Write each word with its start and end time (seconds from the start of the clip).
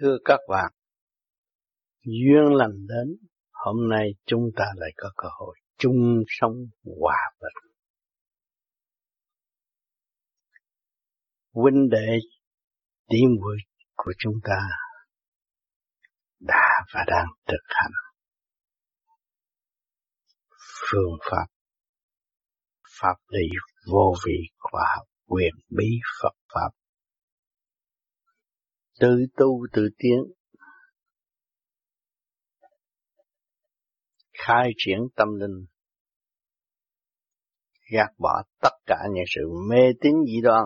Thưa 0.00 0.16
các 0.24 0.40
bạn, 0.48 0.72
duyên 2.04 2.54
lành 2.54 2.86
đến, 2.88 3.28
hôm 3.52 3.88
nay 3.88 4.08
chúng 4.26 4.50
ta 4.56 4.64
lại 4.76 4.90
có 4.96 5.10
cơ 5.16 5.28
hội 5.38 5.56
chung 5.78 6.22
sống 6.28 6.52
hòa 7.00 7.18
bình. 7.40 7.72
Huynh 11.52 11.88
đệ 11.90 12.18
tiến 13.08 13.36
muội 13.40 13.56
của 13.96 14.12
chúng 14.18 14.34
ta 14.44 14.68
đã 16.40 16.84
và 16.94 17.04
đang 17.06 17.26
thực 17.46 17.62
hành 17.68 17.92
phương 20.90 21.18
pháp 21.30 21.46
pháp 23.00 23.16
lý 23.28 23.48
vô 23.92 24.14
vị 24.26 24.38
khoa 24.58 24.84
học 24.96 25.06
quyền 25.26 25.54
bí 25.68 25.86
Phật 26.22 26.34
pháp 26.54 26.70
tự 29.00 29.26
tu 29.36 29.66
tự 29.72 29.88
tiến. 29.98 30.18
Khai 34.32 34.70
triển 34.76 34.98
tâm 35.16 35.28
linh. 35.40 35.66
Gạt 37.92 38.10
bỏ 38.18 38.42
tất 38.62 38.70
cả 38.86 38.96
những 39.14 39.24
sự 39.28 39.40
mê 39.70 39.82
tín 40.00 40.12
dị 40.26 40.40
đoan. 40.42 40.62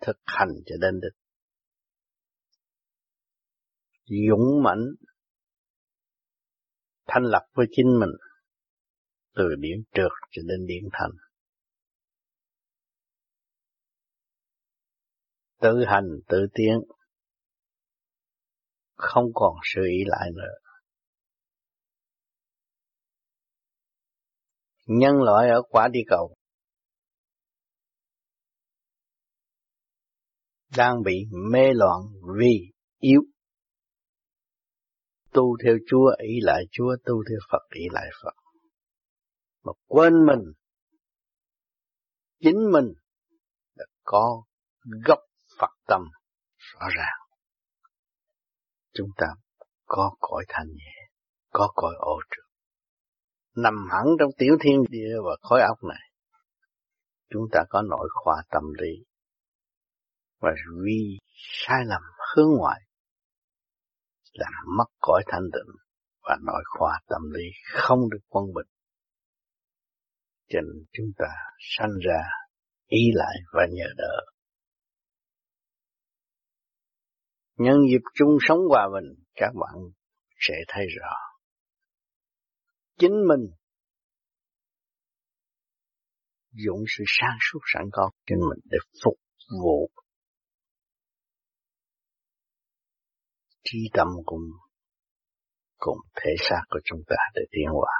Thực 0.00 0.16
hành 0.24 0.48
cho 0.66 0.74
đến 0.80 1.00
đích. 1.00 1.20
Dũng 4.28 4.62
mãnh. 4.62 4.94
Thanh 7.06 7.22
lập 7.22 7.46
với 7.54 7.66
chính 7.70 8.00
mình. 8.00 8.10
Từ 9.34 9.44
điểm 9.58 9.82
trượt 9.92 10.12
cho 10.30 10.42
đến 10.46 10.66
điểm 10.66 10.88
thành. 10.92 11.29
Tự 15.60 15.84
hành, 15.86 16.20
tự 16.28 16.46
tiến. 16.54 16.80
Không 18.94 19.24
còn 19.34 19.54
sự 19.74 19.80
ý 19.82 20.04
lại 20.06 20.30
nữa. 20.34 20.70
Nhân 24.86 25.22
loại 25.22 25.48
ở 25.48 25.62
quả 25.70 25.88
địa 25.92 26.04
cầu 26.08 26.34
đang 30.76 31.02
bị 31.04 31.26
mê 31.52 31.72
loạn 31.74 32.00
vì 32.38 32.72
yếu. 32.98 33.20
Tu 35.32 35.56
theo 35.64 35.74
Chúa 35.86 36.10
ý 36.18 36.40
lại 36.42 36.64
Chúa, 36.70 36.96
tu 37.04 37.14
theo 37.28 37.38
Phật 37.52 37.62
ý 37.70 37.84
lại 37.92 38.08
Phật. 38.22 38.34
Mà 39.64 39.72
quên 39.86 40.12
mình, 40.26 40.52
chính 42.40 42.70
mình 42.72 42.92
là 43.74 43.84
có 44.02 44.44
gốc 45.06 45.18
tâm, 45.90 46.00
rõ 46.58 46.86
ràng. 46.96 47.18
Chúng 48.94 49.08
ta 49.16 49.26
có 49.86 50.10
cõi 50.20 50.44
thanh 50.48 50.66
nhẹ, 50.66 50.94
có 51.50 51.72
cõi 51.74 51.94
ô 51.98 52.20
trực 52.30 52.50
nằm 53.56 53.74
hẳn 53.90 54.04
trong 54.18 54.30
tiểu 54.38 54.56
thiên 54.60 54.82
địa 54.90 55.14
và 55.24 55.36
khối 55.40 55.60
óc 55.60 55.78
này, 55.84 56.10
chúng 57.30 57.42
ta 57.52 57.60
có 57.68 57.82
nội 57.82 58.08
khoa 58.12 58.42
tâm 58.50 58.62
lý 58.80 59.04
và 60.40 60.50
vì 60.84 61.18
sai 61.36 61.78
lầm 61.86 62.02
hướng 62.34 62.50
ngoại, 62.58 62.80
làm 64.32 64.52
mất 64.78 64.84
cõi 64.98 65.22
thanh 65.26 65.42
tịnh 65.52 65.76
và 66.22 66.36
nội 66.46 66.62
khoa 66.66 67.00
tâm 67.08 67.22
lý 67.30 67.44
không 67.72 68.10
được 68.10 68.20
quân 68.28 68.44
bình. 68.54 68.66
Cho 70.48 70.60
nên 70.60 70.84
chúng 70.92 71.06
ta 71.18 71.28
sanh 71.58 71.92
ra 72.06 72.22
ý 72.86 73.00
lại 73.14 73.34
và 73.52 73.66
nhờ 73.70 73.86
đỡ. 73.96 74.29
Nhân 77.60 77.76
dịp 77.90 78.04
chung 78.14 78.36
sống 78.40 78.58
hòa 78.68 78.88
bình, 78.94 79.24
các 79.34 79.50
bạn 79.54 79.90
sẽ 80.38 80.54
thấy 80.68 80.84
rõ 81.00 81.14
chính 83.00 83.12
mình 83.28 83.50
dụng 86.52 86.84
sự 86.98 87.04
sáng 87.06 87.38
suốt 87.40 87.58
sẵn 87.74 87.82
có 87.92 88.10
trên 88.26 88.38
mình 88.38 88.60
để 88.64 88.78
phục 89.04 89.14
vụ 89.62 89.90
trí 93.64 93.78
tâm 93.92 94.06
cùng 94.24 94.40
cùng 95.76 95.98
thể 96.14 96.30
xác 96.38 96.62
của 96.68 96.80
chúng 96.84 97.00
ta 97.06 97.16
để 97.34 97.42
tiến 97.50 97.66
hóa. 97.72 97.94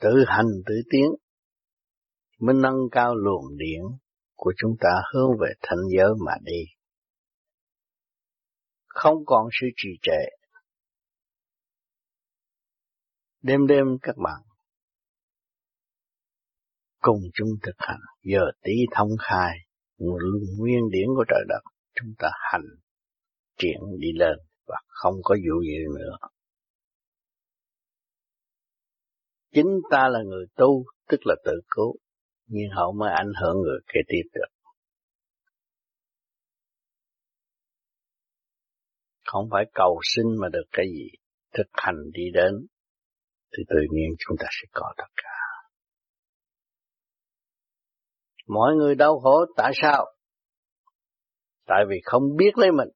Tự 0.00 0.10
hành 0.26 0.50
tự 0.66 0.74
tiến, 0.90 1.10
mới 2.40 2.54
nâng 2.62 2.78
cao 2.92 3.14
luồng 3.14 3.56
điển 3.56 3.82
của 4.42 4.52
chúng 4.56 4.76
ta 4.80 5.02
hướng 5.12 5.30
về 5.40 5.52
thanh 5.62 5.78
giới 5.96 6.08
mà 6.26 6.32
đi. 6.42 6.62
Không 8.86 9.16
còn 9.26 9.48
sự 9.60 9.66
trì 9.76 9.88
trệ. 10.02 10.22
Đêm 13.42 13.66
đêm 13.66 13.86
các 14.02 14.16
bạn 14.16 14.42
cùng 17.00 17.20
chúng 17.34 17.48
thực 17.62 17.76
hành 17.78 18.00
giờ 18.22 18.40
tí 18.62 18.72
thông 18.96 19.08
khai 19.18 19.56
nguyên 20.58 20.80
điển 20.92 21.06
của 21.16 21.24
trời 21.28 21.44
đất 21.48 21.60
chúng 21.94 22.14
ta 22.18 22.28
hành 22.52 22.66
triển 23.58 23.80
đi 23.98 24.08
lên 24.12 24.38
và 24.66 24.76
không 24.86 25.14
có 25.22 25.34
vụ 25.34 25.62
gì 25.62 25.76
nữa. 25.98 26.16
Chính 29.54 29.80
ta 29.90 30.08
là 30.08 30.18
người 30.22 30.46
tu, 30.56 30.84
tức 31.08 31.20
là 31.24 31.34
tự 31.44 31.52
cứu, 31.70 31.96
nhưng 32.52 32.70
hậu 32.76 32.92
mới 32.92 33.10
ảnh 33.16 33.32
hưởng 33.40 33.56
người 33.62 33.78
kế 33.88 34.00
tiếp 34.08 34.22
được. 34.34 34.70
Không 39.26 39.48
phải 39.50 39.64
cầu 39.74 40.00
xin 40.02 40.24
mà 40.40 40.48
được 40.48 40.64
cái 40.72 40.86
gì, 40.86 41.08
thực 41.54 41.66
hành 41.72 41.96
đi 42.12 42.22
đến, 42.34 42.52
thì 43.56 43.62
tự 43.68 43.76
nhiên 43.90 44.10
chúng 44.18 44.36
ta 44.40 44.46
sẽ 44.50 44.68
có 44.72 44.94
tất 44.96 45.08
cả. 45.16 45.40
Mọi 48.46 48.74
người 48.74 48.94
đau 48.94 49.20
khổ 49.20 49.44
tại 49.56 49.72
sao? 49.82 50.06
Tại 51.66 51.84
vì 51.88 51.96
không 52.04 52.22
biết 52.36 52.50
lấy 52.58 52.72
mình. 52.72 52.88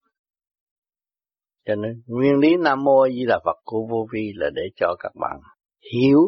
Cho 1.64 1.74
nên 1.74 2.02
nguyên 2.06 2.36
lý 2.36 2.56
Nam 2.64 2.84
Mô 2.84 3.08
Di 3.08 3.24
Đà 3.28 3.38
Phật 3.44 3.56
của 3.64 3.86
Vô 3.90 4.06
Vi 4.12 4.32
là 4.34 4.50
để 4.54 4.62
cho 4.76 4.94
các 4.98 5.12
bạn 5.20 5.40
hiểu 5.94 6.18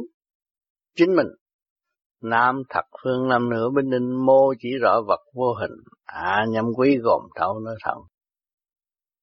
chính 0.94 1.16
mình. 1.16 1.26
Nam 2.31 2.62
thật 2.69 2.84
phương 3.03 3.28
nam 3.28 3.50
nửa 3.50 3.70
bên 3.70 3.91
ninh 3.91 4.26
mô 4.26 4.54
chỉ 4.59 4.69
rõ 4.81 5.00
vật 5.06 5.20
vô 5.34 5.54
hình, 5.60 5.76
à 6.04 6.44
nhâm 6.48 6.64
quý 6.76 6.98
gồm 7.03 7.22
thấu 7.34 7.60
nói 7.60 7.75
thần. 7.84 7.98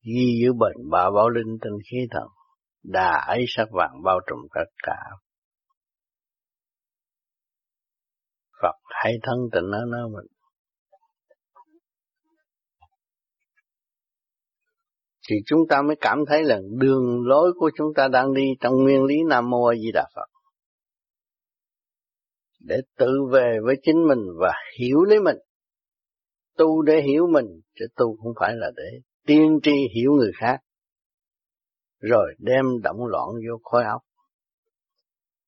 Di 0.06 0.40
giữ 0.42 0.54
bệnh 0.54 0.90
bà 0.92 1.10
bảo 1.10 1.30
linh 1.30 1.58
tinh 1.62 1.78
khí 1.92 1.98
thần, 2.12 2.28
đà 2.84 3.26
ấy 3.28 3.46
sắc 3.48 3.68
vàng 3.72 4.02
bao 4.04 4.20
trùm 4.28 4.40
tất 4.56 4.72
cả. 4.84 4.98
Phật 8.62 8.76
hay 8.90 9.14
thân 9.24 9.38
tình 9.52 9.70
nó 9.72 9.86
nói 9.86 10.10
mình. 10.10 10.34
thì 15.30 15.36
chúng 15.46 15.60
ta 15.70 15.82
mới 15.82 15.96
cảm 16.02 16.26
thấy 16.28 16.44
là 16.44 16.60
đường 16.70 17.28
lối 17.28 17.54
của 17.60 17.72
chúng 17.78 17.94
ta 17.96 18.08
đang 18.08 18.34
đi 18.34 18.44
trong 18.60 18.74
nguyên 18.74 19.04
lý 19.04 19.16
Nam 19.30 19.50
Mô 19.50 19.66
A 19.66 19.76
Di 19.76 19.92
Đà 19.94 20.06
Phật. 20.16 20.33
Để 22.64 22.76
tự 22.98 23.12
về 23.32 23.58
với 23.64 23.76
chính 23.84 24.08
mình 24.08 24.20
và 24.40 24.54
hiểu 24.80 25.04
lấy 25.04 25.20
mình. 25.20 25.38
Tu 26.58 26.82
để 26.82 27.02
hiểu 27.02 27.28
mình, 27.28 27.62
chứ 27.76 27.86
tu 27.96 28.18
không 28.18 28.34
phải 28.40 28.56
là 28.56 28.72
để 28.76 29.00
tiên 29.26 29.60
tri 29.64 29.72
hiểu 29.96 30.12
người 30.12 30.32
khác. 30.36 30.58
Rồi 32.00 32.34
đem 32.38 32.66
động 32.84 33.06
loạn 33.06 33.28
vô 33.28 33.60
khối 33.64 33.84
óc. 33.84 34.02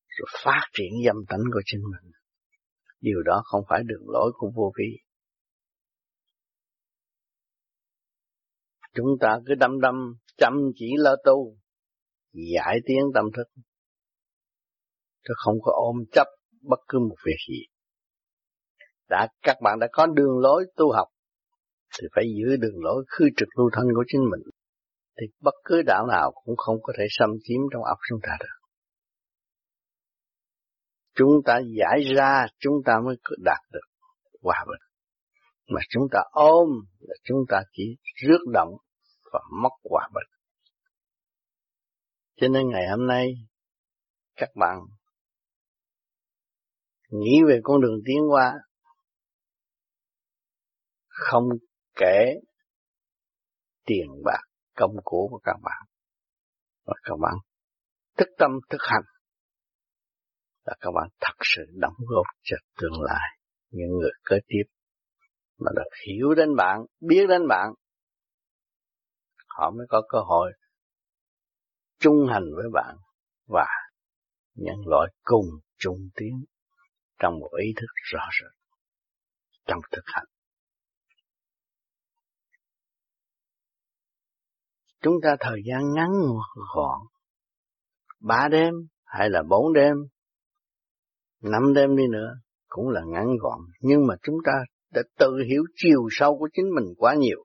Rồi 0.08 0.26
phát 0.44 0.62
triển 0.72 0.92
dâm 1.06 1.16
tánh 1.28 1.42
của 1.52 1.60
chính 1.64 1.80
mình. 1.82 2.12
Điều 3.00 3.22
đó 3.22 3.42
không 3.44 3.64
phải 3.68 3.82
đường 3.86 4.04
lối 4.06 4.32
của 4.34 4.50
vô 4.54 4.72
vi. 4.78 4.98
Chúng 8.94 9.18
ta 9.20 9.38
cứ 9.46 9.54
đâm 9.54 9.80
đâm 9.80 9.94
chăm 10.36 10.52
chỉ 10.74 10.86
lo 10.98 11.16
tu, 11.24 11.56
giải 12.32 12.78
tiến 12.86 13.00
tâm 13.14 13.24
thức. 13.36 13.62
Chứ 15.28 15.34
không 15.36 15.54
có 15.62 15.72
ôm 15.74 15.96
chấp 16.12 16.26
bất 16.68 16.80
cứ 16.88 16.98
một 16.98 17.16
việc 17.26 17.38
gì. 17.48 17.62
Đã, 19.08 19.28
các 19.42 19.56
bạn 19.62 19.78
đã 19.80 19.86
có 19.92 20.06
đường 20.06 20.38
lối 20.38 20.64
tu 20.76 20.92
học, 20.92 21.08
thì 21.98 22.06
phải 22.14 22.24
giữ 22.36 22.56
đường 22.56 22.84
lối 22.84 23.04
khư 23.08 23.24
trực 23.36 23.48
lưu 23.58 23.70
thân 23.72 23.84
của 23.94 24.04
chính 24.06 24.20
mình. 24.30 24.40
Thì 25.20 25.26
bất 25.40 25.54
cứ 25.64 25.82
đạo 25.86 26.06
nào 26.06 26.32
cũng 26.44 26.56
không 26.56 26.76
có 26.82 26.92
thể 26.98 27.04
xâm 27.10 27.30
chiếm 27.42 27.60
trong 27.72 27.84
óc 27.84 27.98
chúng 28.08 28.18
ta 28.22 28.36
được. 28.40 28.66
Chúng 31.14 31.42
ta 31.44 31.60
giải 31.78 32.14
ra, 32.16 32.46
chúng 32.58 32.74
ta 32.84 32.92
mới 33.04 33.16
đạt 33.44 33.60
được 33.72 33.86
hòa 34.42 34.64
bình. 34.68 34.80
Mà 35.68 35.80
chúng 35.88 36.02
ta 36.12 36.20
ôm 36.30 36.68
là 37.00 37.14
chúng 37.24 37.38
ta 37.48 37.62
chỉ 37.72 37.96
rước 38.26 38.44
động 38.52 38.68
và 39.32 39.40
mất 39.62 39.72
hòa 39.90 40.08
bình. 40.14 40.40
Cho 42.40 42.48
nên 42.48 42.68
ngày 42.68 42.88
hôm 42.90 43.06
nay, 43.06 43.26
các 44.36 44.48
bạn 44.54 44.78
nghĩ 47.08 47.42
về 47.48 47.60
con 47.62 47.80
đường 47.80 48.00
tiến 48.06 48.22
qua, 48.30 48.54
không 51.08 51.44
kể 51.94 52.34
tiền 53.86 54.06
bạc, 54.24 54.42
công 54.76 54.96
cụ 55.04 55.28
của 55.30 55.40
các 55.44 55.56
bạn. 55.62 55.86
Và 56.84 56.94
các 57.02 57.16
bạn 57.20 57.34
thức 58.16 58.28
tâm 58.38 58.50
thức 58.70 58.80
hành. 58.80 59.02
Là 60.64 60.74
các 60.80 60.90
bạn 60.94 61.08
thật 61.20 61.34
sự 61.40 61.62
đóng 61.74 61.96
góp 62.06 62.26
cho 62.42 62.56
tương 62.80 63.02
lai. 63.02 63.38
Những 63.70 63.90
người 64.00 64.10
kế 64.30 64.36
tiếp 64.46 64.62
mà 65.58 65.70
được 65.76 65.90
hiểu 66.06 66.34
đến 66.34 66.56
bạn, 66.56 66.80
biết 67.00 67.26
đến 67.28 67.48
bạn, 67.48 67.68
họ 69.46 69.70
mới 69.70 69.86
có 69.88 70.02
cơ 70.08 70.18
hội 70.18 70.52
trung 71.98 72.26
hành 72.30 72.44
với 72.56 72.66
bạn 72.72 72.96
và 73.46 73.66
nhân 74.54 74.76
loại 74.86 75.12
cùng 75.22 75.46
chung 75.78 76.08
tiếng 76.14 76.44
trong 77.18 77.38
một 77.40 77.50
ý 77.62 77.72
thức 77.76 77.90
rõ 78.12 78.28
rệt 78.40 78.52
trong 79.66 79.80
thực 79.92 80.02
hành. 80.04 80.26
Chúng 85.00 85.14
ta 85.22 85.36
thời 85.40 85.60
gian 85.64 85.92
ngắn 85.94 86.10
gọn, 86.74 87.00
ba 88.20 88.48
đêm 88.50 88.74
hay 89.04 89.30
là 89.30 89.42
bốn 89.48 89.72
đêm, 89.72 89.96
năm 91.42 91.74
đêm 91.74 91.96
đi 91.96 92.04
nữa 92.12 92.34
cũng 92.68 92.88
là 92.88 93.00
ngắn 93.06 93.26
gọn, 93.40 93.58
nhưng 93.80 94.06
mà 94.06 94.14
chúng 94.22 94.36
ta 94.44 94.52
đã 94.90 95.02
tự 95.18 95.36
hiểu 95.48 95.62
chiều 95.74 96.08
sâu 96.10 96.38
của 96.38 96.48
chính 96.52 96.66
mình 96.74 96.94
quá 96.98 97.14
nhiều. 97.14 97.44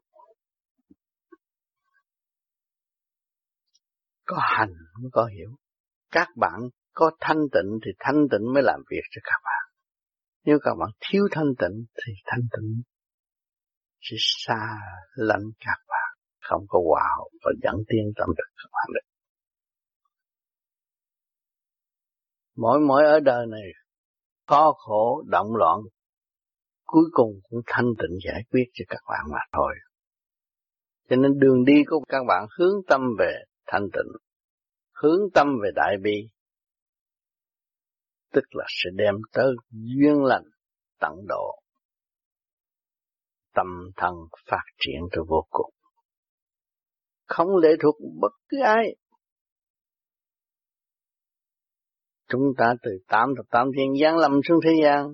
Có 4.26 4.38
hành 4.40 4.74
mới 5.02 5.10
có 5.14 5.26
hiểu. 5.26 5.50
Các 6.12 6.28
bạn 6.36 6.60
có 6.94 7.12
thanh 7.20 7.38
tịnh 7.52 7.80
thì 7.86 7.92
thanh 8.00 8.28
tịnh 8.32 8.54
mới 8.54 8.64
làm 8.64 8.80
việc 8.90 9.04
cho 9.12 9.22
các 9.24 9.42
bạn. 9.44 9.61
Nếu 10.46 10.60
các 10.64 10.72
bạn 10.80 10.90
thiếu 11.10 11.24
thanh 11.32 11.54
tịnh 11.60 11.86
thì 11.94 12.14
thanh 12.26 12.42
tịnh 12.52 12.82
sẽ 14.02 14.16
xa 14.20 14.78
lánh 15.16 15.44
các 15.60 15.78
bạn, 15.88 16.18
không 16.42 16.66
có 16.68 16.80
hòa 16.88 17.04
hợp 17.18 17.30
và 17.44 17.52
dẫn 17.64 17.76
tiến 17.88 18.12
tâm 18.16 18.30
thức 18.38 18.54
các 18.58 18.70
bạn 18.72 18.88
được. 18.94 19.08
Mỗi 22.56 22.80
mỗi 22.80 23.06
ở 23.06 23.20
đời 23.20 23.46
này 23.48 23.62
khó 24.48 24.74
khổ, 24.78 25.24
động 25.28 25.56
loạn, 25.56 25.80
cuối 26.86 27.04
cùng 27.12 27.32
cũng 27.50 27.62
thanh 27.68 27.86
tịnh 28.00 28.18
giải 28.26 28.44
quyết 28.52 28.64
cho 28.74 28.86
các 28.88 29.02
bạn 29.10 29.26
mà 29.32 29.40
thôi. 29.54 29.74
Cho 31.10 31.16
nên 31.16 31.40
đường 31.40 31.66
đi 31.66 31.84
của 31.88 32.04
các 32.08 32.24
bạn 32.28 32.46
hướng 32.60 32.76
tâm 32.88 33.02
về 33.20 33.34
thanh 33.68 33.84
tịnh, 33.94 34.12
hướng 34.94 35.20
tâm 35.34 35.48
về 35.64 35.70
đại 35.76 35.96
bi, 36.04 36.30
tức 38.34 38.44
là 38.50 38.66
sẽ 38.68 38.90
đem 38.96 39.16
tới 39.34 39.54
duyên 39.72 40.24
lành, 40.24 40.44
tận 41.00 41.12
độ. 41.28 41.60
Tâm 43.54 43.68
thần 43.96 44.14
phát 44.52 44.64
triển 44.80 45.02
từ 45.12 45.22
vô 45.28 45.48
cùng. 45.50 45.74
Không 47.26 47.58
lệ 47.58 47.70
thuộc 47.84 47.96
bất 48.22 48.32
cứ 48.50 48.58
ai. 48.64 48.96
Chúng 52.28 52.42
ta 52.58 52.74
từ 52.84 52.92
tám 53.08 53.30
thập 53.38 53.46
tám 53.50 53.68
thiên 53.78 53.94
giáng 54.02 54.18
lâm 54.18 54.32
xuống 54.48 54.60
thế 54.64 54.72
gian. 54.84 55.06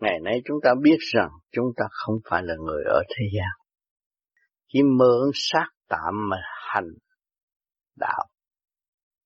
Ngày 0.00 0.18
nay 0.24 0.40
chúng 0.44 0.56
ta 0.62 0.70
biết 0.82 0.96
rằng 1.14 1.30
chúng 1.52 1.66
ta 1.76 1.84
không 1.90 2.14
phải 2.30 2.42
là 2.44 2.54
người 2.64 2.84
ở 2.84 3.02
thế 3.08 3.24
gian. 3.36 3.66
Chỉ 4.68 4.82
mượn 4.82 5.30
xác 5.34 5.66
tạm 5.88 6.28
mà 6.30 6.36
hành 6.74 6.88
đạo, 7.96 8.26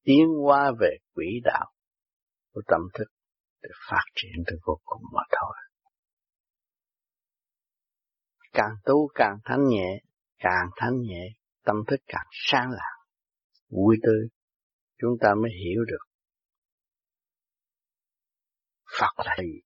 tiến 0.04 0.26
qua 0.44 0.72
về 0.80 0.96
quỹ 1.14 1.26
đạo 1.44 1.70
của 2.52 2.62
tâm 2.66 2.80
thức 2.94 3.04
để 3.62 3.68
phát 3.90 4.04
triển 4.14 4.44
tới 4.46 4.58
vô 4.66 4.80
cùng 4.84 5.02
mà 5.14 5.22
thôi. 5.30 5.56
Càng 8.52 8.74
tu 8.84 9.08
càng 9.14 9.38
thanh 9.44 9.68
nhẹ, 9.68 10.00
càng 10.38 10.70
thanh 10.76 11.00
nhẹ, 11.00 11.28
tâm 11.64 11.76
thức 11.86 12.00
càng 12.06 12.26
sáng 12.30 12.70
lạng, 12.70 13.00
vui 13.68 13.96
tươi, 14.02 14.28
chúng 14.98 15.10
ta 15.20 15.34
mới 15.42 15.50
hiểu 15.64 15.84
được 15.84 16.10
Phật 19.00 19.24
là 19.26 19.36
gì? 19.38 19.60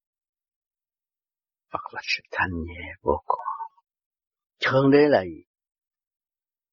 Phật 1.73 1.95
là 1.95 2.01
sự 2.05 2.23
thanh 2.31 2.51
nhẹ 2.53 2.95
vô 3.03 3.23
cùng. 3.27 3.39
Thượng 4.61 4.91
đế 4.91 4.99
là 5.09 5.25
gì? 5.25 5.43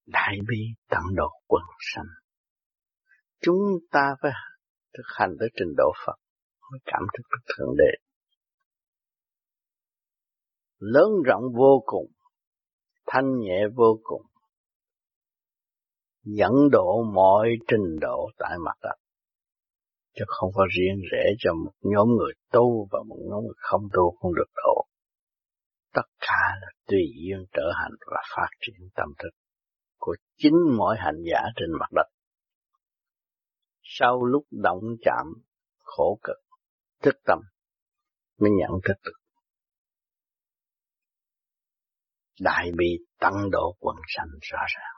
Đại 0.05 0.35
bi 0.47 0.57
tận 0.89 1.03
độ 1.15 1.29
quần 1.47 1.63
sanh. 1.93 2.05
Chúng 3.41 3.61
ta 3.91 4.15
phải 4.21 4.31
thực 4.97 5.03
hành 5.19 5.35
tới 5.39 5.49
trình 5.55 5.73
độ 5.77 5.91
Phật 6.05 6.15
mới 6.71 6.79
cảm 6.85 7.01
thức 7.13 7.23
được 7.31 7.53
Thượng 7.55 7.75
Đế. 7.77 7.91
Lớn 10.77 11.09
rộng 11.25 11.43
vô 11.57 11.83
cùng, 11.85 12.11
thanh 13.07 13.39
nhẹ 13.39 13.63
vô 13.75 13.99
cùng, 14.03 14.21
dẫn 16.23 16.51
độ 16.71 17.03
mọi 17.13 17.49
trình 17.67 17.99
độ 18.01 18.29
tại 18.37 18.57
mặt 18.65 18.77
đất. 18.81 18.95
Chứ 20.15 20.23
không 20.27 20.49
có 20.53 20.67
riêng 20.77 21.01
rẽ 21.11 21.23
cho 21.39 21.53
một 21.53 21.71
nhóm 21.81 22.07
người 22.07 22.33
tu 22.51 22.87
và 22.91 22.99
một 23.07 23.17
nhóm 23.29 23.43
người 23.43 23.57
không 23.57 23.81
tu 23.93 24.17
không 24.19 24.35
được 24.35 24.51
độ. 24.55 24.85
Tất 25.93 26.07
cả 26.19 26.57
là 26.61 26.67
tùy 26.87 26.99
duyên 27.15 27.45
trở 27.51 27.71
hành 27.81 27.91
và 28.11 28.21
phát 28.35 28.49
triển 28.61 28.89
tâm 28.95 29.09
thức 29.19 29.29
của 29.97 30.15
chính 30.37 30.55
mỗi 30.77 30.95
hành 30.99 31.23
giả 31.31 31.39
trên 31.55 31.69
mặt 31.79 31.91
đất. 31.91 32.07
Sau 33.81 34.25
lúc 34.25 34.45
động 34.51 34.83
chạm 35.01 35.25
khổ 35.77 36.19
cực, 36.23 36.37
thức 37.01 37.15
tâm 37.25 37.39
mới 38.37 38.51
nhận 38.51 38.79
thức 38.87 38.93
được. 39.03 39.17
Đại 42.39 42.71
bi 42.77 43.05
tăng 43.19 43.49
độ 43.51 43.77
quần 43.79 43.95
sanh 44.07 44.27
rõ 44.41 44.59
ràng. 44.75 44.95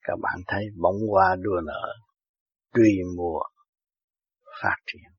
Các 0.00 0.16
bạn 0.22 0.40
thấy 0.46 0.64
bóng 0.82 0.96
hoa 1.10 1.36
đua 1.40 1.60
nở, 1.66 1.94
tùy 2.72 2.90
mùa 3.16 3.40
phát 4.62 4.76
triển. 4.86 5.12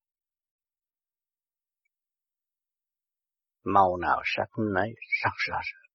Màu 3.63 3.98
nào 3.98 4.21
sắc 4.25 4.48
nấy 4.74 4.89
sắc 5.24 5.31
rõ 5.38 5.57
ràng. 5.63 5.88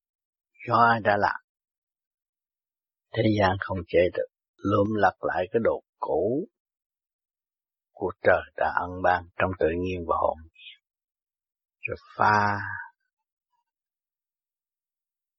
Do 0.68 0.74
ai 0.90 1.00
đã 1.00 1.16
làm? 1.16 1.40
Thế 3.12 3.22
gian 3.40 3.56
không 3.60 3.78
chế 3.88 4.00
được, 4.14 4.31
lượm 4.62 4.86
lặt 4.94 5.14
lại 5.20 5.44
cái 5.52 5.60
đồ 5.64 5.82
cũ 5.98 6.48
của 7.92 8.12
trời 8.22 8.42
đã 8.56 8.72
ân 8.80 9.02
ban 9.02 9.24
trong 9.36 9.50
tự 9.58 9.66
nhiên 9.78 10.04
và 10.08 10.16
hồn 10.20 10.38
rồi 11.80 11.96
pha 12.16 12.58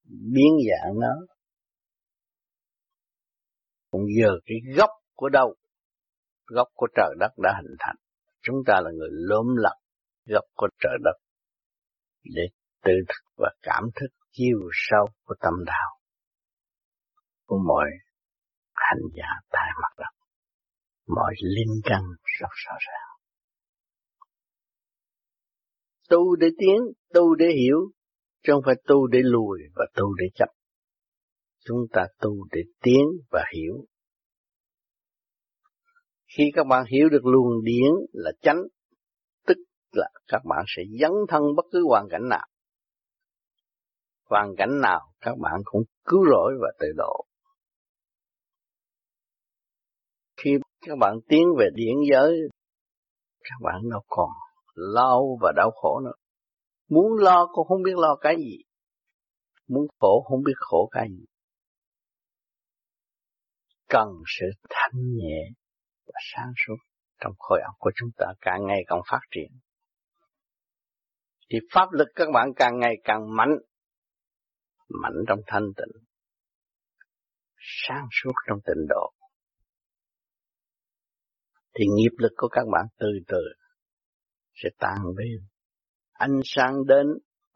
biến 0.04 0.52
dạng 0.68 1.00
nó. 1.00 1.14
Cũng 3.90 4.02
giờ 4.20 4.30
cái 4.44 4.56
gốc 4.76 4.90
của 5.14 5.28
đâu? 5.28 5.54
Gốc 6.46 6.68
của 6.74 6.86
trời 6.96 7.14
đất 7.20 7.32
đã 7.42 7.52
hình 7.56 7.76
thành. 7.78 7.96
Chúng 8.42 8.56
ta 8.66 8.74
là 8.84 8.90
người 8.94 9.08
lốm 9.12 9.46
lặt 9.56 9.76
gốc 10.24 10.44
của 10.54 10.68
trời 10.80 10.98
đất 11.04 11.16
để 12.24 12.42
tự 12.84 12.92
thức 13.08 13.32
và 13.36 13.50
cảm 13.62 13.84
thức 13.94 14.06
chiều 14.32 14.58
sâu 14.72 15.06
của 15.24 15.34
tâm 15.40 15.54
đạo, 15.66 15.98
của 17.46 17.58
mọi 17.66 17.84
hành 18.88 19.04
giả 19.16 19.28
tại 19.50 19.68
mặt 19.82 19.94
đất 19.98 20.24
mọi 21.06 21.34
linh 21.40 21.80
căn 21.84 22.02
rất 22.40 22.48
rõ 22.66 22.72
ràng. 22.80 23.18
Tu 26.10 26.36
để 26.36 26.46
tiến, 26.58 26.76
tu 27.14 27.34
để 27.34 27.46
hiểu, 27.46 27.90
chứ 28.42 28.52
không 28.52 28.62
phải 28.66 28.74
tu 28.86 29.06
để 29.06 29.18
lùi 29.22 29.58
và 29.74 29.86
tu 29.94 30.14
để 30.14 30.26
chấp. 30.34 30.48
Chúng 31.64 31.86
ta 31.92 32.06
tu 32.20 32.46
để 32.52 32.60
tiến 32.82 33.04
và 33.30 33.44
hiểu. 33.54 33.86
Khi 36.36 36.44
các 36.54 36.66
bạn 36.66 36.84
hiểu 36.86 37.08
được 37.08 37.24
luồng 37.24 37.64
điển 37.64 37.92
là 38.12 38.32
chánh, 38.42 38.62
tức 39.46 39.56
là 39.92 40.08
các 40.28 40.42
bạn 40.44 40.64
sẽ 40.76 40.82
dấn 41.00 41.10
thân 41.28 41.42
bất 41.56 41.64
cứ 41.72 41.84
hoàn 41.88 42.08
cảnh 42.10 42.28
nào. 42.28 42.46
Hoàn 44.24 44.54
cảnh 44.56 44.80
nào 44.82 45.00
các 45.20 45.38
bạn 45.38 45.60
cũng 45.64 45.82
cứu 46.04 46.24
rỗi 46.30 46.52
và 46.60 46.68
tự 46.78 46.86
độ. 46.96 47.26
Khi 50.44 50.50
các 50.86 50.98
bạn 50.98 51.16
tiến 51.28 51.46
về 51.58 51.66
điển 51.74 51.94
giới, 52.10 52.38
các 53.40 53.56
bạn 53.62 53.80
đâu 53.90 54.00
còn 54.08 54.28
lo 54.74 55.20
và 55.40 55.52
đau 55.56 55.70
khổ 55.70 56.00
nữa. 56.04 56.12
Muốn 56.88 57.06
lo 57.18 57.46
cũng 57.52 57.68
không 57.68 57.82
biết 57.82 57.96
lo 57.96 58.16
cái 58.20 58.36
gì. 58.36 58.58
Muốn 59.68 59.86
khổ 60.00 60.24
không 60.28 60.42
biết 60.42 60.52
khổ 60.56 60.88
cái 60.92 61.08
gì. 61.10 61.24
Cần 63.88 64.08
sự 64.38 64.46
thanh 64.70 65.14
nhẹ 65.16 65.50
và 66.06 66.20
sáng 66.34 66.52
suốt 66.66 66.76
trong 67.20 67.32
khối 67.38 67.60
óc 67.64 67.74
của 67.78 67.90
chúng 67.94 68.10
ta 68.16 68.26
càng 68.40 68.66
ngày 68.66 68.80
càng 68.86 69.00
phát 69.10 69.20
triển. 69.30 69.50
Thì 71.50 71.58
pháp 71.72 71.92
lực 71.92 72.08
các 72.14 72.28
bạn 72.34 72.48
càng 72.56 72.78
ngày 72.78 72.94
càng 73.04 73.36
mạnh, 73.36 73.56
mạnh 74.88 75.24
trong 75.28 75.38
thanh 75.46 75.72
tịnh, 75.76 76.02
sáng 77.58 78.06
suốt 78.10 78.32
trong 78.48 78.58
tịnh 78.66 78.86
độ 78.88 79.12
thì 81.74 81.84
nghiệp 81.94 82.16
lực 82.18 82.32
của 82.36 82.48
các 82.48 82.64
bạn 82.72 82.86
từ 82.98 83.06
từ 83.28 83.38
sẽ 84.54 84.68
tan 84.78 84.98
biến. 85.16 85.46
Ánh 86.12 86.40
sáng 86.44 86.74
đến, 86.86 87.06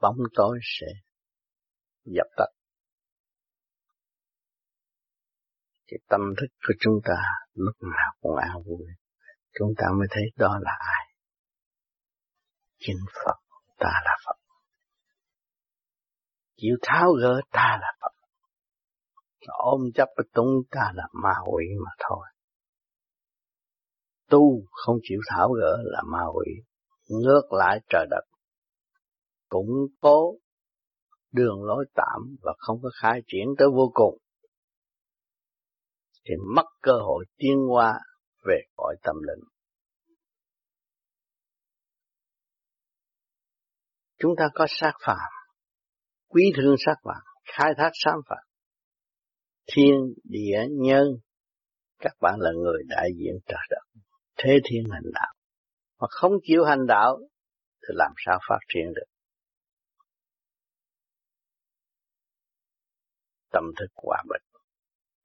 bóng 0.01 0.17
tối 0.35 0.59
sẽ 0.63 0.87
dập 2.05 2.27
tắt. 2.37 2.49
Cái 5.87 5.99
tâm 6.09 6.21
thức 6.41 6.47
của 6.67 6.75
chúng 6.81 6.95
ta 7.05 7.23
lúc 7.55 7.77
nào 7.81 8.13
cũng 8.21 8.37
an 8.37 8.63
vui. 8.67 8.87
Chúng 9.59 9.69
ta 9.77 9.85
mới 9.99 10.09
thấy 10.11 10.23
đó 10.37 10.59
là 10.63 10.73
ai? 10.79 11.15
Chính 12.79 12.99
Phật 13.25 13.39
ta 13.79 13.93
là 14.05 14.17
Phật. 14.27 14.37
Chịu 16.57 16.77
tháo 16.83 17.13
gỡ 17.23 17.41
ta 17.51 17.79
là 17.81 17.93
Phật. 18.01 18.13
Ôm 19.47 19.81
chấp 19.95 20.09
với 20.17 20.27
chúng 20.35 20.63
ta 20.71 20.93
là 20.95 21.05
ma 21.13 21.35
quỷ 21.53 21.65
mà 21.85 21.91
thôi 21.99 22.27
tu 24.31 24.63
không 24.71 24.97
chịu 25.03 25.21
thảo 25.29 25.53
gỡ 25.53 25.77
là 25.85 26.03
ma 26.07 26.23
quỷ. 26.35 26.53
Ngược 27.09 27.53
lại 27.53 27.81
trời 27.89 28.07
đất. 28.11 28.23
Củng 29.49 29.71
cố 30.01 30.39
đường 31.33 31.65
lối 31.65 31.85
tạm 31.95 32.37
và 32.43 32.53
không 32.59 32.79
có 32.83 32.91
khai 33.03 33.21
triển 33.27 33.47
tới 33.59 33.69
vô 33.75 33.91
cùng. 33.95 34.19
Thì 36.25 36.35
mất 36.55 36.67
cơ 36.83 36.93
hội 36.93 37.25
tiến 37.37 37.57
qua 37.71 38.01
về 38.47 38.61
cõi 38.77 38.97
tâm 39.03 39.17
linh. 39.17 39.45
Chúng 44.19 44.33
ta 44.39 44.45
có 44.55 44.67
sát 44.69 44.93
phạm, 45.07 45.31
quý 46.29 46.43
thương 46.57 46.75
sát 46.87 46.95
phạm, 47.05 47.23
khai 47.45 47.73
thác 47.77 47.91
sát 47.95 48.13
phạm. 48.29 48.45
Thiên, 49.73 49.95
địa, 50.25 50.59
nhân, 50.71 51.07
các 51.99 52.13
bạn 52.21 52.35
là 52.39 52.51
người 52.53 52.83
đại 52.89 53.09
diện 53.19 53.35
trời 53.47 53.67
đất, 53.71 54.01
thế 54.39 54.59
thiên 54.71 54.85
hành 54.93 55.11
đạo. 55.15 55.35
Mà 56.01 56.07
không 56.11 56.33
chịu 56.43 56.65
hành 56.65 56.87
đạo 56.87 57.19
thì 57.83 57.95
làm 57.95 58.13
sao 58.27 58.39
phát 58.49 58.59
triển 58.69 58.93
được? 58.95 59.07
Tâm 63.51 63.65
thức 63.79 63.87
hòa 63.95 64.23
bình 64.29 64.63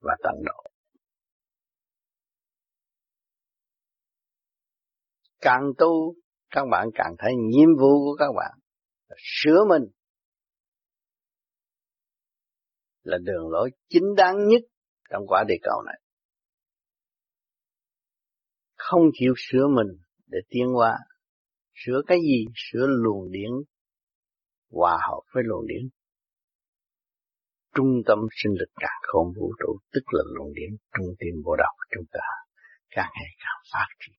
và 0.00 0.16
tận 0.22 0.34
độ. 0.44 0.64
càng 5.44 5.72
tu, 5.78 6.14
các 6.50 6.64
bạn 6.70 6.88
càng 6.94 7.14
thấy 7.18 7.32
nhiệm 7.36 7.68
vụ 7.80 8.04
của 8.04 8.16
các 8.18 8.32
bạn 8.36 8.58
là 9.08 9.16
sửa 9.18 9.64
mình 9.68 9.82
là 13.02 13.18
đường 13.18 13.48
lối 13.50 13.70
chính 13.88 14.14
đáng 14.16 14.48
nhất 14.48 14.62
trong 15.10 15.26
quả 15.26 15.44
địa 15.48 15.58
cầu 15.62 15.82
này 15.86 16.00
không 18.84 19.02
chịu 19.12 19.34
sửa 19.36 19.66
mình 19.76 19.96
để 20.26 20.38
tiến 20.48 20.66
hóa, 20.74 20.98
sửa 21.74 22.02
cái 22.06 22.18
gì? 22.18 22.44
Sửa 22.54 22.86
luồng 22.86 23.30
điển, 23.30 23.50
hòa 24.70 24.98
hợp 25.08 25.20
với 25.34 25.42
luồng 25.46 25.66
điển. 25.66 25.88
Trung 27.74 28.02
tâm 28.06 28.18
sinh 28.30 28.52
lực 28.52 28.72
càng 28.80 29.00
không 29.02 29.32
vũ 29.36 29.52
trụ, 29.60 29.78
tức 29.92 30.02
là 30.12 30.22
luồng 30.34 30.52
điển, 30.54 30.70
trung 30.96 31.06
tâm 31.18 31.42
bộ 31.44 31.56
đầu 31.56 31.72
của 31.76 31.84
chúng 31.94 32.04
ta 32.12 32.20
càng 32.90 33.10
ngày 33.14 33.30
càng 33.38 33.60
phát 33.72 33.86
triển. 34.00 34.16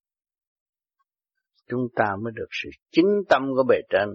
Chúng 1.67 1.87
ta 1.95 2.05
mới 2.23 2.33
được 2.35 2.49
sự 2.63 2.69
chính 2.91 3.23
tâm 3.29 3.41
của 3.55 3.63
bề 3.69 3.75
trên 3.89 4.09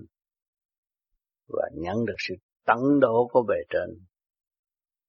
và 1.48 1.68
nhận 1.74 1.96
được 2.06 2.16
sự 2.28 2.34
tận 2.66 2.78
độ 3.00 3.28
của 3.32 3.42
bề 3.48 3.56
trên 3.70 4.04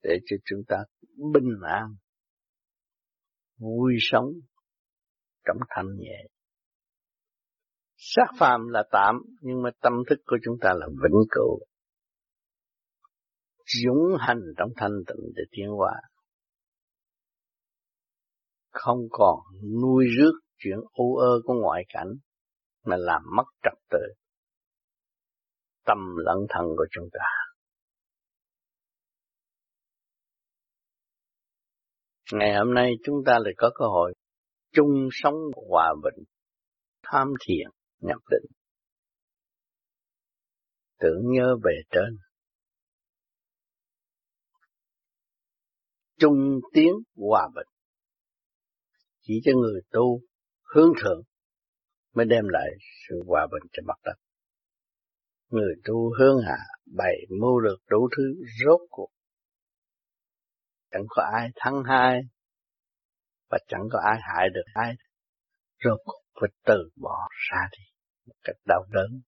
để 0.03 0.19
cho 0.25 0.37
chúng 0.45 0.61
ta 0.67 0.77
bình 1.33 1.51
an, 1.67 1.95
vui 3.57 3.93
sống 3.99 4.25
trầm 5.45 5.55
thanh 5.69 5.85
nhẹ. 5.97 6.27
Sát 7.95 8.27
phàm 8.39 8.67
là 8.67 8.83
tạm, 8.91 9.15
nhưng 9.41 9.61
mà 9.61 9.69
tâm 9.81 9.93
thức 10.09 10.19
của 10.25 10.37
chúng 10.43 10.55
ta 10.61 10.69
là 10.73 10.87
vĩnh 10.87 11.21
cửu. 11.31 11.59
Dũng 13.83 14.17
hành 14.19 14.41
trong 14.57 14.69
thanh 14.75 14.91
tịnh 15.07 15.31
để 15.35 15.43
tiến 15.51 15.67
hóa. 15.69 15.93
Không 18.71 18.99
còn 19.09 19.39
nuôi 19.81 20.05
rước 20.17 20.31
chuyện 20.57 20.77
u 20.93 21.15
ơ 21.15 21.41
của 21.43 21.53
ngoại 21.53 21.83
cảnh, 21.89 22.07
mà 22.85 22.95
làm 22.99 23.21
mất 23.37 23.43
trật 23.63 23.73
tự. 23.89 23.99
Tâm 25.85 25.97
lẫn 26.17 26.37
thân 26.49 26.65
của 26.77 26.85
chúng 26.91 27.09
ta. 27.13 27.25
Ngày 32.33 32.55
hôm 32.55 32.73
nay 32.73 32.91
chúng 33.03 33.15
ta 33.25 33.39
lại 33.39 33.53
có 33.57 33.71
cơ 33.75 33.85
hội 33.85 34.13
chung 34.71 35.09
sống 35.11 35.35
hòa 35.69 35.93
bình, 36.03 36.23
tham 37.03 37.27
thiền, 37.47 37.67
nhập 37.99 38.21
định, 38.31 38.51
tưởng 40.99 41.21
nhớ 41.23 41.55
về 41.63 41.81
trên. 41.89 42.17
Chung 46.17 46.59
tiến 46.73 46.91
hòa 47.15 47.49
bình 47.55 47.67
chỉ 49.21 49.41
cho 49.43 49.51
người 49.55 49.81
tu 49.91 50.21
hướng 50.75 50.91
thượng 51.03 51.21
mới 52.13 52.25
đem 52.25 52.47
lại 52.47 52.69
sự 53.09 53.15
hòa 53.27 53.47
bình 53.51 53.69
cho 53.71 53.83
mặt 53.87 53.99
đất. 54.03 54.13
Người 55.49 55.75
tu 55.83 56.13
hướng 56.19 56.37
hạ 56.45 56.57
bày 56.97 57.15
mưu 57.39 57.59
được 57.59 57.77
đủ 57.89 58.09
thứ 58.17 58.23
rốt 58.63 58.79
cuộc. 58.89 59.09
Chẳng 60.91 61.05
có 61.09 61.23
ai 61.33 61.49
thắng 61.55 61.83
hai 61.85 62.21
và 63.51 63.57
chẳng 63.67 63.81
có 63.91 63.99
ai 64.11 64.19
hại 64.21 64.49
được 64.53 64.65
ai. 64.73 64.93
Rốt 65.83 65.99
cuộc 66.05 66.21
phải 66.41 66.49
từ 66.65 66.89
bỏ 67.01 67.27
ra 67.49 67.61
đi 67.71 67.83
một 68.25 68.35
cách 68.43 68.55
đau 68.65 68.85
đớn. 68.89 69.21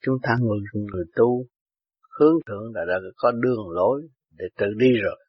Chúng 0.00 0.14
ta 0.22 0.36
người, 0.40 0.58
người 0.72 1.04
tu 1.16 1.44
hướng 2.18 2.36
thượng 2.46 2.74
là 2.74 2.80
đã 2.88 2.94
có 3.16 3.30
đường 3.30 3.68
lối 3.70 4.08
để 4.30 4.44
tự 4.56 4.66
đi 4.78 4.92
rồi. 5.02 5.24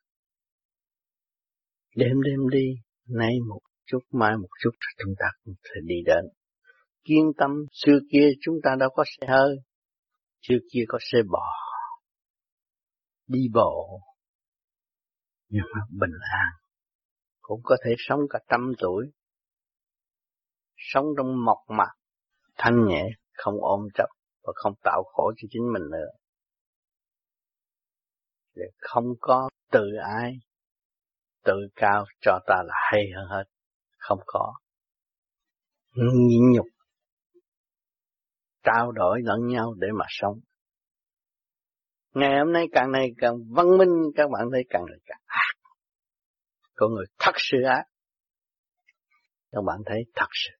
Đêm 1.95 2.21
đêm 2.25 2.49
đi, 2.51 2.65
nay 3.07 3.33
một 3.47 3.59
chút 3.85 3.99
mai 4.11 4.37
một 4.37 4.49
chút 4.63 4.71
chúng 4.97 5.13
ta 5.19 5.25
cũng 5.43 5.53
thể 5.63 5.81
đi 5.83 5.95
đến. 6.05 6.25
Kiên 7.03 7.31
tâm 7.37 7.51
xưa 7.71 7.99
kia 8.11 8.27
chúng 8.41 8.55
ta 8.63 8.75
đâu 8.79 8.89
có 8.93 9.03
xe 9.07 9.27
hơi, 9.27 9.55
xưa 10.41 10.57
kia 10.73 10.83
có 10.87 10.97
xe 11.01 11.17
bò, 11.31 11.47
đi 13.27 13.39
bộ, 13.53 14.01
nhưng 15.49 15.63
mà 15.73 15.81
bình 15.99 16.17
an, 16.31 16.68
cũng 17.49 17.61
có 17.63 17.77
thể 17.85 17.91
sống 17.97 18.19
cả 18.29 18.39
trăm 18.49 18.71
tuổi, 18.79 19.05
sống 20.77 21.05
trong 21.17 21.45
mộc 21.45 21.57
mạc, 21.67 21.91
thanh 22.57 22.85
nhẹ, 22.87 23.09
không 23.33 23.55
ôm 23.61 23.87
chấp 23.93 24.07
và 24.43 24.53
không 24.55 24.73
tạo 24.83 25.03
khổ 25.03 25.31
cho 25.37 25.47
chính 25.51 25.73
mình 25.73 25.81
nữa. 25.91 26.09
Để 28.55 28.65
không 28.77 29.05
có 29.19 29.49
tự 29.71 29.83
ai 30.03 30.33
tự 31.43 31.53
cao 31.75 32.05
cho 32.21 32.39
ta 32.47 32.55
là 32.65 32.73
hay 32.91 33.01
hơn 33.15 33.27
hết 33.29 33.43
không 33.97 34.19
có. 34.25 34.53
Nhịn 35.95 36.51
nhục 36.55 36.67
trao 38.63 38.91
đổi 38.91 39.19
lẫn 39.23 39.47
nhau 39.47 39.73
để 39.77 39.87
mà 39.99 40.05
sống. 40.09 40.39
Ngày 42.13 42.39
hôm 42.39 42.53
nay 42.53 42.65
càng 42.71 42.91
ngày 42.91 43.07
càng 43.17 43.33
văn 43.49 43.77
minh 43.77 44.11
các 44.15 44.29
bạn 44.31 44.47
thấy 44.51 44.63
càng 44.69 44.85
ngày 44.89 44.99
càng 45.05 45.21
ác 45.25 45.48
con 46.79 46.93
người 46.93 47.05
thật 47.19 47.31
sự 47.37 47.57
ác 47.67 47.83
các 49.51 49.61
bạn 49.65 49.77
thấy 49.85 50.03
thật 50.15 50.29
sự 50.31 50.51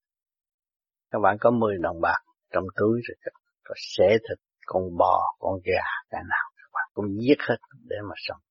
các 1.11 1.19
bạn 1.23 1.37
có 1.39 1.51
10 1.51 1.77
đồng 1.81 2.01
bạc 2.01 2.19
trong 2.51 2.63
túi 2.75 3.01
rồi 3.07 3.33
có 3.63 3.75
xé 3.77 4.07
thịt 4.09 4.39
con 4.65 4.83
bò 4.97 5.35
con 5.39 5.53
gà 5.63 5.83
cái 6.09 6.21
nào 6.29 6.51
các 6.55 6.69
bạn 6.73 6.89
cũng 6.93 7.05
giết 7.21 7.37
hết 7.49 7.57
để 7.89 7.97
mà 8.09 8.15
sống 8.17 8.41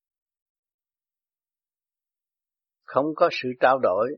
không 2.84 3.06
có 3.16 3.28
sự 3.42 3.48
trao 3.60 3.78
đổi 3.78 4.08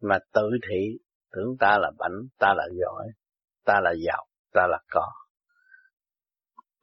mà 0.00 0.18
tự 0.32 0.50
thị 0.68 0.98
tưởng 1.32 1.56
ta 1.60 1.78
là 1.78 1.90
bảnh, 1.98 2.28
ta 2.38 2.54
là 2.56 2.64
giỏi, 2.80 3.06
ta 3.64 3.80
là 3.82 3.92
giàu, 4.06 4.26
ta 4.52 4.66
là 4.68 4.78
có. 4.90 5.12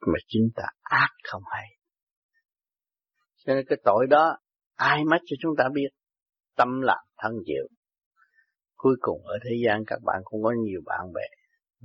Mà 0.00 0.18
chính 0.26 0.48
ta 0.54 0.64
ác 0.82 1.10
không 1.30 1.42
hay. 1.46 1.77
Cho 3.48 3.54
nên 3.54 3.64
cái 3.68 3.78
tội 3.84 4.06
đó 4.10 4.36
ai 4.74 5.04
mất 5.04 5.18
cho 5.26 5.36
chúng 5.40 5.52
ta 5.58 5.64
biết. 5.74 5.88
Tâm 6.56 6.80
lạc 6.80 7.02
thân 7.22 7.32
chịu. 7.46 7.68
Cuối 8.76 8.96
cùng 9.00 9.26
ở 9.26 9.38
thế 9.44 9.50
gian 9.66 9.84
các 9.86 9.98
bạn 10.04 10.20
cũng 10.24 10.42
có 10.42 10.52
nhiều 10.64 10.80
bạn 10.84 11.12
bè. 11.14 11.22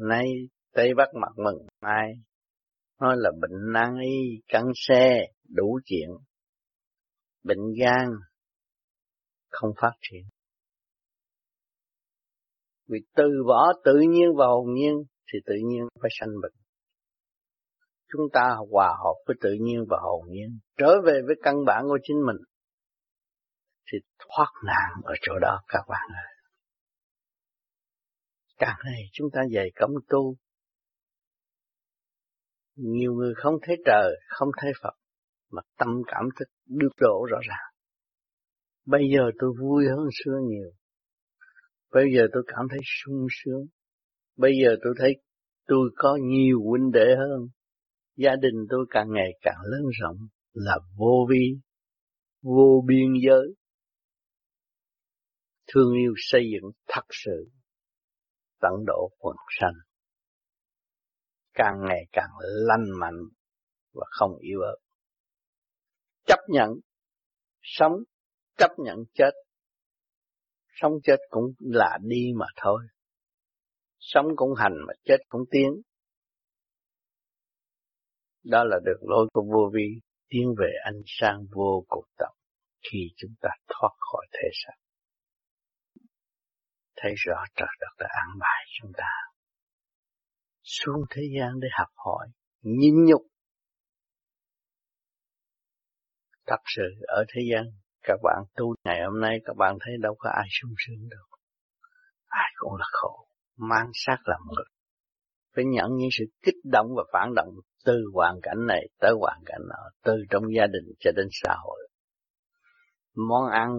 Nay 0.10 0.26
Tây 0.74 0.94
Bắc 0.98 1.08
mặt 1.22 1.32
mừng 1.38 1.68
ai 1.80 2.14
nói 3.02 3.16
là 3.18 3.32
bệnh 3.42 3.74
nan 3.74 3.96
y, 4.02 4.42
căng 4.48 4.72
xe, 4.76 5.28
đủ 5.48 5.80
chuyện. 5.86 6.10
Bệnh 7.44 7.74
gan 7.80 8.08
không 9.50 9.72
phát 9.82 9.94
triển. 10.02 10.24
Vì 12.88 13.00
từ 13.16 13.44
bỏ 13.48 13.74
tự 13.84 14.00
nhiên 14.10 14.30
và 14.38 14.46
hồn 14.46 14.74
nhiên 14.74 14.94
thì 15.34 15.40
tự 15.46 15.56
nhiên 15.66 15.88
phải 16.02 16.10
sanh 16.20 16.30
bệnh. 16.42 16.63
Chúng 18.14 18.28
ta 18.34 18.56
hòa 18.72 18.88
hợp 19.04 19.16
với 19.28 19.36
tự 19.42 19.50
nhiên 19.62 19.86
và 19.90 19.98
hồn 20.02 20.26
nhiên, 20.30 20.60
trở 20.78 21.02
về 21.06 21.22
với 21.26 21.36
căn 21.44 21.56
bản 21.66 21.84
của 21.88 22.00
chính 22.04 22.18
mình, 22.26 22.38
thì 23.92 23.98
thoát 24.20 24.52
nạn 24.66 25.02
ở 25.04 25.14
chỗ 25.22 25.34
đó 25.42 25.62
các 25.68 25.82
bạn 25.90 26.10
ơi. 26.10 26.34
Càng 28.58 28.78
ngày 28.86 29.02
chúng 29.14 29.28
ta 29.34 29.42
dày 29.54 29.72
cấm 29.76 29.90
tu, 30.10 30.36
Nhiều 32.76 33.14
người 33.14 33.34
không 33.36 33.56
thấy 33.62 33.76
trời, 33.86 34.16
không 34.28 34.50
thấy 34.62 34.72
Phật, 34.84 34.94
mà 35.52 35.62
tâm 35.78 35.88
cảm 36.08 36.26
thức 36.40 36.46
được 36.66 36.92
độ 36.98 37.26
rõ 37.30 37.38
ràng. 37.50 37.74
Bây 38.86 39.02
giờ 39.16 39.32
tôi 39.40 39.54
vui 39.62 39.86
hơn 39.90 40.08
xưa 40.24 40.40
nhiều. 40.50 40.72
Bây 41.92 42.06
giờ 42.16 42.28
tôi 42.34 42.44
cảm 42.48 42.66
thấy 42.70 42.80
sung 42.84 43.28
sướng. 43.30 43.66
Bây 44.38 44.52
giờ 44.64 44.76
tôi 44.84 44.94
thấy 45.00 45.16
tôi 45.68 45.90
có 45.96 46.18
nhiều 46.22 46.60
huynh 46.70 46.92
đệ 46.92 47.16
hơn. 47.18 47.48
Gia 48.16 48.32
đình 48.42 48.66
tôi 48.70 48.86
càng 48.90 49.08
ngày 49.12 49.30
càng 49.42 49.58
lớn 49.64 49.82
rộng 50.02 50.18
là 50.54 50.78
vô 50.98 51.28
vi, 51.30 51.60
vô 52.42 52.84
biên 52.88 53.14
giới. 53.26 53.56
Thương 55.68 55.94
yêu 55.94 56.14
xây 56.18 56.42
dựng 56.54 56.72
thật 56.88 57.06
sự, 57.10 57.50
tận 58.62 58.72
độ 58.86 59.12
quần 59.18 59.36
sanh. 59.60 59.74
Càng 61.54 61.76
ngày 61.88 62.06
càng 62.12 62.30
lanh 62.40 63.00
mạnh 63.00 63.20
và 63.94 64.06
không 64.10 64.38
yếu 64.40 64.60
ớt. 64.62 64.78
Chấp 66.26 66.40
nhận 66.50 66.70
sống, 67.62 67.94
chấp 68.58 68.72
nhận 68.78 68.98
chết. 69.14 69.32
Sống 70.82 70.94
chết 71.04 71.18
cũng 71.30 71.54
là 71.60 71.98
đi 72.02 72.32
mà 72.36 72.46
thôi. 72.56 72.84
Sống 74.00 74.26
cũng 74.36 74.50
hành 74.58 74.74
mà 74.88 74.94
chết 75.06 75.18
cũng 75.30 75.42
tiến. 75.52 75.82
Đó 78.44 78.64
là 78.64 78.78
đường 78.86 79.02
lối 79.10 79.28
của 79.34 79.44
vô 79.54 79.70
vi 79.74 80.00
tiến 80.30 80.56
về 80.60 80.72
ánh 80.86 81.02
sáng 81.06 81.46
vô 81.52 81.86
cùng 81.88 82.06
tận 82.18 82.32
khi 82.92 83.00
chúng 83.18 83.34
ta 83.42 83.50
thoát 83.68 83.92
khỏi 84.00 84.28
thể 84.34 84.50
xác. 84.54 84.74
Thấy 86.96 87.14
rõ 87.18 87.44
trời 87.56 87.76
đất 87.80 87.94
đã 88.00 88.08
an 88.10 88.40
bài 88.40 88.66
chúng 88.82 88.92
ta 88.98 89.24
xuống 90.64 91.06
thế 91.10 91.22
gian 91.38 91.60
để 91.60 91.68
học 91.78 91.90
hỏi, 91.96 92.28
nhịn 92.62 93.06
nhục. 93.06 93.22
Thật 96.46 96.62
sự 96.66 96.84
ở 97.08 97.26
thế 97.28 97.42
gian, 97.52 97.64
các 98.04 98.20
bạn 98.24 98.44
tu 98.56 98.76
ngày 98.84 99.02
hôm 99.04 99.22
nay 99.22 99.40
các 99.46 99.54
bạn 99.58 99.78
thấy 99.86 99.94
đâu 100.02 100.16
có 100.20 100.30
ai 100.30 100.48
sung 100.62 100.74
sướng 100.78 101.10
đâu. 101.10 101.26
Ai 102.26 102.52
cũng 102.56 102.76
là 102.76 102.86
khổ, 102.92 103.28
mang 103.58 103.88
sát 103.94 104.18
làm 104.24 104.40
người. 104.48 104.66
Phải 105.56 105.66
nhận 105.66 105.96
những 105.96 106.10
sự 106.12 106.26
kích 106.42 106.62
động 106.64 106.88
và 106.98 107.04
phản 107.14 107.34
động 107.36 107.50
từ 107.86 108.04
hoàn 108.14 108.40
cảnh 108.42 108.66
này 108.68 108.88
tới 109.00 109.12
hoàn 109.20 109.42
cảnh 109.46 109.62
nọ, 109.70 109.90
từ 110.04 110.14
trong 110.30 110.44
gia 110.58 110.68
đình 110.68 110.94
cho 111.00 111.12
đến 111.16 111.28
xã 111.32 111.56
hội. 111.64 111.90
Món 113.16 113.50
ăn, 113.52 113.70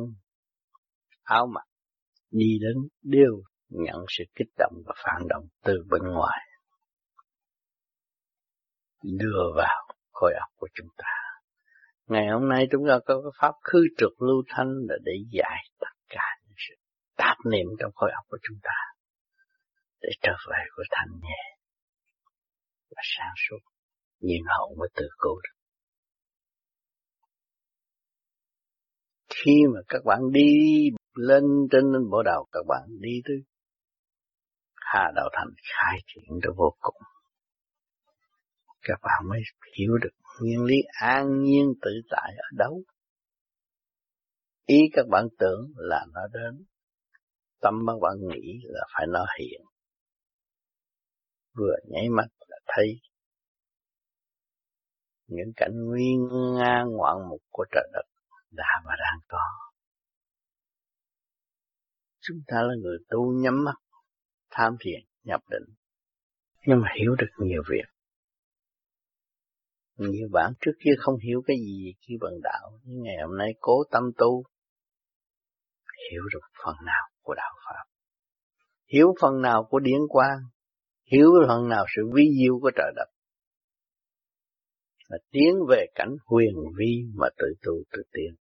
áo 1.23 1.47
mặc, 1.47 1.65
đi 2.31 2.59
đến 2.61 2.77
đều 3.03 3.43
nhận 3.69 4.05
sự 4.09 4.25
kích 4.35 4.49
động 4.59 4.73
và 4.87 4.95
phản 5.05 5.29
động 5.29 5.45
từ 5.65 5.85
bên 5.91 6.03
ngoài 6.03 6.39
đưa 9.03 9.53
vào 9.57 9.89
khối 10.13 10.33
óc 10.41 10.51
của 10.57 10.69
chúng 10.75 10.89
ta. 10.97 11.15
Ngày 12.07 12.27
hôm 12.33 12.49
nay 12.49 12.67
chúng 12.73 12.83
ta 12.89 12.99
có 13.07 13.15
cái 13.23 13.33
pháp 13.41 13.53
khư 13.63 13.81
trực 13.99 14.23
lưu 14.23 14.43
thanh 14.49 14.69
là 14.89 14.95
để 15.05 15.13
giải 15.31 15.63
tất 15.81 15.95
cả 16.09 16.25
những 16.45 16.55
sự 16.69 16.75
tạp 17.17 17.37
niệm 17.51 17.67
trong 17.81 17.91
khối 17.95 18.11
óc 18.11 18.25
của 18.29 18.39
chúng 18.43 18.59
ta 18.63 18.79
để 20.03 20.09
trở 20.23 20.33
về 20.51 20.63
với 20.77 20.87
thanh 20.91 21.21
nhẹ 21.23 21.59
và 22.91 23.03
sáng 23.03 23.35
suốt 23.49 23.74
nhiên 24.25 24.43
hậu 24.59 24.75
mới 24.79 24.89
tự 24.95 25.09
cứu 25.19 25.41
được. 25.43 25.59
Khi 29.35 29.53
mà 29.75 29.81
các 29.89 30.05
bạn 30.05 30.21
đi 30.33 30.51
lên 31.15 31.45
trên 31.71 31.83
bộ 32.11 32.23
đầu 32.23 32.47
các 32.53 32.65
bạn 32.69 32.83
đi 33.01 33.21
tới 33.25 33.37
Hà 34.75 35.13
Đạo 35.17 35.29
Thành 35.33 35.55
khai 35.57 35.99
triển 36.07 36.41
được 36.43 36.53
vô 36.57 36.77
cùng 36.81 37.03
các 38.85 38.99
bạn 39.03 39.29
mới 39.29 39.41
hiểu 39.79 39.99
được 40.03 40.11
nguyên 40.41 40.65
lý 40.65 40.77
an 41.01 41.43
nhiên 41.43 41.75
tự 41.83 41.91
tại 42.11 42.33
ở 42.37 42.49
đâu. 42.59 42.83
Ý 44.67 44.77
các 44.93 45.07
bạn 45.11 45.27
tưởng 45.39 45.73
là 45.77 46.07
nó 46.15 46.21
đến, 46.33 46.65
tâm 47.61 47.75
các 47.87 47.95
bạn 48.03 48.13
nghĩ 48.29 48.61
là 48.63 48.81
phải 48.95 49.07
nó 49.09 49.27
hiện. 49.39 49.61
Vừa 51.57 51.77
nháy 51.89 52.09
mắt 52.09 52.27
là 52.49 52.59
thấy 52.67 53.01
những 55.27 55.53
cảnh 55.57 55.73
nguyên 55.87 56.29
nga 56.57 56.83
ngoạn 56.87 57.17
mục 57.31 57.43
của 57.51 57.65
trời 57.73 57.89
đất 57.93 58.07
đã 58.51 58.83
và 58.85 58.93
đang 58.99 59.21
có. 59.29 59.39
Chúng 62.21 62.39
ta 62.47 62.57
là 62.63 62.75
người 62.83 62.99
tu 63.09 63.33
nhắm 63.33 63.65
mắt, 63.65 63.77
tham 64.51 64.77
thiền, 64.81 65.01
nhập 65.23 65.41
định, 65.51 65.75
nhưng 66.67 66.81
mà 66.81 66.89
hiểu 67.01 67.15
được 67.19 67.47
nhiều 67.47 67.63
việc. 67.71 67.85
Nhiều 69.97 70.29
bạn 70.33 70.53
trước 70.61 70.73
kia 70.85 70.93
không 70.99 71.15
hiểu 71.19 71.43
cái 71.47 71.57
gì 71.57 71.95
khi 72.01 72.15
bằng 72.21 72.41
đạo, 72.43 72.81
nhưng 72.83 73.03
ngày 73.03 73.17
hôm 73.27 73.39
nay 73.39 73.49
cố 73.61 73.85
tâm 73.91 74.03
tu, 74.19 74.45
hiểu 76.11 76.23
được 76.33 76.47
phần 76.65 76.77
nào 76.85 77.05
của 77.23 77.35
đạo 77.35 77.53
Pháp. 77.65 77.85
Hiểu 78.93 79.15
phần 79.21 79.43
nào 79.43 79.67
của 79.71 79.79
điển 79.79 80.01
quang, 80.09 80.39
hiểu 81.13 81.29
phần 81.49 81.69
nào 81.69 81.85
sự 81.97 82.03
vi 82.15 82.25
diệu 82.39 82.59
của 82.61 82.71
trời 82.77 82.93
đất 82.97 83.14
và 85.15 85.19
tiến 85.31 85.55
về 85.69 85.87
cảnh 85.95 86.17
huyền 86.27 86.55
vi 86.79 87.05
mà 87.15 87.29
tự 87.39 87.47
tu 87.63 87.73
tự 87.93 88.03
tiến. 88.13 88.35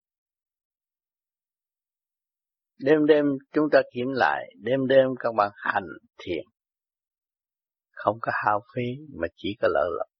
Đêm 2.79 3.05
đêm 3.05 3.25
chúng 3.51 3.65
ta 3.71 3.81
kiểm 3.93 4.07
lại, 4.11 4.53
đêm 4.61 4.87
đêm 4.87 5.07
các 5.19 5.33
bạn 5.37 5.51
hành 5.55 5.87
thiền. 6.17 6.43
Không 7.91 8.17
có 8.21 8.31
hao 8.45 8.61
phí 8.75 8.81
mà 9.19 9.27
chỉ 9.37 9.57
có 9.61 9.67
lợi 9.71 9.89
lộc 9.97 10.13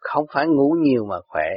không 0.00 0.24
phải 0.32 0.46
ngủ 0.46 0.76
nhiều 0.82 1.04
mà 1.04 1.16
khỏe. 1.26 1.48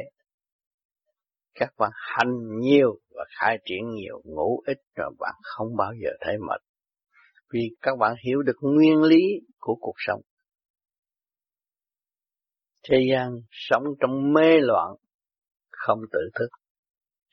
Các 1.53 1.73
bạn 1.77 1.91
hành 1.93 2.59
nhiều 2.59 2.99
và 3.09 3.25
khai 3.39 3.59
triển 3.65 3.89
nhiều, 3.89 4.21
ngủ 4.23 4.61
ít 4.65 4.77
rồi 4.95 5.11
bạn 5.19 5.33
không 5.43 5.67
bao 5.77 5.91
giờ 6.03 6.09
thấy 6.21 6.37
mệt. 6.37 6.61
Vì 7.53 7.69
các 7.81 7.97
bạn 7.99 8.15
hiểu 8.25 8.41
được 8.41 8.57
nguyên 8.61 9.01
lý 9.01 9.23
của 9.59 9.75
cuộc 9.81 9.95
sống. 9.97 10.21
Thế 12.89 12.97
gian 13.11 13.41
sống 13.51 13.83
trong 13.99 14.33
mê 14.33 14.59
loạn, 14.59 14.95
không 15.69 15.99
tự 16.11 16.19
thức. 16.39 16.47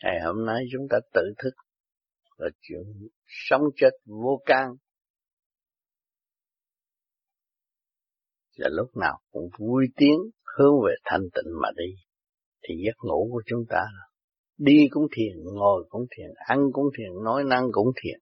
Ngày 0.02 0.20
hôm 0.24 0.46
nay 0.46 0.62
chúng 0.72 0.86
ta 0.90 0.98
tự 1.14 1.22
thức 1.38 1.50
là 2.36 2.48
chuyện 2.60 2.80
sống 3.26 3.62
chết 3.76 3.90
vô 4.04 4.42
can. 4.46 4.74
Và 8.58 8.68
lúc 8.70 8.96
nào 8.96 9.18
cũng 9.30 9.48
vui 9.58 9.86
tiếng 9.96 10.18
hướng 10.56 10.74
về 10.86 10.94
thanh 11.04 11.22
tịnh 11.34 11.52
mà 11.62 11.68
đi, 11.76 11.94
thì 12.62 12.74
giấc 12.86 12.96
ngủ 13.04 13.28
của 13.32 13.42
chúng 13.46 13.64
ta 13.68 13.84
đi 14.58 14.88
cũng 14.90 15.06
thiền, 15.12 15.36
ngồi 15.54 15.84
cũng 15.88 16.06
thiền, 16.16 16.30
ăn 16.36 16.58
cũng 16.72 16.86
thiền, 16.98 17.24
nói 17.24 17.44
năng 17.44 17.64
cũng 17.72 17.88
thiền. 18.02 18.20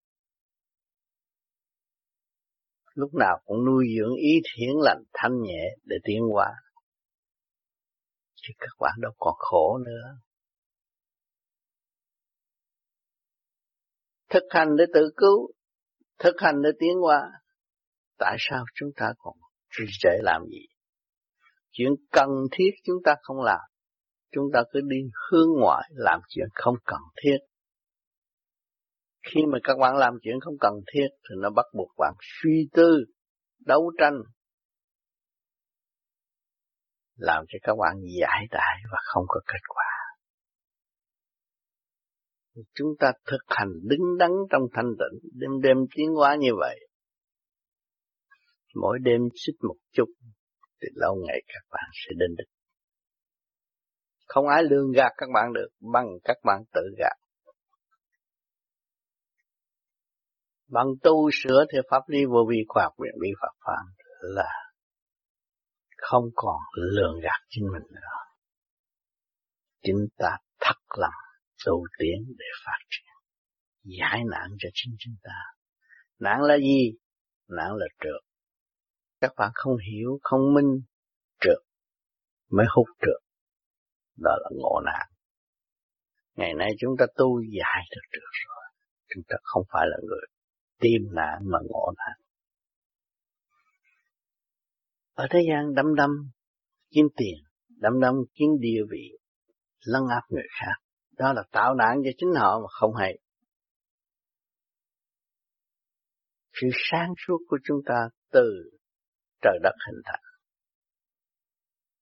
Lúc 2.94 3.14
nào 3.14 3.40
cũng 3.44 3.64
nuôi 3.64 3.84
dưỡng 3.98 4.14
ý 4.14 4.40
thiện 4.54 4.70
lành 4.80 5.02
thanh 5.12 5.42
nhẹ 5.42 5.76
để 5.84 5.96
tiến 6.04 6.22
hóa. 6.32 6.46
Chứ 8.46 8.52
các 8.58 8.72
bạn 8.80 8.92
đâu 9.00 9.12
còn 9.18 9.34
khổ 9.38 9.78
nữa. 9.78 10.18
Thực 14.30 14.42
hành 14.50 14.68
để 14.78 14.84
tự 14.94 15.10
cứu, 15.16 15.52
thực 16.18 16.34
hành 16.38 16.62
để 16.62 16.70
tiến 16.78 16.98
hóa. 17.02 17.30
Tại 18.18 18.36
sao 18.38 18.64
chúng 18.74 18.90
ta 18.96 19.12
còn 19.18 19.34
trì 19.70 19.84
trệ 20.00 20.10
làm 20.22 20.42
gì? 20.50 20.66
Chuyện 21.70 21.88
cần 22.12 22.28
thiết 22.52 22.70
chúng 22.84 22.96
ta 23.04 23.14
không 23.22 23.40
làm. 23.40 23.60
Chúng 24.32 24.44
ta 24.52 24.62
cứ 24.72 24.80
đi 24.88 24.96
hướng 25.30 25.48
ngoại 25.60 25.90
làm 25.94 26.20
chuyện 26.28 26.48
không 26.52 26.74
cần 26.84 27.00
thiết. 27.22 27.38
Khi 29.22 29.40
mà 29.52 29.58
các 29.64 29.78
bạn 29.80 29.96
làm 29.96 30.14
chuyện 30.22 30.40
không 30.40 30.54
cần 30.60 30.72
thiết 30.94 31.08
thì 31.10 31.34
nó 31.38 31.50
bắt 31.50 31.66
buộc 31.74 31.90
bạn 31.98 32.14
suy 32.20 32.68
tư, 32.72 33.04
đấu 33.58 33.92
tranh, 33.98 34.14
làm 37.16 37.44
cho 37.48 37.58
các 37.62 37.76
bạn 37.80 37.96
giải 38.20 38.46
đại 38.50 38.76
và 38.92 38.98
không 39.04 39.24
có 39.28 39.40
kết 39.46 39.60
quả. 39.68 39.84
Chúng 42.74 42.88
ta 42.98 43.12
thực 43.26 43.42
hành 43.48 43.68
đứng 43.82 44.18
đắn 44.18 44.30
trong 44.50 44.62
thanh 44.72 44.90
tịnh, 44.98 45.30
đêm 45.32 45.50
đêm 45.62 45.76
tiến 45.96 46.08
hóa 46.14 46.36
như 46.40 46.50
vậy. 46.58 46.88
Mỗi 48.74 48.98
đêm 49.02 49.20
xích 49.46 49.56
một 49.68 49.76
chút, 49.92 50.04
thì 50.82 50.88
lâu 50.94 51.16
ngày 51.26 51.42
các 51.46 51.62
bạn 51.70 51.90
sẽ 51.92 52.12
đến 52.16 52.30
được. 52.38 52.44
Không 54.26 54.48
ai 54.48 54.62
lương 54.62 54.92
gạt 54.92 55.12
các 55.16 55.28
bạn 55.34 55.52
được 55.52 55.68
bằng 55.92 56.06
các 56.24 56.36
bạn 56.44 56.62
tự 56.72 56.80
gạt. 56.98 57.16
Bằng 60.68 60.86
tu 61.02 61.30
sửa 61.32 61.64
theo 61.72 61.82
pháp 61.90 62.02
lý 62.06 62.24
vô 62.24 62.46
vi 62.48 62.56
khoa 62.68 62.82
học 62.82 62.92
viện 62.98 63.14
vi 63.22 63.28
Phật 63.40 63.54
phạm 63.66 63.86
là 64.20 64.65
không 66.10 66.24
còn 66.34 66.60
lường 66.72 67.20
gạt 67.22 67.40
chính 67.48 67.64
mình 67.72 67.86
nữa. 67.90 68.16
Chúng 69.82 70.06
ta 70.18 70.36
thật 70.60 70.80
lòng 70.98 71.20
tu 71.66 71.86
tiến 71.98 72.34
để 72.38 72.46
phát 72.66 72.78
triển, 72.90 73.14
giải 73.84 74.20
nạn 74.30 74.50
cho 74.58 74.68
chính 74.74 74.96
chúng 74.98 75.14
ta. 75.22 75.38
Nạn 76.18 76.42
là 76.42 76.56
gì? 76.56 76.92
Nạn 77.48 77.74
là 77.76 77.86
trượt 78.00 78.26
các 79.20 79.32
bạn 79.36 79.50
không 79.54 79.76
hiểu, 79.76 80.18
không 80.22 80.54
minh, 80.54 80.82
trượt. 81.40 81.58
mới 82.50 82.66
hút 82.68 82.86
trượt. 83.00 83.22
Đó 84.16 84.30
là 84.40 84.50
ngộ 84.52 84.80
nạn. 84.84 85.06
Ngày 86.34 86.54
nay 86.54 86.70
chúng 86.78 86.96
ta 86.98 87.06
tu 87.16 87.40
giải 87.40 87.82
được 87.90 88.00
trượt 88.12 88.32
rồi. 88.46 88.64
Chúng 89.14 89.22
ta 89.28 89.36
không 89.42 89.62
phải 89.72 89.86
là 89.90 89.96
người 90.02 90.26
tìm 90.80 91.14
nạn 91.14 91.38
mà 91.42 91.58
ngộ 91.68 91.92
nạn. 91.96 92.18
Ở 95.16 95.26
thế 95.30 95.38
gian 95.48 95.74
đâm 95.74 95.94
đâm 95.94 96.10
kiếm 96.90 97.06
tiền, 97.16 97.34
đâm 97.68 98.00
đâm 98.00 98.14
kiếm 98.34 98.48
địa 98.60 98.80
vị, 98.90 99.18
lấn 99.84 100.02
áp 100.10 100.22
người 100.28 100.46
khác. 100.60 100.76
Đó 101.18 101.32
là 101.32 101.42
tạo 101.52 101.74
nạn 101.74 101.96
cho 102.04 102.10
chính 102.18 102.28
họ 102.34 102.60
mà 102.60 102.66
không 102.80 102.94
hay. 102.94 103.18
Sự 106.52 106.66
sáng 106.90 107.14
suốt 107.26 107.38
của 107.48 107.58
chúng 107.64 107.76
ta 107.86 108.08
từ 108.32 108.70
trời 109.42 109.58
đất 109.62 109.74
hình 109.86 110.00
thành. 110.04 110.22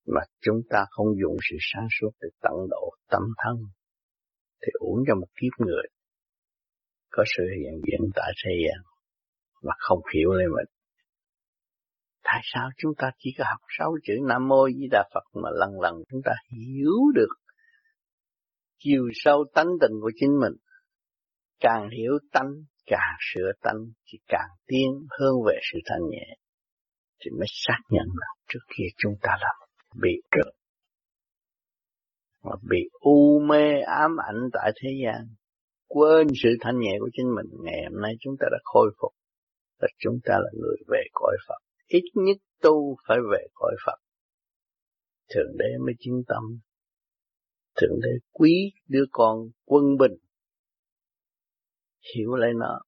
Mà 0.07 0.21
chúng 0.41 0.61
ta 0.71 0.85
không 0.91 1.07
dùng 1.23 1.37
sự 1.51 1.57
sáng 1.61 1.87
suốt 2.01 2.11
để 2.21 2.29
tận 2.41 2.53
độ 2.71 2.91
tâm 3.11 3.23
thân 3.45 3.57
thì 4.63 4.73
uống 4.81 4.99
cho 5.09 5.15
một 5.15 5.29
kiếp 5.41 5.67
người 5.67 5.87
có 7.11 7.25
sự 7.37 7.43
hiện 7.59 7.81
diện 7.87 8.11
tại 8.15 8.33
thế 8.45 8.51
gian 8.67 8.85
mà 9.63 9.73
không 9.79 10.01
hiểu 10.15 10.33
lên 10.33 10.49
mình. 10.57 10.84
Tại 12.25 12.41
sao 12.43 12.69
chúng 12.77 12.93
ta 12.99 13.11
chỉ 13.19 13.31
có 13.39 13.45
học 13.49 13.61
sáu 13.79 13.95
chữ 14.03 14.15
Nam 14.29 14.49
Mô 14.49 14.69
Di 14.69 14.89
Đà 14.91 15.05
Phật 15.15 15.41
mà 15.43 15.49
lần 15.53 15.81
lần 15.81 15.95
chúng 16.11 16.21
ta 16.25 16.33
hiểu 16.53 16.99
được 17.15 17.35
chiều 18.79 19.03
sâu 19.13 19.45
tánh 19.55 19.67
tình 19.81 19.93
của 20.01 20.11
chính 20.17 20.41
mình. 20.41 20.53
Càng 21.61 21.89
hiểu 21.91 22.19
tánh, 22.33 22.51
càng 22.87 23.17
sửa 23.33 23.53
tánh, 23.63 23.79
thì 24.07 24.19
càng 24.29 24.49
tiến 24.67 25.07
hơn 25.11 25.33
về 25.47 25.59
sự 25.73 25.79
thanh 25.87 26.09
nhẹ. 26.11 26.37
Thì 27.21 27.31
mới 27.31 27.47
xác 27.49 27.79
nhận 27.91 28.07
là 28.21 28.27
trước 28.49 28.65
kia 28.77 28.87
chúng 28.97 29.15
ta 29.23 29.31
là 29.41 29.53
bị 30.03 30.23
trượt. 30.31 30.55
Mà 32.43 32.53
bị 32.71 32.79
u 33.01 33.41
mê 33.49 33.81
ám 33.87 34.11
ảnh 34.29 34.49
tại 34.53 34.73
thế 34.83 34.89
gian. 35.05 35.27
Quên 35.89 36.27
sự 36.43 36.49
thanh 36.61 36.79
nhẹ 36.79 36.97
của 37.01 37.09
chính 37.13 37.27
mình. 37.37 37.47
Ngày 37.65 37.81
hôm 37.91 38.03
nay 38.03 38.13
chúng 38.21 38.35
ta 38.41 38.47
đã 38.53 38.59
khôi 38.63 38.91
phục. 39.01 39.13
Và 39.81 39.89
chúng 39.99 40.19
ta 40.25 40.35
là 40.35 40.51
người 40.61 40.77
về 40.89 41.03
cõi 41.13 41.37
Phật. 41.49 41.64
Ít 41.87 42.05
nhất 42.15 42.37
tu 42.61 42.97
phải 43.09 43.19
về 43.33 43.47
cõi 43.55 43.75
Phật. 43.87 43.99
Thượng 45.35 45.57
Đế 45.59 45.79
mới 45.87 45.95
chính 45.99 46.23
tâm 46.29 46.61
Thượng 47.77 48.01
Đế 48.03 48.09
quý 48.33 48.73
đứa 48.89 49.05
con 49.11 49.39
quân 49.65 49.85
bình, 49.99 50.13
hiểu 52.15 52.35
lấy 52.35 52.51
nó 52.55 52.81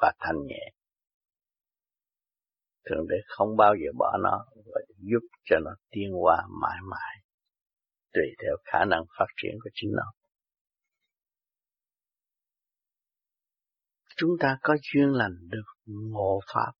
và 0.00 0.12
thanh 0.18 0.36
nhẹ. 0.46 0.72
Thượng 2.84 3.08
Đế 3.08 3.16
không 3.26 3.56
bao 3.56 3.74
giờ 3.74 3.92
bỏ 3.98 4.16
nó 4.22 4.46
và 4.54 4.80
giúp 4.98 5.28
cho 5.44 5.56
nó 5.64 5.70
tiến 5.90 6.10
qua 6.22 6.36
mãi 6.62 6.78
mãi, 6.90 7.16
tùy 8.12 8.24
theo 8.42 8.56
khả 8.64 8.84
năng 8.84 9.02
phát 9.18 9.26
triển 9.42 9.52
của 9.64 9.70
chính 9.74 9.90
nó. 9.92 10.12
Chúng 14.16 14.30
ta 14.40 14.58
có 14.62 14.76
duyên 14.82 15.08
lành 15.12 15.36
được 15.40 15.72
ngộ 15.84 16.40
Pháp. 16.54 16.72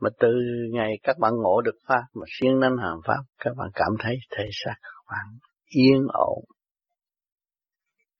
Mà 0.00 0.10
từ 0.20 0.28
ngày 0.72 0.92
các 1.02 1.18
bạn 1.18 1.32
ngộ 1.36 1.60
được 1.60 1.78
Pháp 1.88 2.02
mà 2.14 2.24
siêng 2.40 2.60
năng 2.60 2.76
hàng 2.76 3.00
Pháp, 3.04 3.22
các 3.38 3.50
bạn 3.56 3.68
cảm 3.74 3.92
thấy 3.98 4.16
thể 4.30 4.44
xác 4.52 4.74
các 4.82 5.04
bạn 5.10 5.38
yên 5.66 6.06
ổn. 6.12 6.44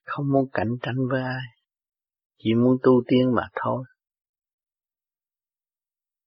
Không 0.05 0.27
muốn 0.33 0.45
cạnh 0.53 0.71
tranh 0.83 0.97
với 1.11 1.23
ai, 1.23 1.47
chỉ 2.39 2.55
muốn 2.55 2.77
tu 2.83 2.93
tiên 3.09 3.35
mà 3.35 3.49
thôi. 3.63 3.85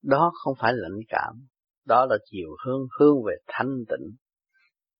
Đó 0.03 0.31
không 0.33 0.53
phải 0.59 0.73
lãnh 0.75 0.99
cảm, 1.07 1.47
đó 1.85 2.05
là 2.09 2.17
chiều 2.31 2.49
hướng 2.65 2.87
hướng 2.99 3.23
về 3.27 3.33
thanh 3.47 3.75
tịnh, 3.89 4.15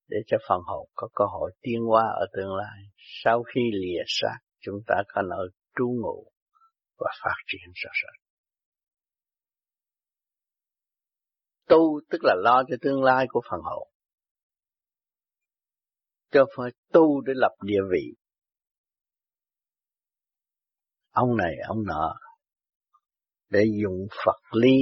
để 0.08 0.16
cho 0.26 0.36
phần 0.48 0.60
hồn 0.64 0.88
có 0.94 1.08
cơ 1.14 1.24
hội 1.24 1.52
tiến 1.60 1.80
hóa 1.80 2.02
ở 2.02 2.26
tương 2.36 2.54
lai. 2.54 2.78
Sau 3.24 3.42
khi 3.42 3.60
lìa 3.72 4.02
xác, 4.06 4.38
chúng 4.60 4.80
ta 4.86 4.94
có 5.14 5.22
nơi 5.22 5.48
trú 5.76 5.86
ngụ 6.02 6.32
và 6.98 7.10
phát 7.24 7.36
triển 7.46 7.72
rõ 7.74 7.90
rệt. 8.02 8.21
Tu, 11.72 12.00
tức 12.10 12.18
là 12.22 12.34
lo 12.38 12.62
cho 12.68 12.76
tương 12.80 13.02
lai 13.02 13.26
của 13.28 13.40
phần 13.50 13.60
hồn 13.62 13.88
cho 16.32 16.44
phải 16.56 16.70
tu 16.92 17.20
để 17.20 17.32
lập 17.36 17.52
địa 17.62 17.80
vị. 17.92 18.14
Ông 21.10 21.36
này, 21.36 21.54
ông 21.68 21.78
nọ, 21.86 22.14
để 23.48 23.64
dùng 23.82 24.06
Phật 24.24 24.56
lý 24.56 24.78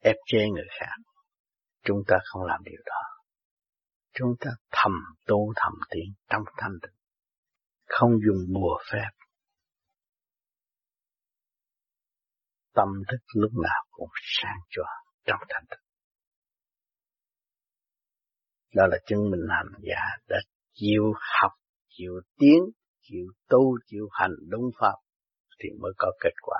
ép 0.00 0.16
chế 0.26 0.38
người 0.54 0.66
khác. 0.80 1.02
Chúng 1.82 1.98
ta 2.06 2.16
không 2.24 2.42
làm 2.42 2.60
điều 2.64 2.80
đó. 2.86 3.02
Chúng 4.12 4.34
ta 4.40 4.50
thầm 4.70 4.92
tu, 5.26 5.52
thầm 5.56 5.72
tiến 5.90 6.14
trong 6.28 6.42
thanh 6.56 6.78
tịnh. 6.82 6.96
Không 7.86 8.10
dùng 8.10 8.54
bùa 8.54 8.78
phép. 8.92 9.10
Tâm 12.74 12.88
thức 13.08 13.24
lúc 13.34 13.52
nào 13.62 13.84
cũng 13.90 14.10
sáng 14.22 14.58
chói 14.70 15.03
trong 15.26 15.40
thành 15.48 15.64
thực. 15.70 15.84
đó 18.74 18.86
là 18.86 18.96
chứng 19.06 19.30
minh 19.30 19.40
hành 19.50 19.82
giả 19.82 20.02
đã 20.28 20.36
chịu 20.72 21.12
học, 21.40 21.52
chịu 21.88 22.20
tiến, 22.38 22.58
chịu 23.02 23.26
tu, 23.48 23.78
chịu 23.86 24.08
hành 24.12 24.34
đúng 24.48 24.70
pháp 24.80 24.94
thì 25.58 25.68
mới 25.80 25.92
có 25.98 26.12
kết 26.20 26.34
quả. 26.42 26.58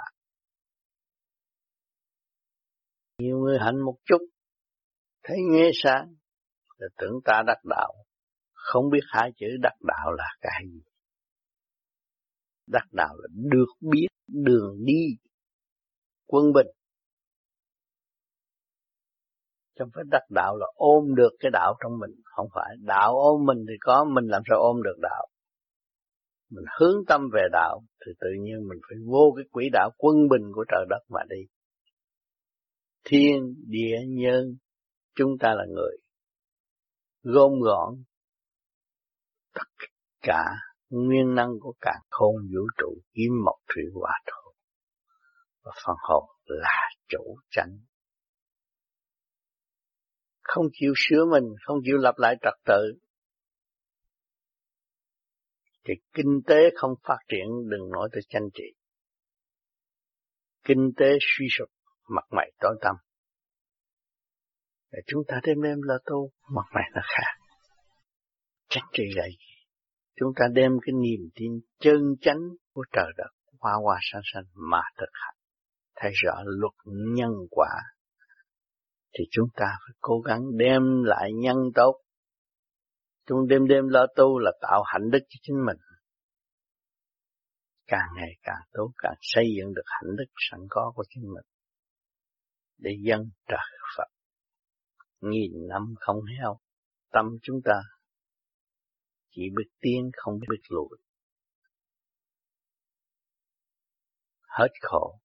Nhiều 3.19 3.39
người 3.39 3.59
hạnh 3.59 3.81
một 3.85 3.97
chút, 4.05 4.19
thấy 5.23 5.37
nghe 5.51 5.71
sáng, 5.75 6.15
là 6.77 6.89
tưởng 6.99 7.21
ta 7.25 7.43
đắc 7.47 7.59
đạo, 7.65 7.95
không 8.53 8.91
biết 8.91 9.03
hai 9.09 9.31
chữ 9.37 9.47
đắc 9.63 9.75
đạo 9.81 10.13
là 10.13 10.29
cái 10.41 10.65
gì. 10.73 10.83
Đắc 12.67 12.87
đạo 12.93 13.15
là 13.19 13.29
được 13.33 13.73
biết, 13.81 14.09
đường 14.29 14.77
đi, 14.85 15.05
quân 16.27 16.45
bình. 16.53 16.67
Chứ 19.79 19.85
phải 19.95 20.05
đắc 20.11 20.23
đạo 20.31 20.57
là 20.57 20.67
ôm 20.75 21.15
được 21.15 21.31
cái 21.41 21.51
đạo 21.51 21.75
trong 21.83 21.99
mình. 21.99 22.11
Không 22.25 22.49
phải. 22.55 22.77
Đạo 22.81 23.15
ôm 23.19 23.45
mình 23.45 23.59
thì 23.69 23.75
có, 23.81 24.05
mình 24.05 24.25
làm 24.25 24.43
sao 24.51 24.59
ôm 24.59 24.83
được 24.83 24.97
đạo. 25.03 25.27
Mình 26.51 26.65
hướng 26.79 27.05
tâm 27.09 27.21
về 27.33 27.43
đạo 27.53 27.81
thì 28.07 28.13
tự 28.21 28.29
nhiên 28.41 28.69
mình 28.69 28.79
phải 28.89 28.99
vô 29.07 29.33
cái 29.37 29.45
quỹ 29.51 29.69
đạo 29.73 29.91
quân 29.97 30.17
bình 30.31 30.53
của 30.55 30.65
trời 30.69 30.85
đất 30.91 31.01
mà 31.09 31.21
đi. 31.29 31.43
Thiên, 33.05 33.55
địa, 33.67 33.97
nhân, 34.09 34.57
chúng 35.15 35.39
ta 35.41 35.55
là 35.55 35.65
người. 35.69 35.97
Gom 37.23 37.53
gọn 37.61 37.95
tất 39.55 39.87
cả 40.23 40.45
nguyên 40.91 41.35
năng 41.35 41.51
của 41.61 41.75
cả 41.81 41.93
khôn 42.11 42.35
vũ 42.37 42.63
trụ 42.79 42.95
kim 43.15 43.33
mộc 43.45 43.57
thủy 43.75 43.83
hỏa 43.95 44.13
thổ 44.27 44.53
và 45.65 45.73
phần 45.87 45.97
hồn 46.09 46.25
là 46.45 46.91
chủ 47.09 47.37
chánh 47.51 47.79
không 50.45 50.67
chịu 50.73 50.93
sửa 50.97 51.25
mình, 51.33 51.45
không 51.65 51.79
chịu 51.85 51.97
lập 51.97 52.15
lại 52.19 52.37
trật 52.43 52.55
tự, 52.65 52.99
thì 55.85 55.95
kinh 56.13 56.41
tế 56.47 56.57
không 56.75 56.91
phát 57.09 57.19
triển 57.29 57.47
đừng 57.71 57.91
nói 57.91 58.09
tới 58.13 58.23
tranh 58.29 58.49
trị. 58.55 58.65
Kinh 60.65 60.91
tế 60.97 61.07
suy 61.21 61.47
sụp, 61.59 61.69
mặt 62.09 62.25
mày 62.31 62.53
tối 62.61 62.77
tăm. 62.81 62.97
Để 64.93 64.99
chúng 65.07 65.23
ta 65.29 65.41
đem 65.47 65.63
đêm 65.63 65.83
là 65.83 65.95
tu, 66.07 66.31
mặt 66.55 66.67
mày 66.75 66.85
nó 66.95 67.01
khác. 67.05 67.45
Tranh 68.69 68.85
trị 68.93 69.03
là 69.15 69.25
gì? 69.27 69.55
Chúng 70.17 70.33
ta 70.37 70.45
đem 70.53 70.73
cái 70.83 70.93
niềm 70.93 71.31
tin 71.35 71.53
chân 71.81 72.01
chánh 72.21 72.41
của 72.73 72.85
trời 72.93 73.13
đất 73.17 73.31
hoa 73.59 73.73
hoa 73.83 73.99
sanh 74.13 74.23
sanh 74.35 74.45
mà 74.55 74.83
thực 74.99 75.11
hành. 75.13 75.35
Thấy 75.97 76.13
rõ 76.15 76.35
luật 76.45 76.75
nhân 76.87 77.31
quả 77.51 77.69
thì 79.19 79.25
chúng 79.31 79.49
ta 79.55 79.67
phải 79.67 79.95
cố 80.01 80.21
gắng 80.21 80.43
đem 80.57 80.83
lại 81.05 81.31
nhân 81.35 81.57
tốt. 81.75 82.01
Chúng 83.27 83.49
đêm 83.49 83.67
đêm 83.67 83.89
lo 83.89 84.07
tu 84.17 84.39
là 84.39 84.53
tạo 84.61 84.83
hạnh 84.87 85.11
đức 85.11 85.19
cho 85.29 85.39
chính 85.43 85.57
mình. 85.67 85.77
Càng 87.87 88.09
ngày 88.17 88.31
càng 88.43 88.63
tốt, 88.73 88.93
càng 88.99 89.15
xây 89.21 89.45
dựng 89.59 89.75
được 89.75 89.83
hạnh 89.87 90.17
đức 90.17 90.33
sẵn 90.51 90.61
có 90.71 90.93
của 90.95 91.05
chính 91.09 91.23
mình. 91.23 91.45
Để 92.79 92.91
dân 93.03 93.21
trời 93.47 93.79
Phật. 93.97 94.09
Nghìn 95.21 95.53
năm 95.69 95.95
không 96.01 96.17
heo, 96.39 96.59
tâm 97.13 97.25
chúng 97.43 97.61
ta 97.65 97.81
chỉ 99.31 99.43
biết 99.57 99.71
tiến 99.81 100.11
không 100.17 100.39
biết 100.39 100.63
lùi. 100.69 100.99
Hết 104.59 104.73
khổ, 104.81 105.21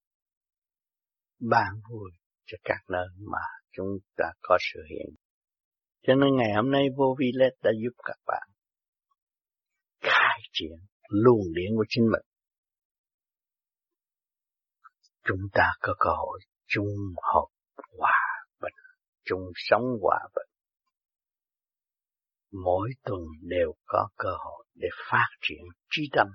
ban 1.39 1.73
vui 1.89 2.11
cho 2.45 2.57
các 2.63 2.79
nơi 2.89 3.07
mà 3.31 3.58
chúng 3.79 3.99
ta 4.17 4.25
có 4.41 4.57
sự 4.73 4.79
hiện. 4.89 5.15
Cho 6.01 6.15
nên 6.15 6.29
ngày 6.37 6.53
hôm 6.55 6.71
nay 6.71 6.83
vô 6.97 7.15
vi 7.19 7.31
lết 7.33 7.53
đã 7.63 7.71
giúp 7.83 7.93
các 8.03 8.17
bạn 8.25 8.49
khai 9.99 10.39
triển 10.51 10.77
luồng 11.09 11.53
điển 11.55 11.75
của 11.75 11.85
chính 11.89 12.03
mình. 12.03 12.25
Chúng 15.23 15.49
ta 15.53 15.63
có 15.81 15.95
cơ 15.99 16.09
hội 16.09 16.39
chung 16.67 16.87
hợp 17.33 17.47
hòa 17.97 18.45
bình, 18.61 18.73
chung 19.25 19.51
sống 19.55 19.83
hòa 20.01 20.19
bình, 20.35 20.49
mỗi 22.63 22.89
tuần 23.03 23.21
đều 23.41 23.73
có 23.85 24.09
cơ 24.17 24.29
hội 24.29 24.65
để 24.75 24.87
phát 25.11 25.27
triển 25.41 25.63
trí 25.89 26.01
tâm. 26.11 26.27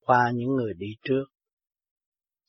Qua 0.00 0.30
những 0.34 0.48
người 0.48 0.74
đi 0.76 0.86
trước 1.02 1.24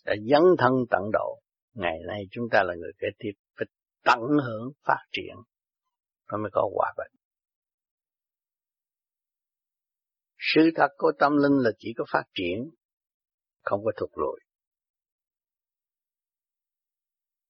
đã 0.06 0.14
dấn 0.32 0.42
thân 0.58 0.74
tận 0.90 1.02
độ, 1.14 1.42
ngày 1.74 2.00
nay 2.08 2.24
chúng 2.32 2.46
ta 2.52 2.64
là 2.64 2.76
người 2.76 2.92
kế 3.00 3.08
tiếp 3.18 3.32
phải 3.58 3.66
tận 4.04 4.20
hưởng 4.20 4.72
phát 4.88 5.06
triển 5.12 5.36
nó 6.32 6.38
mới 6.38 6.50
có 6.54 6.70
hòa 6.76 6.94
bình. 6.98 7.22
Sự 10.38 10.62
thật 10.76 10.88
của 10.98 11.12
tâm 11.20 11.32
linh 11.38 11.58
là 11.64 11.72
chỉ 11.78 11.94
có 11.98 12.06
phát 12.12 12.24
triển, 12.34 12.70
không 13.62 13.84
có 13.84 13.92
thụt 13.98 14.10
lùi. 14.14 14.40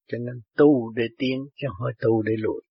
Cho 0.08 0.18
nên 0.18 0.42
tu 0.58 0.94
để 0.96 1.04
tiến 1.18 1.46
chứ 1.56 1.68
không 1.70 1.86
phải 1.86 1.94
tu 2.00 2.22
để 2.22 2.34
lùi. 2.38 2.62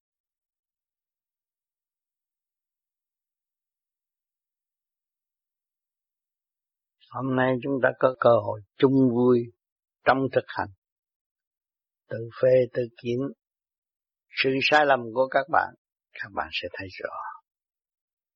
Hôm 7.11 7.37
nay 7.37 7.55
chúng 7.63 7.73
ta 7.83 7.89
có 7.99 8.15
cơ 8.21 8.31
hội 8.31 8.61
chung 8.77 9.11
vui 9.15 9.54
trong 10.05 10.19
thực 10.33 10.45
hành. 10.47 10.69
Tự 12.09 12.29
phê 12.43 12.51
tự 12.73 12.83
kiến 13.03 13.19
sự 14.43 14.51
sai 14.63 14.87
lầm 14.87 15.01
của 15.15 15.29
các 15.31 15.47
bạn, 15.53 15.75
các 16.13 16.29
bạn 16.35 16.49
sẽ 16.53 16.69
thấy 16.73 16.89
rõ. 17.03 17.15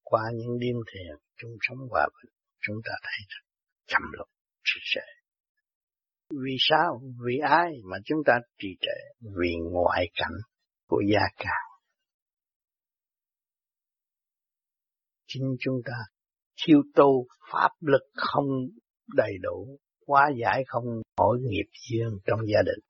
Qua 0.03 0.23
những 0.35 0.59
đêm 0.59 0.77
thiền, 0.93 1.17
chung 1.37 1.57
sống 1.61 1.79
hòa 1.91 2.09
bình, 2.09 2.33
chúng 2.61 2.77
ta 2.85 2.93
thấy 3.03 3.39
chậm 3.87 4.03
lục, 4.13 4.29
trì 4.65 4.81
trệ. 4.85 5.07
Vì 6.31 6.57
sao? 6.59 7.01
Vì 7.27 7.39
ai 7.49 7.71
mà 7.85 7.97
chúng 8.05 8.19
ta 8.27 8.33
trì 8.59 8.69
trệ? 8.81 9.29
Vì 9.39 9.55
ngoại 9.73 10.11
cảnh 10.15 10.37
của 10.89 11.03
gia 11.13 11.23
càng. 11.37 11.69
Chính 15.27 15.57
chúng 15.61 15.81
ta 15.85 15.97
thiếu 16.65 16.83
tu 16.95 17.27
pháp 17.53 17.71
lực 17.81 18.03
không 18.15 18.47
đầy 19.15 19.33
đủ, 19.43 19.79
quá 20.09 20.31
giải 20.41 20.65
không 20.67 20.85
mỗi 21.19 21.39
nghiệp 21.41 21.69
duyên 21.89 22.09
trong 22.27 22.41
gia 22.53 22.63
đình. 22.63 22.81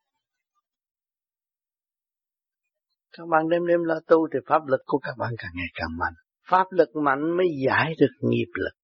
Các 3.12 3.24
bạn 3.30 3.48
đêm 3.48 3.66
đêm 3.66 3.80
lo 3.84 3.94
tu 4.06 4.28
thì 4.32 4.38
pháp 4.46 4.66
lực 4.66 4.80
của 4.86 4.98
các 4.98 5.14
bạn 5.18 5.32
càng 5.38 5.50
ngày 5.54 5.70
càng 5.74 5.98
mạnh. 5.98 6.14
Pháp 6.50 6.66
lực 6.70 6.88
mạnh 7.04 7.36
mới 7.36 7.46
giải 7.66 7.92
được 8.00 8.28
nghiệp 8.30 8.50
lực. 8.54 8.74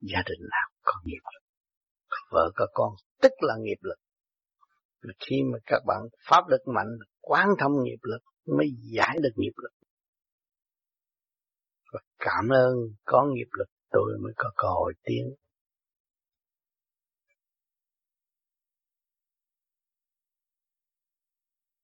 Gia 0.00 0.22
đình 0.28 0.48
nào 0.50 0.68
có 0.82 0.92
nghiệp 1.04 1.24
lực. 1.34 1.44
Có 2.08 2.16
vợ 2.30 2.50
có 2.54 2.66
con 2.72 2.94
tức 3.22 3.32
là 3.38 3.54
nghiệp 3.60 3.78
lực. 3.80 3.98
Mà 5.02 5.12
khi 5.18 5.36
mà 5.52 5.58
các 5.66 5.82
bạn 5.86 6.00
pháp 6.28 6.48
lực 6.48 6.60
mạnh, 6.74 6.88
quán 7.20 7.48
thông 7.60 7.72
nghiệp 7.82 8.00
lực 8.02 8.22
mới 8.56 8.66
giải 8.94 9.16
được 9.22 9.32
nghiệp 9.36 9.52
lực. 9.56 9.72
Và 11.92 12.00
cảm 12.18 12.48
ơn 12.48 12.74
có 13.04 13.26
nghiệp 13.34 13.48
lực 13.58 13.68
tôi 13.90 14.18
mới 14.22 14.32
có 14.36 14.50
cơ 14.56 14.68
hội 14.68 14.92
tiến. 15.02 15.34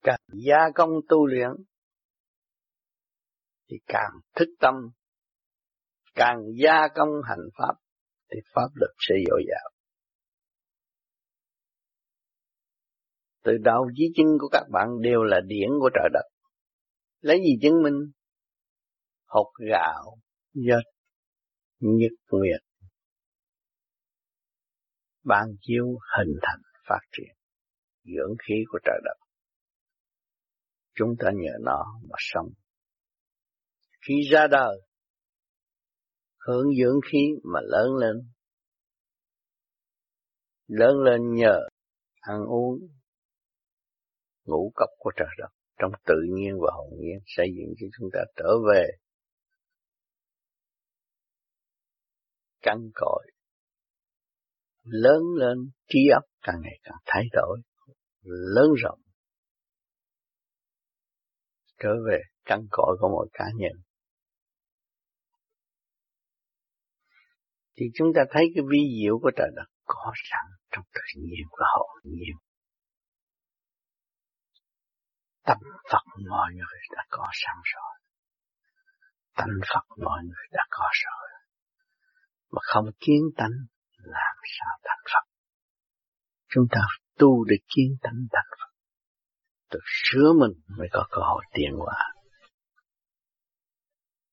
Càng 0.09 0.21
gia 0.47 0.59
công 0.75 0.91
tu 1.09 1.27
luyện 1.27 1.51
thì 3.71 3.77
càng 3.87 4.11
thức 4.37 4.49
tâm, 4.61 4.75
càng 6.15 6.43
gia 6.63 6.89
công 6.95 7.09
hành 7.29 7.49
pháp 7.59 7.75
thì 8.31 8.41
pháp 8.55 8.69
lực 8.75 8.95
sẽ 8.99 9.15
dồi 9.31 9.43
dào. 9.49 9.71
Từ 13.45 13.53
đầu 13.61 13.91
chí 13.97 14.05
chân 14.17 14.27
của 14.41 14.49
các 14.53 14.65
bạn 14.73 14.89
đều 15.01 15.23
là 15.23 15.41
điển 15.47 15.69
của 15.81 15.91
trời 15.95 16.09
đất. 16.13 16.25
Lấy 17.21 17.39
gì 17.39 17.59
chứng 17.63 17.83
minh? 17.83 18.13
Hột 19.27 19.53
gạo, 19.71 20.19
do 20.53 20.77
nhật 21.81 22.13
nguyệt, 22.31 22.61
ban 25.25 25.47
chiếu 25.61 25.87
hình 26.17 26.37
thành 26.43 26.61
phát 26.89 27.01
triển, 27.13 27.37
dưỡng 28.05 28.37
khí 28.47 28.55
của 28.69 28.79
trời 28.85 29.01
đất. 29.05 29.28
Chúng 30.99 31.15
ta 31.19 31.31
nhờ 31.35 31.53
nó 31.61 31.85
mà 32.03 32.17
sống. 32.19 32.49
Khi 34.07 34.15
ra 34.31 34.47
đời, 34.51 34.79
hưởng 36.47 36.67
dưỡng 36.79 37.01
khí 37.13 37.19
mà 37.53 37.61
lớn 37.63 37.89
lên. 38.01 38.17
Lớn 40.67 40.97
lên 41.05 41.35
nhờ 41.35 41.59
ăn 42.21 42.41
uống, 42.49 42.79
ngũ 44.45 44.73
cốc 44.75 44.89
của 44.99 45.11
trời 45.17 45.29
đất 45.39 45.49
trong 45.79 45.93
tự 46.07 46.15
nhiên 46.35 46.53
và 46.61 46.71
hồn 46.75 46.91
nhiên 47.01 47.19
xây 47.27 47.47
dựng 47.57 47.75
cho 47.81 47.87
chúng 47.99 48.09
ta 48.13 48.21
trở 48.37 48.49
về 48.73 48.87
căn 52.63 52.79
cội 52.95 53.27
lớn 54.85 55.23
lên 55.39 55.59
trí 55.89 55.99
óc 56.15 56.25
càng 56.43 56.61
ngày 56.63 56.79
càng 56.83 56.99
thay 57.07 57.25
đổi 57.33 57.59
lớn 58.23 58.67
rộng 58.83 59.01
trở 61.79 61.89
về 62.09 62.19
căn 62.45 62.61
cội 62.71 62.97
của 63.01 63.09
mỗi 63.09 63.29
cá 63.33 63.45
nhân 63.57 63.83
thì 67.77 67.87
chúng 67.95 68.09
ta 68.15 68.23
thấy 68.31 68.45
cái 68.55 68.65
vi 68.71 68.79
diệu 69.03 69.19
của 69.23 69.31
trời 69.37 69.51
đất 69.57 69.69
có 69.85 70.13
sẵn 70.31 70.47
trong 70.71 70.85
tự 70.95 71.01
nhiên 71.23 71.47
và 71.51 71.67
hậu 71.75 71.89
nhiên 72.05 72.37
tâm 75.49 75.59
Phật 75.93 76.05
mọi 76.31 76.51
người 76.55 76.81
đã 76.97 77.03
có 77.11 77.27
sẵn 77.33 77.57
rồi. 77.75 77.95
Tâm 79.37 79.49
Phật 79.75 79.87
mọi 80.05 80.21
người 80.23 80.47
đã 80.53 80.65
có 80.71 80.89
rồi. 81.05 81.29
Mà 82.53 82.61
không 82.63 82.87
kiến 83.01 83.23
tánh 83.37 83.57
làm 83.99 84.37
sao 84.59 84.73
thành 84.85 85.05
Phật. 85.13 85.25
Chúng 86.49 86.65
ta 86.71 86.81
tu 87.19 87.45
để 87.45 87.57
kiến 87.69 87.97
tánh 88.03 88.21
thành 88.33 88.51
Phật. 88.59 88.68
Tự 89.71 89.79
sửa 89.85 90.33
mình 90.41 90.77
mới 90.79 90.89
có 90.93 91.07
cơ 91.11 91.23
hội 91.23 91.45
tiến 91.53 91.71
hóa. 91.79 91.97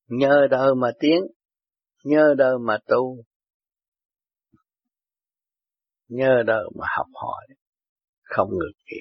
Nhờ 0.08 0.48
đời 0.52 0.76
mà 0.76 0.92
tiến, 1.00 1.20
nhờ 2.04 2.34
đời 2.38 2.54
mà 2.62 2.78
tu, 2.88 3.24
nhờ 6.08 6.44
đời 6.48 6.64
mà 6.76 6.88
học 6.98 7.08
hỏi, 7.14 7.48
không 8.22 8.50
ngược 8.50 8.72
kỳ. 8.86 8.98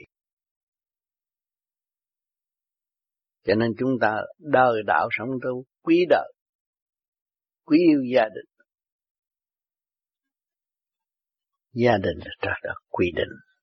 Cho 3.44 3.54
nên 3.54 3.70
chúng 3.78 3.90
ta 4.00 4.16
đời 4.38 4.82
đạo 4.86 5.08
sống 5.10 5.28
tu 5.42 5.64
quý 5.82 6.06
đời, 6.08 6.32
quý 7.64 7.78
yêu 7.78 8.02
gia 8.14 8.24
đình. 8.24 8.66
Gia 11.72 11.92
đình 11.96 12.18
là 12.18 12.30
trời 12.42 12.60
đất 12.62 12.74
quy 12.88 13.06
định. 13.16 13.53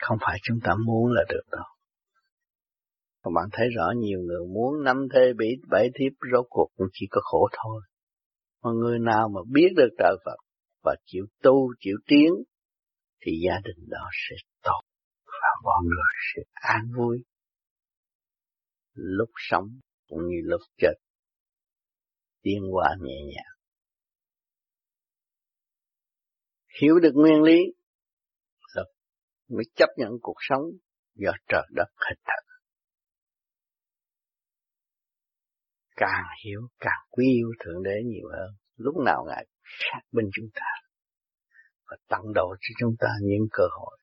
Không 0.00 0.18
phải 0.20 0.38
chúng 0.42 0.58
ta 0.64 0.74
muốn 0.86 1.12
là 1.12 1.22
được 1.28 1.42
đâu. 1.50 1.64
Các 3.22 3.30
bạn 3.34 3.48
thấy 3.52 3.66
rõ 3.76 3.92
nhiều 3.96 4.20
người 4.20 4.46
muốn 4.54 4.84
năm 4.84 4.96
thê 5.14 5.32
bị 5.36 5.46
bảy 5.70 5.88
thiếp 5.94 6.12
rốt 6.32 6.46
cuộc 6.48 6.68
cũng 6.76 6.86
chỉ 6.92 7.06
có 7.10 7.20
khổ 7.24 7.48
thôi. 7.52 7.82
Mà 8.62 8.70
người 8.70 8.98
nào 8.98 9.28
mà 9.34 9.40
biết 9.52 9.68
được 9.76 9.88
trời 9.98 10.16
Phật 10.24 10.36
và 10.84 10.96
chịu 11.06 11.26
tu, 11.42 11.74
chịu 11.80 11.96
tiến 12.06 12.28
thì 13.22 13.32
gia 13.46 13.60
đình 13.64 13.88
đó 13.88 14.08
sẽ 14.28 14.36
tốt 14.62 14.80
và 15.26 15.48
mọi 15.62 15.82
người 15.84 16.12
sẽ 16.34 16.42
an 16.52 16.82
vui 16.96 17.24
lúc 18.92 19.28
sống 19.36 19.66
cũng 20.08 20.20
như 20.28 20.36
lúc 20.44 20.60
chết 20.78 20.94
tiến 22.42 22.62
qua 22.72 22.96
nhẹ 23.00 23.16
nhàng 23.24 23.56
hiểu 26.80 26.94
được 27.02 27.12
nguyên 27.14 27.42
lý 27.42 27.58
mới 29.48 29.64
chấp 29.74 29.88
nhận 29.96 30.10
cuộc 30.22 30.36
sống 30.38 30.62
do 31.14 31.30
trời 31.48 31.66
đất 31.74 31.88
hình 32.08 32.18
thành 32.24 32.44
càng 35.96 36.24
hiểu, 36.44 36.60
càng 36.78 37.06
quý 37.10 37.24
yêu 37.24 37.48
thượng 37.64 37.82
đế 37.82 38.02
nhiều 38.04 38.28
hơn 38.32 38.50
lúc 38.76 38.94
nào 39.04 39.24
ngài 39.28 39.46
sát 39.62 40.00
bên 40.12 40.26
chúng 40.34 40.48
ta 40.54 40.70
và 41.86 41.96
tặng 42.08 42.32
độ 42.34 42.54
cho 42.60 42.74
chúng 42.80 42.94
ta 42.98 43.08
những 43.22 43.46
cơ 43.50 43.64
hội 43.70 43.98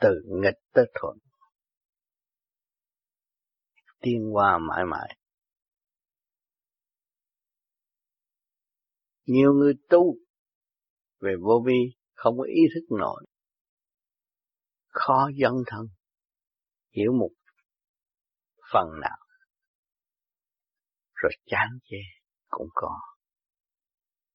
từ 0.00 0.10
nghịch 0.24 0.58
tới 0.72 0.84
thuận 0.94 1.18
tiên 4.00 4.30
hoa 4.32 4.58
mãi 4.58 4.84
mãi. 4.90 5.16
Nhiều 9.26 9.52
người 9.52 9.74
tu 9.88 10.16
về 11.20 11.34
vô 11.42 11.62
vi 11.66 11.96
không 12.14 12.38
có 12.38 12.44
ý 12.44 12.60
thức 12.74 12.96
nổi. 12.98 13.24
Khó 14.98 15.28
dấn 15.42 15.52
thân, 15.66 15.86
hiểu 16.96 17.12
một 17.12 17.30
phần 18.72 18.86
nào. 19.00 19.18
Rồi 21.14 21.32
chán 21.46 21.68
chê 21.84 21.96
cũng 22.48 22.68
có. 22.74 23.00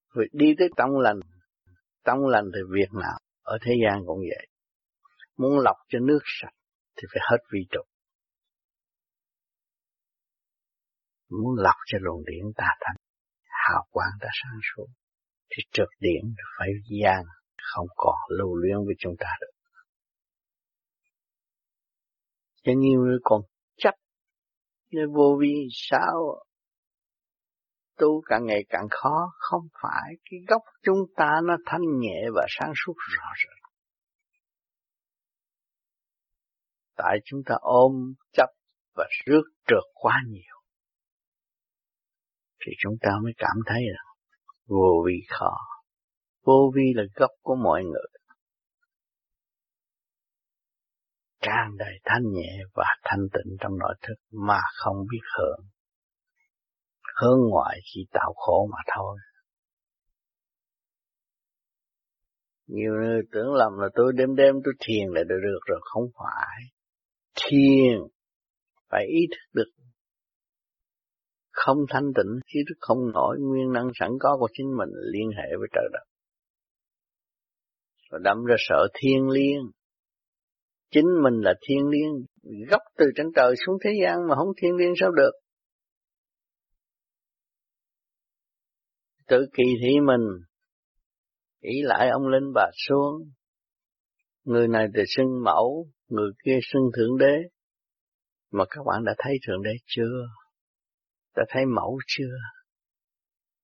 Rồi 0.10 0.28
đi 0.32 0.56
tới 0.60 0.68
tông 0.78 1.00
lành, 1.00 1.20
tông 2.04 2.28
lành 2.28 2.46
thì 2.54 2.60
việc 2.72 2.94
nào 3.02 3.20
ở 3.42 3.58
thế 3.62 3.74
gian 3.86 4.02
cũng 4.06 4.20
vậy. 4.20 4.48
Muốn 5.38 5.60
lọc 5.60 5.76
cho 5.90 6.00
nước 6.00 6.20
sạch 6.26 6.56
thì 6.96 7.08
phải 7.14 7.22
hết 7.32 7.38
vi 7.54 7.60
trục. 7.72 7.86
muốn 11.32 11.56
lọc 11.58 11.76
cho 11.86 11.98
luồng 12.02 12.24
điện 12.26 12.52
ta 12.56 12.68
thành 12.80 12.96
hào 13.48 13.88
quang 13.90 14.12
ta 14.22 14.28
sáng 14.44 14.60
suốt 14.70 14.88
thì 15.50 15.64
trực 15.72 15.90
điện 16.00 16.34
phải 16.58 16.70
gian 17.02 17.24
không 17.74 17.88
còn 17.96 18.16
lưu 18.30 18.56
luyến 18.56 18.78
với 18.86 18.96
chúng 19.00 19.14
ta 19.20 19.28
được 19.42 19.61
cho 22.64 22.72
nhiều 22.78 23.02
người 23.02 23.18
còn 23.24 23.42
chấp 23.78 23.94
nên 24.92 25.14
vô 25.14 25.38
vi 25.42 25.68
sao? 25.72 26.44
Tu 27.98 28.22
càng 28.26 28.46
ngày 28.46 28.66
càng 28.70 28.88
khó, 28.90 29.32
không 29.38 29.68
phải 29.82 30.14
cái 30.30 30.40
gốc 30.48 30.62
chúng 30.84 31.00
ta 31.16 31.30
nó 31.44 31.54
thanh 31.66 31.82
nhẹ 32.00 32.22
và 32.36 32.46
sáng 32.50 32.72
suốt 32.86 32.94
rõ 33.18 33.28
rệt. 33.44 33.72
Tại 36.96 37.18
chúng 37.26 37.40
ta 37.46 37.56
ôm 37.62 38.14
chấp 38.34 38.50
và 38.96 39.08
rước 39.26 39.44
trượt 39.68 39.84
quá 39.94 40.22
nhiều, 40.28 40.62
thì 42.66 42.72
chúng 42.80 42.96
ta 43.02 43.10
mới 43.24 43.34
cảm 43.38 43.58
thấy 43.66 43.82
là 43.82 44.04
vô 44.66 45.04
vi 45.08 45.14
khó. 45.30 45.58
Vô 46.44 46.72
vi 46.76 46.94
là 46.96 47.04
gốc 47.16 47.30
của 47.42 47.56
mọi 47.56 47.84
người. 47.84 48.21
Tràn 51.42 51.78
đầy 51.78 51.94
thanh 52.04 52.24
nhẹ 52.32 52.58
và 52.74 52.86
thanh 53.04 53.28
tịnh 53.34 53.58
trong 53.60 53.72
nội 53.80 53.96
thức 54.02 54.16
mà 54.32 54.60
không 54.74 54.98
biết 55.12 55.22
hưởng. 55.38 55.66
Hướng 57.22 57.40
ngoại 57.50 57.80
chỉ 57.84 58.06
tạo 58.12 58.34
khổ 58.36 58.70
mà 58.72 58.78
thôi. 58.96 59.18
Nhiều 62.68 62.92
người 62.94 63.22
tưởng 63.32 63.54
lầm 63.54 63.78
là 63.78 63.88
tôi 63.96 64.14
đêm 64.16 64.36
đêm 64.36 64.56
tôi 64.64 64.74
thiền 64.80 65.08
là 65.10 65.24
được 65.24 65.40
được 65.44 65.60
rồi, 65.66 65.80
không 65.84 66.04
phải. 66.18 66.60
Thiền 67.36 68.00
phải 68.90 69.06
ý 69.08 69.20
thức 69.32 69.50
được. 69.54 69.72
Không 71.52 71.78
thanh 71.90 72.12
tịnh, 72.16 72.40
ý 72.46 72.60
thức 72.70 72.76
không 72.80 73.12
nổi, 73.14 73.38
nguyên 73.40 73.74
năng 73.74 73.88
sẵn 74.00 74.10
có 74.20 74.38
của 74.40 74.48
chính 74.54 74.78
mình 74.78 74.90
liên 75.12 75.30
hệ 75.38 75.56
với 75.60 75.68
trời 75.74 75.90
đất. 75.94 76.04
Rồi 78.12 78.22
đâm 78.24 78.46
ra 78.46 78.56
sợ 78.58 78.88
thiên 78.94 79.30
liêng 79.30 79.72
chính 80.92 81.06
mình 81.24 81.42
là 81.42 81.54
thiên 81.68 81.88
liêng, 81.88 82.26
gốc 82.70 82.82
từ 82.98 83.06
trên 83.16 83.28
trời 83.36 83.56
xuống 83.66 83.78
thế 83.84 83.92
gian 84.04 84.28
mà 84.30 84.36
không 84.36 84.54
thiên 84.62 84.76
liêng 84.76 84.94
sao 85.00 85.12
được. 85.12 85.32
Tự 89.28 89.46
kỳ 89.54 89.64
thị 89.82 90.00
mình 90.08 90.22
ý 91.60 91.82
lại 91.84 92.10
ông 92.10 92.28
lên 92.28 92.44
bà 92.56 92.70
xuống. 92.88 93.32
Người 94.44 94.68
này 94.68 94.88
thì 94.96 95.04
xưng 95.08 95.44
mẫu, 95.44 95.88
người 96.08 96.32
kia 96.46 96.60
xưng 96.74 96.84
thượng 96.98 97.18
đế. 97.18 97.36
Mà 98.52 98.66
các 98.70 98.82
bạn 98.88 99.04
đã 99.06 99.16
thấy 99.18 99.34
thượng 99.48 99.64
đế 99.64 99.72
chưa? 99.86 100.26
Đã 101.36 101.44
thấy 101.50 101.66
mẫu 101.66 102.00
chưa? 102.08 102.38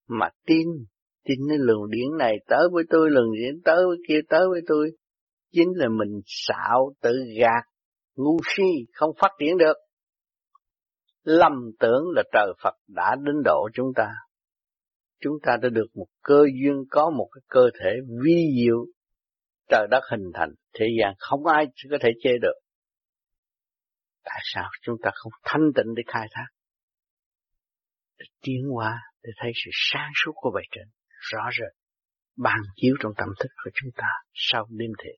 Mà 0.07 0.29
tin 0.45 0.67
tin 1.27 1.39
cái 1.49 1.57
luồng 1.57 1.89
điển 1.89 2.17
này 2.17 2.35
tới 2.47 2.67
với 2.71 2.83
tôi, 2.89 3.09
luồng 3.11 3.33
điển 3.33 3.61
tới 3.63 3.77
với 3.87 3.97
kia, 4.07 4.19
tới 4.29 4.47
với 4.49 4.61
tôi 4.67 4.91
chính 5.51 5.67
là 5.75 5.87
mình 5.89 6.21
xạo 6.25 6.93
tự 7.01 7.11
gạt 7.39 7.63
ngu 8.17 8.37
si, 8.55 8.85
không 8.93 9.11
phát 9.21 9.31
triển 9.39 9.57
được. 9.57 9.77
Lầm 11.23 11.51
tưởng 11.79 12.03
là 12.15 12.23
trời 12.33 12.53
Phật 12.63 12.75
đã 12.87 13.15
đến 13.23 13.35
độ 13.45 13.69
chúng 13.73 13.91
ta. 13.95 14.09
Chúng 15.19 15.33
ta 15.43 15.57
đã 15.61 15.69
được 15.69 15.87
một 15.95 16.07
cơ 16.21 16.43
duyên, 16.61 16.83
có 16.89 17.09
một 17.09 17.29
cái 17.33 17.41
cơ 17.47 17.69
thể 17.79 17.89
vi 18.23 18.47
diệu. 18.57 18.85
Trời 19.69 19.87
đất 19.91 20.01
hình 20.11 20.31
thành, 20.33 20.49
thế 20.73 20.85
gian 21.01 21.13
không 21.19 21.45
ai 21.45 21.65
có 21.91 21.97
thể 22.01 22.09
chê 22.23 22.31
được. 22.41 22.59
Tại 24.23 24.39
sao 24.43 24.69
chúng 24.81 24.95
ta 25.03 25.11
không 25.13 25.31
thanh 25.43 25.71
tịnh 25.75 25.93
để 25.95 26.03
khai 26.07 26.27
thác? 26.31 26.47
Để 28.19 28.25
tiến 28.41 28.63
hóa, 28.73 29.01
để 29.23 29.31
thấy 29.37 29.51
sự 29.55 29.71
sáng 29.73 30.11
suốt 30.25 30.31
của 30.35 30.51
bài 30.55 30.63
trên, 30.71 30.87
rõ 31.19 31.49
rệt, 31.59 31.77
ban 32.37 32.59
chiếu 32.75 32.95
trong 32.99 33.11
tâm 33.17 33.29
thức 33.39 33.49
của 33.63 33.71
chúng 33.73 33.91
ta 33.95 34.07
sau 34.33 34.67
đêm 34.69 34.91
thể 35.03 35.11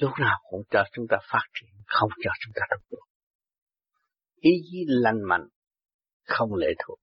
lúc 0.00 0.10
nào 0.20 0.38
cũng 0.50 0.62
cho 0.70 0.84
chúng 0.92 1.06
ta 1.08 1.16
phát 1.32 1.44
triển, 1.54 1.70
không 1.86 2.10
cho 2.24 2.30
chúng 2.40 2.52
ta 2.54 2.62
đụng 2.70 2.86
được 2.90 3.06
ý 4.40 4.50
chí 4.70 4.84
lành 4.88 5.22
mạnh, 5.22 5.48
không 6.24 6.54
lệ 6.54 6.68
thuộc. 6.86 6.98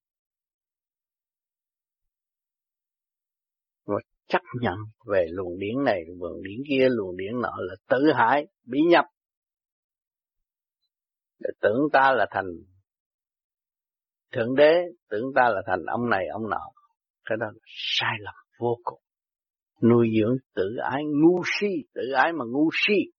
Và 3.85 3.95
chấp 4.27 4.41
nhận 4.61 4.75
về 5.05 5.25
luồng 5.29 5.59
điển 5.59 5.83
này, 5.85 6.01
luồng 6.07 6.43
điển 6.43 6.59
kia, 6.69 6.87
luồng 6.89 7.17
điển 7.17 7.41
nọ 7.41 7.53
là 7.57 7.75
tự 7.89 8.11
hại 8.15 8.47
bị 8.63 8.79
nhập. 8.89 9.05
Để 11.39 11.49
tưởng 11.61 11.79
ta 11.93 12.11
là 12.11 12.27
thành 12.31 12.45
thượng 14.31 14.55
đế, 14.55 14.73
tưởng 15.09 15.25
ta 15.35 15.41
là 15.49 15.61
thành 15.67 15.85
ông 15.85 16.09
này, 16.09 16.23
ông 16.33 16.49
nọ. 16.49 16.71
Cái 17.25 17.37
đó 17.39 17.45
là 17.45 17.59
sai 17.65 18.13
lầm 18.19 18.35
vô 18.59 18.77
cùng 18.83 19.01
nuôi 19.89 20.07
dưỡng 20.19 20.37
tự 20.55 20.75
ái 20.91 21.03
ngu 21.21 21.41
si, 21.59 21.67
tự 21.93 22.01
ái 22.15 22.33
mà 22.33 22.45
ngu 22.45 22.69
si, 22.73 23.11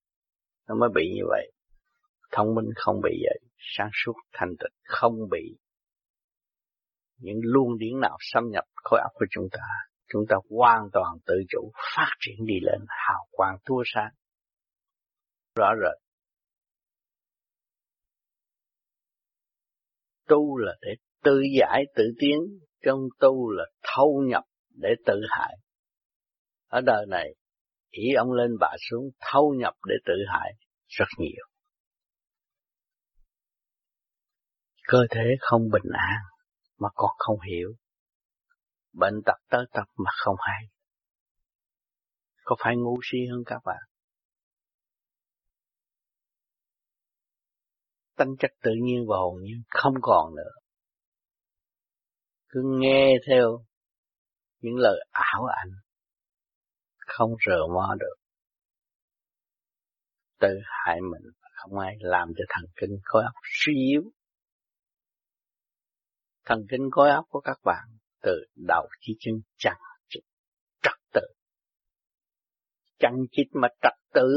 nó 0.68 0.74
mới 0.74 0.88
bị 0.94 1.12
như 1.14 1.22
vậy. 1.29 1.53
Thông 2.33 2.55
minh 2.55 2.70
không 2.77 3.00
bị 3.03 3.11
vậy, 3.11 3.38
sáng 3.59 3.90
suốt 4.05 4.12
thanh 4.33 4.50
tịnh 4.59 4.72
không 4.85 5.14
bị 5.31 5.57
những 7.18 7.40
luồng 7.42 7.79
điển 7.79 8.00
nào 8.00 8.16
xâm 8.20 8.44
nhập 8.50 8.64
khối 8.74 9.00
óc 9.00 9.12
của 9.14 9.27
chúng 9.31 9.48
ta. 9.53 9.66
Chúng 10.09 10.22
ta 10.29 10.37
hoàn 10.50 10.88
toàn 10.92 11.16
tự 11.27 11.35
chủ, 11.48 11.70
phát 11.96 12.11
triển 12.20 12.46
đi 12.46 12.55
lên, 12.62 12.81
hào 12.88 13.27
quang 13.31 13.57
tua 13.64 13.83
sáng. 13.87 14.12
Rõ 15.57 15.72
rệt. 15.83 16.05
Tu 20.29 20.59
là 20.59 20.72
để 20.81 20.94
tự 21.24 21.42
giải 21.61 21.85
tự 21.94 22.05
tiến 22.18 22.38
trong 22.83 23.00
tu 23.20 23.50
là 23.50 23.64
thâu 23.83 24.22
nhập 24.27 24.44
để 24.70 24.88
tự 25.07 25.20
hại 25.31 25.57
ở 26.74 26.80
đời 26.80 27.06
này, 27.08 27.34
ý 27.90 28.02
ông 28.18 28.32
lên 28.32 28.50
bà 28.60 28.68
xuống 28.90 29.10
thâu 29.20 29.54
nhập 29.58 29.74
để 29.87 29.94
tự 30.06 30.12
hại 30.32 30.52
rất 30.87 31.04
nhiều. 31.18 31.46
Cơ 34.82 34.98
thể 35.10 35.24
không 35.40 35.62
bình 35.72 35.92
an 35.92 36.20
mà 36.78 36.88
còn 36.94 37.10
không 37.18 37.40
hiểu. 37.40 37.68
Bệnh 38.92 39.14
tật 39.26 39.37
tới 39.50 39.64
tập 39.72 39.84
mà 39.96 40.10
không 40.24 40.37
hay. 40.38 40.64
Có 42.44 42.56
phải 42.58 42.76
ngu 42.76 42.98
si 43.02 43.18
hơn 43.30 43.42
các 43.46 43.62
bạn? 43.64 43.82
Tánh 48.16 48.37
chất 48.38 48.50
tự 48.62 48.70
nhiên 48.82 49.04
và 49.08 49.16
hồn 49.16 49.42
nhiên 49.42 49.62
không 49.68 49.94
còn 50.02 50.34
nữa. 50.34 50.52
Cứ 52.48 52.60
nghe 52.80 53.14
theo 53.28 53.64
những 54.60 54.76
lời 54.76 55.06
ảo 55.10 55.44
ảnh 55.44 55.84
không 57.18 57.31
rờ 57.46 57.66
mò 57.74 57.94
được. 58.00 58.14
Tự 60.40 60.59
hại 60.64 61.00
mình 61.00 61.33
không 61.55 61.79
ai 61.79 61.96
làm 62.00 62.29
cho 62.37 62.44
thần 62.48 62.64
kinh 62.77 62.98
khối 63.05 63.22
óc 63.22 63.35
suy 63.42 63.74
yếu. 63.74 64.03
Thần 66.44 66.59
kinh 66.70 66.90
khối 66.92 67.11
óc 67.11 67.24
của 67.29 67.40
các 67.40 67.59
bạn 67.64 67.85
từ 68.22 68.44
đầu 68.57 68.88
chí 69.00 69.16
chân 69.20 69.35
chẳng 69.57 69.81
trật 70.83 70.94
tự. 71.12 71.20
Chẳng 72.98 73.16
chít 73.31 73.46
mà 73.53 73.68
trật 73.83 73.92
tự 74.14 74.29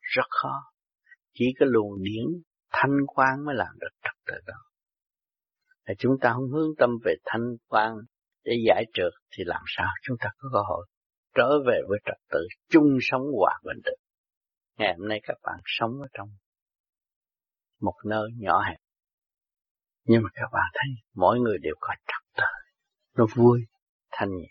rất 0.00 0.26
khó. 0.30 0.62
Chỉ 1.32 1.44
có 1.60 1.66
luồng 1.68 2.02
điển 2.02 2.42
thanh 2.70 2.96
quan 3.06 3.44
mới 3.46 3.54
làm 3.54 3.78
được 3.80 3.90
trật 4.02 4.14
tự 4.26 4.34
đó. 4.46 4.54
Là 5.84 5.94
chúng 5.98 6.12
ta 6.20 6.32
không 6.32 6.50
hướng 6.52 6.70
tâm 6.78 6.90
về 7.04 7.14
thanh 7.24 7.42
quan 7.68 7.94
để 8.44 8.52
giải 8.68 8.84
trượt 8.92 9.12
thì 9.30 9.44
làm 9.46 9.62
sao? 9.66 9.88
Chúng 10.02 10.16
ta 10.20 10.30
có 10.38 10.48
cơ 10.52 10.60
hội 10.68 10.86
trở 11.34 11.48
về 11.66 11.80
với 11.88 11.98
trật 12.04 12.18
tự 12.30 12.46
chung 12.68 12.98
sống 13.00 13.22
hòa 13.38 13.60
bình 13.64 13.76
được. 13.84 13.96
Ngày 14.78 14.94
hôm 14.98 15.08
nay 15.08 15.20
các 15.22 15.36
bạn 15.42 15.60
sống 15.64 15.90
ở 16.00 16.08
trong 16.12 16.28
một 17.80 17.94
nơi 18.04 18.30
nhỏ 18.36 18.62
hẹp. 18.68 18.78
Nhưng 20.04 20.22
mà 20.22 20.28
các 20.34 20.48
bạn 20.52 20.70
thấy 20.74 20.90
mỗi 21.14 21.38
người 21.38 21.58
đều 21.58 21.74
có 21.80 21.94
trật 22.06 22.36
tự. 22.36 22.70
Nó 23.16 23.26
vui, 23.36 23.60
thanh 24.10 24.28
nhẹ. 24.36 24.48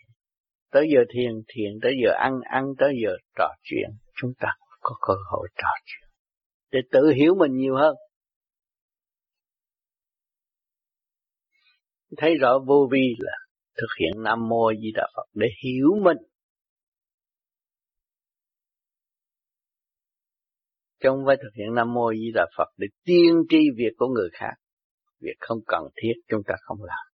Tới 0.70 0.86
giờ 0.94 1.00
thiền, 1.14 1.32
thiền, 1.48 1.72
tới 1.82 1.92
giờ 2.04 2.12
ăn, 2.18 2.40
ăn, 2.50 2.64
tới 2.78 2.92
giờ 3.04 3.16
trò 3.36 3.48
chuyện. 3.62 3.90
Chúng 4.14 4.30
ta 4.38 4.48
có 4.80 4.96
cơ 5.00 5.14
hội 5.30 5.48
trò 5.56 5.68
chuyện. 5.84 6.10
Để 6.70 6.78
tự 6.92 7.10
hiểu 7.16 7.34
mình 7.34 7.56
nhiều 7.56 7.76
hơn. 7.76 7.94
Thấy 12.16 12.34
rõ 12.40 12.58
vô 12.66 12.88
vi 12.92 13.14
là 13.18 13.32
thực 13.76 13.88
hiện 14.00 14.22
Nam 14.22 14.48
Mô 14.48 14.72
Di 14.72 14.92
Đà 14.94 15.06
Phật 15.16 15.26
để 15.34 15.46
hiểu 15.64 15.90
mình 16.02 16.16
Chứ 21.02 21.08
không 21.08 21.22
phải 21.26 21.36
thực 21.36 21.50
hiện 21.54 21.74
Nam 21.74 21.94
Mô 21.94 22.12
Di 22.12 22.30
Đà 22.34 22.46
Phật 22.56 22.68
để 22.76 22.86
tiên 23.04 23.34
tri 23.48 23.58
việc 23.76 23.92
của 23.98 24.08
người 24.08 24.28
khác. 24.32 24.54
Việc 25.20 25.36
không 25.40 25.58
cần 25.66 25.82
thiết 26.02 26.12
chúng 26.28 26.42
ta 26.46 26.54
không 26.60 26.78
làm. 26.82 27.06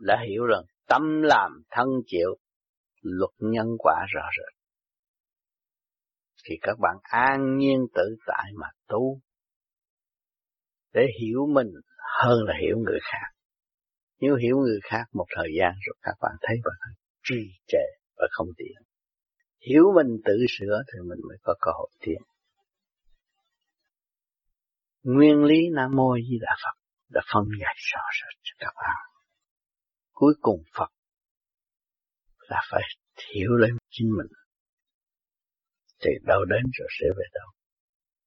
Đã 0.00 0.24
hiểu 0.28 0.44
rằng 0.44 0.62
tâm 0.88 1.22
làm 1.22 1.62
thân 1.70 1.88
chịu, 2.06 2.36
luật 3.02 3.30
nhân 3.38 3.66
quả 3.78 4.06
rõ 4.14 4.22
rệt. 4.38 4.54
Thì 6.48 6.58
các 6.62 6.78
bạn 6.80 6.96
an 7.02 7.56
nhiên 7.56 7.86
tự 7.94 8.16
tại 8.26 8.50
mà 8.60 8.66
tu. 8.88 9.20
để 10.92 11.06
hiểu 11.20 11.46
mình 11.54 11.66
hơn 12.20 12.44
là 12.44 12.54
hiểu 12.60 12.76
người 12.78 12.98
khác. 13.02 13.28
Nếu 14.20 14.34
hiểu 14.36 14.56
người 14.56 14.78
khác 14.82 15.04
một 15.12 15.26
thời 15.36 15.48
gian 15.58 15.72
rồi 15.86 15.96
các 16.02 16.14
bạn 16.20 16.32
thấy 16.42 16.56
bạn 16.64 16.94
trì 17.22 17.50
trệ 17.66 17.86
và 18.16 18.26
không 18.30 18.48
tiến. 18.56 18.76
Hiểu 19.68 19.84
mình 19.96 20.16
tự 20.24 20.32
sửa 20.58 20.82
thì 20.86 21.08
mình 21.08 21.18
mới 21.28 21.38
có 21.42 21.54
cơ 21.60 21.70
hội 21.74 21.90
tiến. 22.00 22.18
Nguyên 25.04 25.44
lý 25.44 25.56
Nam 25.72 25.90
Mô 25.96 26.16
Di 26.16 26.38
Đà 26.40 26.56
Phật 26.64 26.80
đã 27.08 27.20
phân 27.32 27.44
giải 27.60 27.74
rõ 27.92 28.00
rệt 28.20 28.40
cho 28.42 28.54
các 28.58 28.72
bạn. 28.76 29.22
Cuối 30.12 30.34
cùng 30.40 30.62
Phật 30.78 30.88
là 32.48 32.62
phải 32.70 32.82
hiểu 33.34 33.50
lên 33.50 33.76
chính 33.90 34.08
mình. 34.18 34.26
Thì 36.00 36.10
đâu 36.22 36.44
đến 36.44 36.62
rồi 36.78 36.88
sẽ 37.00 37.06
về 37.16 37.24
đâu. 37.34 37.48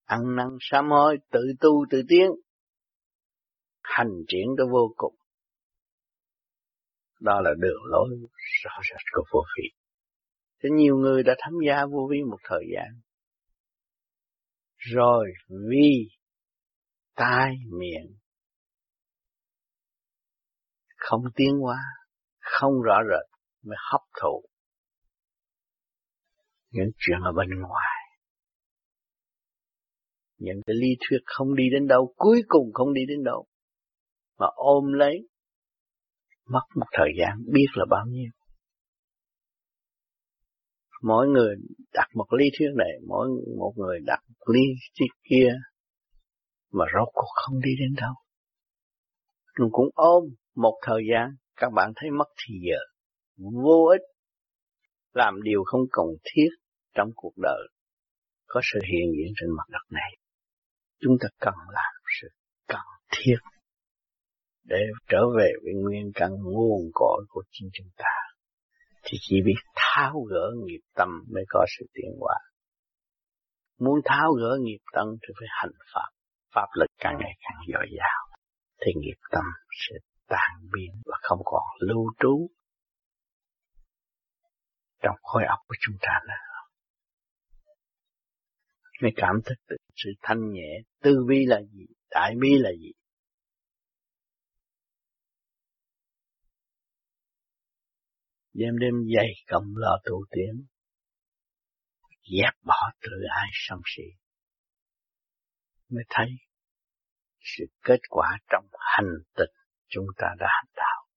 Ăn 0.05 0.35
năn 0.35 0.47
sám 0.59 0.89
hối, 0.89 1.17
tự 1.31 1.39
tu 1.59 1.85
tự 1.89 2.01
tiến. 2.09 2.29
Hành 3.83 4.11
triển 4.27 4.47
tới 4.57 4.67
vô 4.71 4.93
cùng. 4.97 5.15
Đó 7.19 7.41
là 7.41 7.51
đường 7.57 7.81
lối 7.85 8.09
rõ 8.63 8.71
rệt 8.89 9.01
của 9.11 9.23
vô 9.33 9.43
vi. 9.57 9.69
Thế 10.63 10.69
nhiều 10.73 10.97
người 10.97 11.23
đã 11.23 11.35
tham 11.39 11.53
gia 11.67 11.85
vô 11.85 12.07
vi 12.11 12.23
một 12.29 12.39
thời 12.43 12.63
gian. 12.73 13.01
Rồi 14.77 15.31
vì 15.69 16.16
tai 17.17 17.55
miệng 17.79 18.17
không 20.95 21.21
tiến 21.35 21.57
hóa, 21.61 21.77
không 22.39 22.81
rõ 22.81 22.97
rệt 23.09 23.39
mới 23.63 23.77
hấp 23.91 24.01
thụ 24.21 24.43
những 26.71 26.89
chuyện 26.97 27.17
ở 27.23 27.31
bên 27.37 27.49
ngoài. 27.61 27.97
Những 30.37 30.61
cái 30.65 30.75
lý 30.75 30.87
thuyết 30.99 31.17
không 31.25 31.55
đi 31.55 31.63
đến 31.71 31.87
đâu, 31.87 32.13
cuối 32.15 32.41
cùng 32.47 32.73
không 32.73 32.93
đi 32.93 33.01
đến 33.07 33.23
đâu. 33.23 33.45
Mà 34.39 34.47
ôm 34.55 34.93
lấy, 34.93 35.27
mất 36.49 36.65
một 36.75 36.85
thời 36.91 37.09
gian 37.19 37.37
biết 37.53 37.67
là 37.73 37.85
bao 37.89 38.05
nhiêu. 38.07 38.31
Mỗi 41.03 41.27
người 41.27 41.55
đặt 41.93 42.07
một 42.13 42.25
lý 42.39 42.45
thuyết 42.59 42.69
này, 42.75 42.91
mỗi 43.07 43.27
một 43.57 43.73
người 43.75 43.99
đặt 44.05 44.19
lý 44.53 44.61
thuyết 44.99 45.09
kia, 45.29 45.49
mà 46.71 46.85
rốt 46.93 47.07
cuộc 47.13 47.31
không 47.35 47.59
đi 47.61 47.71
đến 47.79 47.93
đâu. 48.01 48.13
Mình 49.59 49.69
cũng 49.71 49.89
ôm 49.93 50.23
một 50.55 50.79
thời 50.81 51.01
gian, 51.11 51.35
các 51.55 51.69
bạn 51.75 51.91
thấy 51.95 52.09
mất 52.11 52.29
thì 52.37 52.55
giờ, 52.69 52.79
vô 53.37 53.85
ích, 53.91 54.01
làm 55.13 55.41
điều 55.43 55.63
không 55.65 55.81
cần 55.91 56.05
thiết 56.23 56.49
trong 56.95 57.09
cuộc 57.15 57.33
đời, 57.37 57.67
có 58.47 58.61
sự 58.73 58.79
hiện 58.91 59.11
diện 59.17 59.33
trên 59.35 59.49
mặt 59.57 59.67
đất 59.69 59.85
này. 59.89 60.17
Chúng 60.99 61.17
ta 61.21 61.27
cần 61.39 61.53
làm 61.73 61.93
sự 62.21 62.27
cần 62.67 62.85
thiết 63.11 63.37
để 64.63 64.77
trở 65.07 65.21
về 65.37 65.51
với 65.63 65.73
nguyên 65.73 66.11
căn 66.15 66.31
nguồn 66.43 66.91
cội 66.93 67.25
của 67.29 67.43
chính 67.51 67.69
chúng 67.73 67.89
ta. 67.97 68.13
Thì 69.03 69.17
chỉ 69.21 69.35
biết 69.45 69.61
tháo 69.75 70.21
gỡ 70.21 70.51
nghiệp 70.65 70.81
tâm 70.95 71.09
mới 71.33 71.43
có 71.49 71.65
sự 71.77 71.85
tiến 71.93 72.11
hóa. 72.19 72.35
Muốn 73.79 73.99
tháo 74.05 74.31
gỡ 74.31 74.57
nghiệp 74.61 74.79
tâm 74.93 75.07
thì 75.21 75.33
phải 75.39 75.47
hành 75.49 75.71
pháp. 75.93 76.16
Pháp 76.57 76.69
lực 76.73 76.91
càng 76.97 77.17
ngày 77.19 77.31
càng 77.39 77.57
dồi 77.73 77.85
dào. 77.97 78.39
Thì 78.81 78.91
nghiệp 78.95 79.19
tâm 79.31 79.43
sẽ 79.71 79.95
tan 80.27 80.69
biến 80.73 81.01
và 81.05 81.17
không 81.21 81.39
còn 81.45 81.63
lưu 81.79 82.05
trú 82.19 82.49
trong 85.03 85.15
khối 85.21 85.43
óc 85.49 85.59
của 85.67 85.75
chúng 85.79 85.95
ta 86.01 86.13
nữa. 86.27 86.33
Mới 89.01 89.11
cảm 89.15 89.35
thức 89.45 89.55
được 89.69 89.75
sự 89.95 90.09
thanh 90.21 90.51
nhẹ, 90.51 90.81
tư 91.01 91.11
vi 91.29 91.45
là 91.47 91.61
gì, 91.61 91.85
đại 92.09 92.33
bi 92.41 92.49
là 92.59 92.69
gì. 92.81 92.91
Đêm 98.53 98.77
đêm 98.79 98.93
dày 99.15 99.29
cầm 99.47 99.63
lo 99.75 99.97
tu 100.05 100.25
tiến, 100.31 100.65
dẹp 102.09 102.53
bỏ 102.65 102.91
tự 103.01 103.11
ai 103.29 103.49
sân 103.53 103.79
si, 103.85 104.03
mới 105.89 106.03
thấy 106.09 106.27
sự 107.57 107.65
kết 107.83 107.99
quả 108.09 108.37
trong 108.49 108.65
hành 108.95 109.13
tịch 109.35 109.53
chúng 109.89 110.05
ta 110.17 110.27
đã 110.39 110.47
hành 110.49 110.71
đạo. 110.75 111.07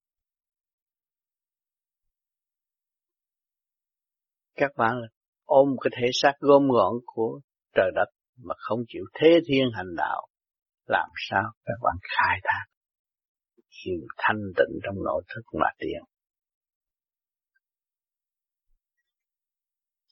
Các 4.55 4.71
bạn 4.77 4.97
ôm 5.45 5.69
cái 5.81 5.91
thể 6.01 6.09
xác 6.13 6.33
gom 6.39 6.69
gọn 6.69 6.95
của 7.05 7.41
trời 7.75 7.91
đất 7.95 8.09
mà 8.45 8.55
không 8.59 8.81
chịu 8.89 9.05
thế 9.15 9.41
thiên 9.49 9.69
hành 9.75 9.95
đạo, 9.97 10.27
làm 10.87 11.09
sao 11.31 11.53
các 11.65 11.75
bạn 11.83 11.97
khai 12.03 12.39
thác 12.45 12.65
hiểu 13.85 14.01
thanh 14.17 14.41
tịnh 14.57 14.79
trong 14.83 14.95
nội 15.05 15.23
thức 15.35 15.43
mà 15.61 15.67
tiền. 15.79 16.03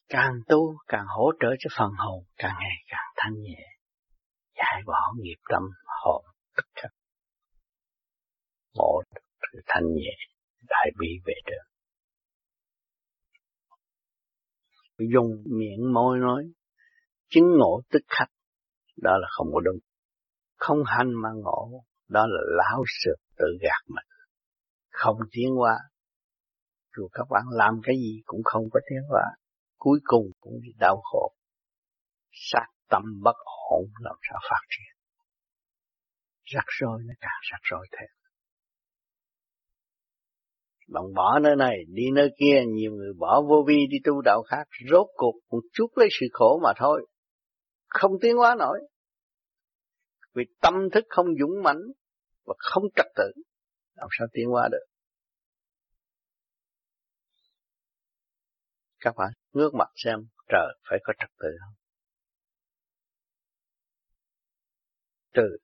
Càng 0.09 0.33
tu 0.47 0.77
càng 0.87 1.05
hỗ 1.07 1.31
trợ 1.39 1.47
cho 1.59 1.69
phần 1.77 1.91
hồn 1.97 2.23
càng 2.37 2.55
ngày 2.59 2.75
càng 2.87 3.13
thanh 3.15 3.33
nhẹ, 3.41 3.65
giải 4.71 4.83
bỏ 4.85 5.13
nghiệp 5.17 5.37
tâm 5.49 5.61
hồn 6.03 6.25
tất 6.55 6.63
cả. 6.75 6.89
Ngộ 8.73 9.01
sự 9.53 9.59
thanh 9.65 9.83
nhẹ, 9.93 10.15
đại 10.69 10.91
bi 10.99 11.07
về 11.25 11.33
đường 11.45 11.69
dùng 15.11 15.43
miệng 15.45 15.93
môi 15.93 16.17
nói 16.17 16.43
chứng 17.29 17.57
ngộ 17.57 17.81
tức 17.91 18.01
khắc 18.07 18.29
đó 18.97 19.11
là 19.17 19.27
không 19.31 19.47
có 19.53 19.59
đúng. 19.59 19.79
Không 20.55 20.77
hành 20.85 21.13
mà 21.13 21.29
ngộ, 21.35 21.83
đó 22.07 22.25
là 22.27 22.41
lão 22.57 22.83
sược 22.87 23.19
tự 23.37 23.45
gạt 23.61 23.83
mình. 23.87 24.05
Không 24.89 25.17
tiến 25.31 25.59
qua 25.59 25.79
dù 26.97 27.09
các 27.11 27.27
bạn 27.29 27.43
làm 27.51 27.81
cái 27.83 27.95
gì 27.95 28.21
cũng 28.25 28.41
không 28.43 28.63
có 28.71 28.79
tiến 28.89 28.99
qua 29.09 29.23
cuối 29.77 29.99
cùng 30.03 30.25
cũng 30.39 30.53
bị 30.61 30.73
đau 30.79 31.01
khổ. 31.03 31.33
Sát 32.31 32.65
tâm 32.89 33.03
bất 33.23 33.35
ổn 33.69 33.85
làm 33.99 34.15
sao 34.29 34.39
phát 34.49 34.61
triển 34.69 34.95
rắc 36.53 36.65
rối 36.79 36.99
nó 37.05 37.13
càng 37.19 37.39
rắc 37.51 37.59
rối 37.63 37.87
thêm 37.91 38.19
bạn 40.89 41.03
bỏ 41.15 41.39
nơi 41.39 41.55
này, 41.55 41.77
đi 41.87 42.03
nơi 42.13 42.29
kia, 42.39 42.63
nhiều 42.67 42.91
người 42.91 43.13
bỏ 43.19 43.41
vô 43.49 43.63
vi 43.67 43.87
đi 43.89 43.97
tu 44.03 44.21
đạo 44.21 44.43
khác, 44.47 44.63
rốt 44.91 45.07
cuộc 45.13 45.33
cũng 45.47 45.59
chút 45.73 45.87
lấy 45.95 46.07
sự 46.19 46.25
khổ 46.33 46.59
mà 46.63 46.73
thôi. 46.77 47.07
Không 47.87 48.11
tiến 48.21 48.35
hóa 48.37 48.55
nổi. 48.59 48.79
Vì 50.33 50.43
tâm 50.61 50.73
thức 50.93 51.03
không 51.09 51.25
dũng 51.39 51.63
mãnh 51.63 51.81
và 52.45 52.53
không 52.57 52.83
trật 52.95 53.05
tự, 53.15 53.31
làm 53.95 54.07
sao 54.17 54.27
tiến 54.33 54.49
hóa 54.49 54.69
được. 54.71 54.85
Các 58.99 59.15
bạn 59.17 59.31
ngước 59.53 59.73
mặt 59.73 59.89
xem 59.95 60.19
trời 60.49 60.77
phải 60.89 60.99
có 61.03 61.13
trật 61.19 61.29
tự 61.39 61.47
không? 61.59 61.78
Trừ, 65.39 65.57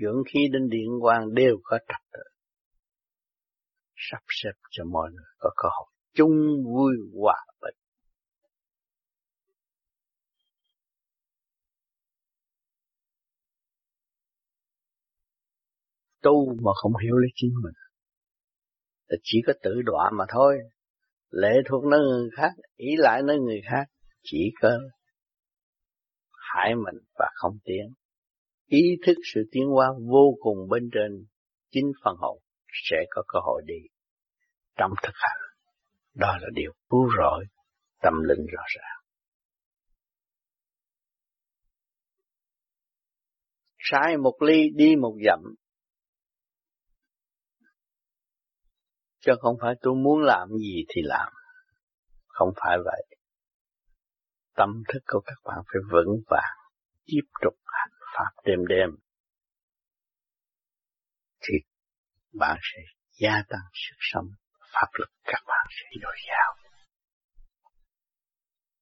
dưỡng 0.00 0.22
khí 0.32 0.40
đến 0.52 0.68
điện 0.68 0.88
quang 1.00 1.34
đều 1.34 1.56
có 1.62 1.78
trật 1.78 2.02
tự 2.12 2.22
sắp 3.96 4.22
xếp 4.28 4.52
cho 4.70 4.84
mọi 4.84 5.10
người 5.10 5.24
có 5.38 5.50
cơ 5.56 5.68
hội 5.78 5.88
chung 6.14 6.64
vui 6.64 6.92
hòa 7.20 7.46
bình. 7.60 7.74
Tu 16.22 16.54
mà 16.64 16.72
không 16.74 16.92
hiểu 17.02 17.16
lấy 17.16 17.30
chính 17.34 17.50
mình 17.64 17.74
thì 19.10 19.16
chỉ 19.22 19.38
có 19.46 19.52
tự 19.62 19.82
đọa 19.84 20.10
mà 20.18 20.24
thôi. 20.28 20.58
Lệ 21.30 21.54
thuộc 21.68 21.84
nơi 21.84 22.00
người 22.00 22.30
khác, 22.36 22.52
ý 22.76 22.88
lại 22.98 23.22
nơi 23.24 23.38
người 23.38 23.60
khác, 23.70 23.84
chỉ 24.22 24.52
có 24.60 24.78
hại 26.32 26.74
mình 26.74 27.02
và 27.18 27.26
không 27.34 27.58
tiến. 27.64 27.94
Ý 28.66 28.82
thức 29.06 29.14
sự 29.34 29.40
tiến 29.50 29.64
hóa 29.66 29.88
vô 30.10 30.34
cùng 30.40 30.68
bên 30.68 30.90
trên 30.92 31.26
chính 31.70 31.92
phần 32.04 32.16
hồn 32.18 32.42
sẽ 32.72 32.96
có 33.10 33.22
cơ 33.28 33.38
hội 33.42 33.62
đi 33.66 33.88
trong 34.76 34.90
thực 35.02 35.12
hành. 35.14 35.40
Đó 36.14 36.36
là 36.40 36.48
điều 36.54 36.72
cứu 36.88 37.08
rỗi, 37.18 37.44
tâm 38.02 38.14
linh 38.22 38.46
rõ 38.46 38.62
ràng. 38.76 39.02
Sai 43.78 44.16
một 44.16 44.36
ly 44.40 44.70
đi 44.74 44.96
một 44.96 45.16
dặm. 45.26 45.40
Chứ 49.20 49.32
không 49.40 49.56
phải 49.60 49.74
tôi 49.80 49.94
muốn 49.94 50.22
làm 50.22 50.48
gì 50.48 50.84
thì 50.88 51.02
làm. 51.04 51.32
Không 52.26 52.48
phải 52.56 52.76
vậy. 52.84 53.06
Tâm 54.54 54.82
thức 54.88 55.00
của 55.06 55.20
các 55.26 55.36
bạn 55.44 55.58
phải 55.66 55.80
vững 55.92 56.16
vàng, 56.30 56.70
tiếp 57.06 57.22
tục 57.42 57.54
hành 57.64 57.95
pháp 58.18 58.42
đêm 58.44 58.58
đêm. 58.68 58.88
Thì 61.40 61.54
bạn 62.32 62.58
sẽ 62.62 62.82
gia 63.20 63.42
tăng 63.48 63.66
sức 63.72 63.96
sống 63.98 64.26
pháp 64.72 64.88
lực 64.98 65.08
các 65.24 65.42
bạn 65.46 65.66
sẽ 65.70 65.86
dồi 66.02 66.16
dào. 66.28 66.56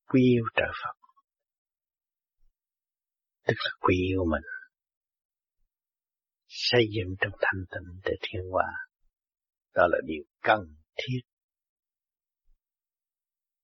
Quy 0.08 0.20
yêu 0.20 0.44
trợ 0.56 0.72
Phật, 0.82 0.96
tức 3.46 3.54
là 3.56 3.70
quy 3.80 3.94
yêu 4.08 4.24
mình. 4.24 4.42
xây 6.46 6.84
dựng 6.96 7.16
trong 7.20 7.32
thanh 7.40 7.64
tịnh 7.70 8.00
để 8.04 8.12
thiên 8.22 8.42
hòa 8.50 8.70
Đó 9.74 9.86
là 9.90 9.98
điều 10.04 10.24
cần 10.42 10.60
thiết. 10.96 11.20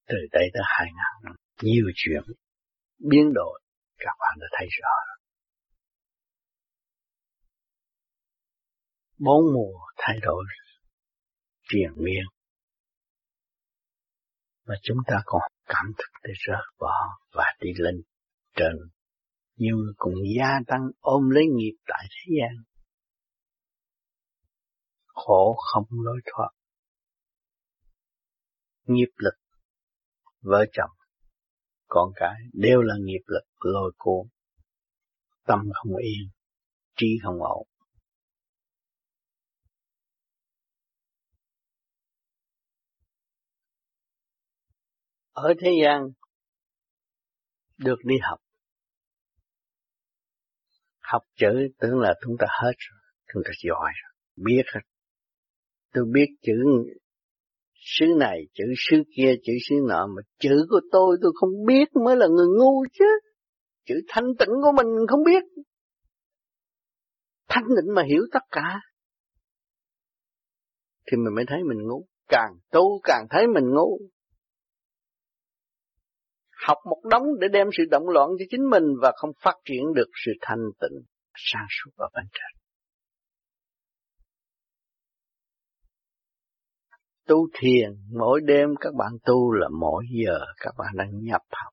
Từ 0.07 0.17
đây 0.33 0.51
tới 0.53 0.63
hai 0.65 0.87
ngàn 0.87 1.15
năm, 1.25 1.37
nhiều 1.63 1.85
chuyện 1.95 2.23
biến 2.99 3.33
đổi, 3.35 3.61
các 3.99 4.15
bạn 4.21 4.39
đã 4.41 4.47
thấy 4.59 4.69
rõ. 4.81 5.10
Bốn 9.21 9.45
mùa 9.55 9.79
thay 9.97 10.17
đổi 10.23 10.45
triền 11.69 11.91
miên 11.97 12.25
mà 14.71 14.77
chúng 14.83 14.97
ta 15.07 15.15
còn 15.25 15.43
cảm 15.67 15.87
thức 15.99 16.21
để 16.23 16.33
rớt 16.47 16.65
bỏ 16.79 16.95
và 17.33 17.45
đi 17.61 17.71
lên 17.77 18.03
trên. 18.57 18.73
Nhiều 19.57 19.77
người 19.77 19.93
cùng 19.97 20.15
gia 20.39 20.59
tăng 20.67 20.81
ôm 21.01 21.31
lấy 21.31 21.45
nghiệp 21.57 21.77
tại 21.87 22.07
thế 22.11 22.35
gian. 22.41 22.65
Khổ 25.07 25.57
không 25.73 25.87
lối 25.91 26.21
thoát. 26.25 26.51
Nghiệp 28.87 29.11
lực, 29.17 29.35
vợ 30.41 30.65
chồng, 30.73 30.97
con 31.87 32.13
cái 32.15 32.37
đều 32.53 32.81
là 32.81 32.95
nghiệp 33.01 33.23
lực 33.27 33.45
lôi 33.61 33.93
cuốn. 33.99 34.29
Tâm 35.47 35.59
không 35.73 35.97
yên, 35.97 36.31
trí 36.97 37.07
không 37.23 37.43
ổn. 37.43 37.70
Ở 45.43 45.55
thế 45.61 45.71
gian 45.83 46.03
được 47.79 47.99
đi 48.05 48.15
học. 48.23 48.39
Học 51.01 51.23
chữ 51.37 51.69
tưởng 51.79 51.99
là 51.99 52.15
chúng 52.23 52.37
ta 52.39 52.47
hết 52.63 52.73
rồi, 52.79 53.01
chúng 53.33 53.43
ta 53.45 53.51
giỏi 53.65 53.91
rồi, 54.03 54.13
biết 54.37 54.63
hết. 54.75 54.81
Tôi 55.93 56.05
biết 56.13 56.27
chữ 56.43 56.55
xứ 57.75 58.07
này, 58.19 58.47
chữ 58.55 58.65
xứ 58.77 59.03
kia, 59.17 59.35
chữ 59.45 59.53
xứ 59.69 59.75
nọ, 59.89 60.07
mà 60.07 60.23
chữ 60.39 60.67
của 60.71 60.81
tôi 60.93 61.17
tôi 61.23 61.33
không 61.35 61.51
biết 61.67 61.85
mới 62.05 62.17
là 62.17 62.27
người 62.27 62.47
ngu 62.59 62.85
chứ. 62.93 63.05
Chữ 63.87 63.95
thanh 64.09 64.25
tịnh 64.39 64.49
của 64.63 64.73
mình 64.77 64.87
không 65.09 65.25
biết. 65.25 65.43
Thanh 67.49 67.65
tịnh 67.69 67.95
mà 67.95 68.03
hiểu 68.09 68.23
tất 68.33 68.43
cả. 68.51 68.81
Thì 71.07 71.17
mình 71.17 71.35
mới 71.35 71.45
thấy 71.49 71.59
mình 71.69 71.79
ngu. 71.89 72.07
Càng 72.29 72.53
tu 72.71 73.01
càng 73.05 73.27
thấy 73.31 73.47
mình 73.47 73.65
ngu 73.75 73.99
học 76.67 76.79
một 76.85 77.01
đống 77.11 77.25
để 77.41 77.49
đem 77.53 77.67
sự 77.77 77.83
động 77.91 78.09
loạn 78.09 78.29
cho 78.39 78.45
chính 78.51 78.71
mình 78.71 78.85
và 79.03 79.13
không 79.17 79.31
phát 79.43 79.55
triển 79.65 79.83
được 79.95 80.11
sự 80.25 80.33
thanh 80.41 80.65
tịnh, 80.81 80.99
sáng 81.35 81.67
suốt 81.71 81.91
ở 81.97 82.09
bên 82.15 82.25
trên. 82.33 82.61
Tu 87.27 87.49
thiền, 87.61 87.91
mỗi 88.19 88.41
đêm 88.45 88.69
các 88.81 88.95
bạn 88.99 89.13
tu 89.25 89.53
là 89.53 89.69
mỗi 89.81 90.05
giờ 90.25 90.39
các 90.57 90.75
bạn 90.79 90.89
đang 90.97 91.11
nhập 91.23 91.43
học. 91.51 91.73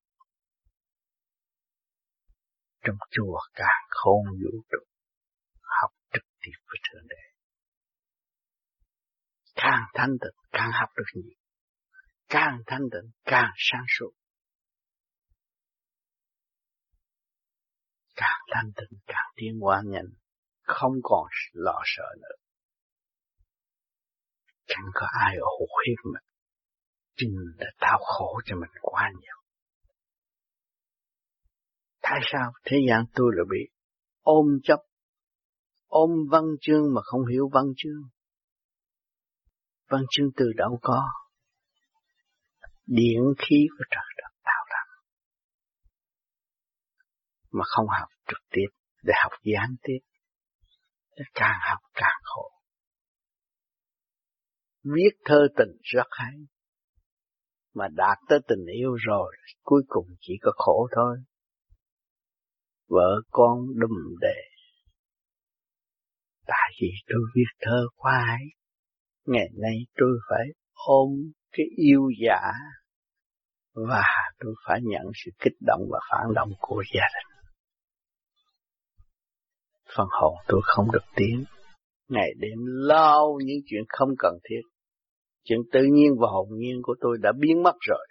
Trong 2.83 2.95
chùa 3.11 3.39
càng 3.53 3.83
khôn 3.89 4.25
vũ 4.25 4.61
trụ, 4.71 4.77
học 5.81 5.91
trực 6.13 6.23
tiếp 6.41 6.57
với 6.67 6.77
Thượng 6.83 7.07
Đế. 7.07 7.15
Càng 9.55 9.83
thanh 9.93 10.11
tịnh, 10.21 10.43
càng 10.51 10.69
học 10.79 10.89
được 10.97 11.21
nhiều. 11.21 11.37
Càng 12.29 12.57
thanh 12.67 12.81
tịnh, 12.91 13.11
càng 13.25 13.51
sáng 13.57 13.85
suốt. 13.99 14.11
Càng 18.17 18.41
thanh 18.53 18.71
tịnh, 18.75 18.99
càng 19.07 19.31
tiến 19.35 19.59
hóa 19.61 19.81
nhanh, 19.85 20.09
không 20.61 20.93
còn 21.03 21.27
lo 21.53 21.81
sợ 21.85 22.15
nữa. 22.21 22.35
Chẳng 24.67 24.85
có 24.93 25.07
ai 25.25 25.35
ở 25.35 25.45
hộ 25.59 25.67
hiếp 25.87 26.05
mình 26.13 26.23
chính 27.15 27.35
đã 27.57 27.67
tao 27.79 27.99
khổ 28.03 28.41
cho 28.45 28.55
mình 28.55 28.69
quá 28.81 29.11
nhiều. 29.19 29.35
Tại 32.01 32.19
sao 32.31 32.51
thế 32.65 32.77
gian 32.89 33.05
tôi 33.13 33.31
lại 33.35 33.45
bị 33.49 33.73
ôm 34.21 34.45
chấp 34.63 34.79
ôm 35.87 36.09
văn 36.31 36.43
chương 36.61 36.93
mà 36.93 37.01
không 37.03 37.25
hiểu 37.25 37.49
văn 37.53 37.65
chương? 37.77 38.01
Văn 39.89 40.01
chương 40.09 40.29
từ 40.35 40.45
đâu 40.55 40.79
có? 40.81 41.07
Điện 42.85 43.21
khí 43.37 43.67
của 43.77 43.85
trời 43.91 44.13
đất 44.17 44.27
mà 47.51 47.63
không 47.67 47.85
học 47.99 48.09
trực 48.27 48.39
tiếp, 48.49 48.67
để 49.03 49.13
học 49.23 49.31
gián 49.43 49.75
tiếp 49.83 49.99
càng 51.33 51.59
học 51.69 51.79
càng 51.93 52.21
khổ. 52.23 52.51
Viết 54.83 55.11
thơ 55.25 55.47
tình 55.57 55.77
rất 55.81 56.07
hay, 56.09 56.33
mà 57.73 57.87
đạt 57.91 58.17
tới 58.29 58.39
tình 58.47 58.65
yêu 58.75 58.93
rồi, 58.93 59.35
cuối 59.63 59.83
cùng 59.87 60.07
chỉ 60.19 60.33
có 60.41 60.51
khổ 60.55 60.87
thôi. 60.95 61.17
Vợ 62.87 63.21
con 63.29 63.59
đùm 63.75 64.15
đề, 64.21 64.41
tại 66.47 66.71
vì 66.81 66.87
tôi 67.07 67.19
viết 67.35 67.51
thơ 67.61 67.87
quá 67.95 68.23
hay 68.27 68.43
ngày 69.25 69.49
nay 69.61 69.77
tôi 69.95 70.19
phải 70.29 70.47
ôm 70.73 71.09
cái 71.51 71.65
yêu 71.75 72.01
giả, 72.25 72.51
và 73.73 74.03
tôi 74.39 74.55
phải 74.67 74.79
nhận 74.83 75.03
sự 75.25 75.31
kích 75.39 75.57
động 75.61 75.81
và 75.91 75.99
phản 76.11 76.33
động 76.35 76.49
của 76.59 76.83
gia 76.95 77.05
đình 77.15 77.36
phần 79.95 80.07
hồn 80.21 80.35
tôi 80.47 80.61
không 80.63 80.91
được 80.91 81.05
tiến. 81.15 81.43
Ngày 82.09 82.29
đêm 82.37 82.65
lao 82.65 83.39
những 83.45 83.59
chuyện 83.65 83.83
không 83.89 84.09
cần 84.19 84.33
thiết. 84.49 84.61
Chuyện 85.43 85.59
tự 85.71 85.79
nhiên 85.91 86.11
và 86.19 86.27
hồn 86.31 86.47
nhiên 86.51 86.81
của 86.83 86.95
tôi 87.01 87.17
đã 87.21 87.31
biến 87.39 87.63
mất 87.63 87.75
rồi. 87.79 88.07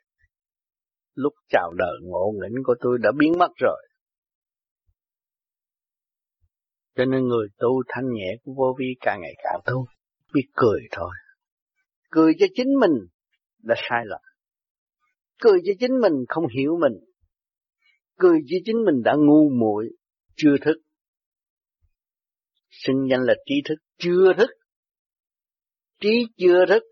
Lúc 1.14 1.32
chào 1.48 1.72
đời 1.72 1.96
ngộ 2.02 2.32
nghĩnh 2.34 2.62
của 2.64 2.74
tôi 2.80 2.98
đã 3.02 3.10
biến 3.18 3.32
mất 3.38 3.50
rồi. 3.56 3.88
Cho 6.96 7.04
nên 7.04 7.28
người 7.28 7.48
tu 7.58 7.82
thanh 7.88 8.12
nhẹ 8.12 8.36
của 8.44 8.52
vô 8.56 8.76
vi 8.78 8.86
càng 9.00 9.20
ngày 9.20 9.34
càng 9.44 9.60
tu. 9.64 9.86
Biết 10.34 10.46
cười 10.54 10.80
thôi. 10.92 11.10
Cười 12.10 12.32
cho 12.38 12.46
chính 12.54 12.68
mình 12.80 13.06
đã 13.62 13.74
sai 13.88 14.02
lầm. 14.06 14.20
Cười 15.40 15.58
cho 15.64 15.72
chính 15.78 16.00
mình 16.00 16.12
không 16.28 16.44
hiểu 16.46 16.78
mình. 16.80 16.92
Cười 18.18 18.38
cho 18.46 18.56
chính 18.64 18.84
mình 18.84 19.02
đã 19.04 19.14
ngu 19.18 19.50
muội, 19.50 19.88
chưa 20.36 20.56
thức 20.60 20.85
xưng 22.84 23.08
danh 23.10 23.20
là 23.20 23.34
trí 23.46 23.54
thức. 23.68 23.76
Chưa 23.98 24.32
thức. 24.38 24.50
Trí 26.00 26.26
chưa 26.36 26.64
thức. 26.68 26.82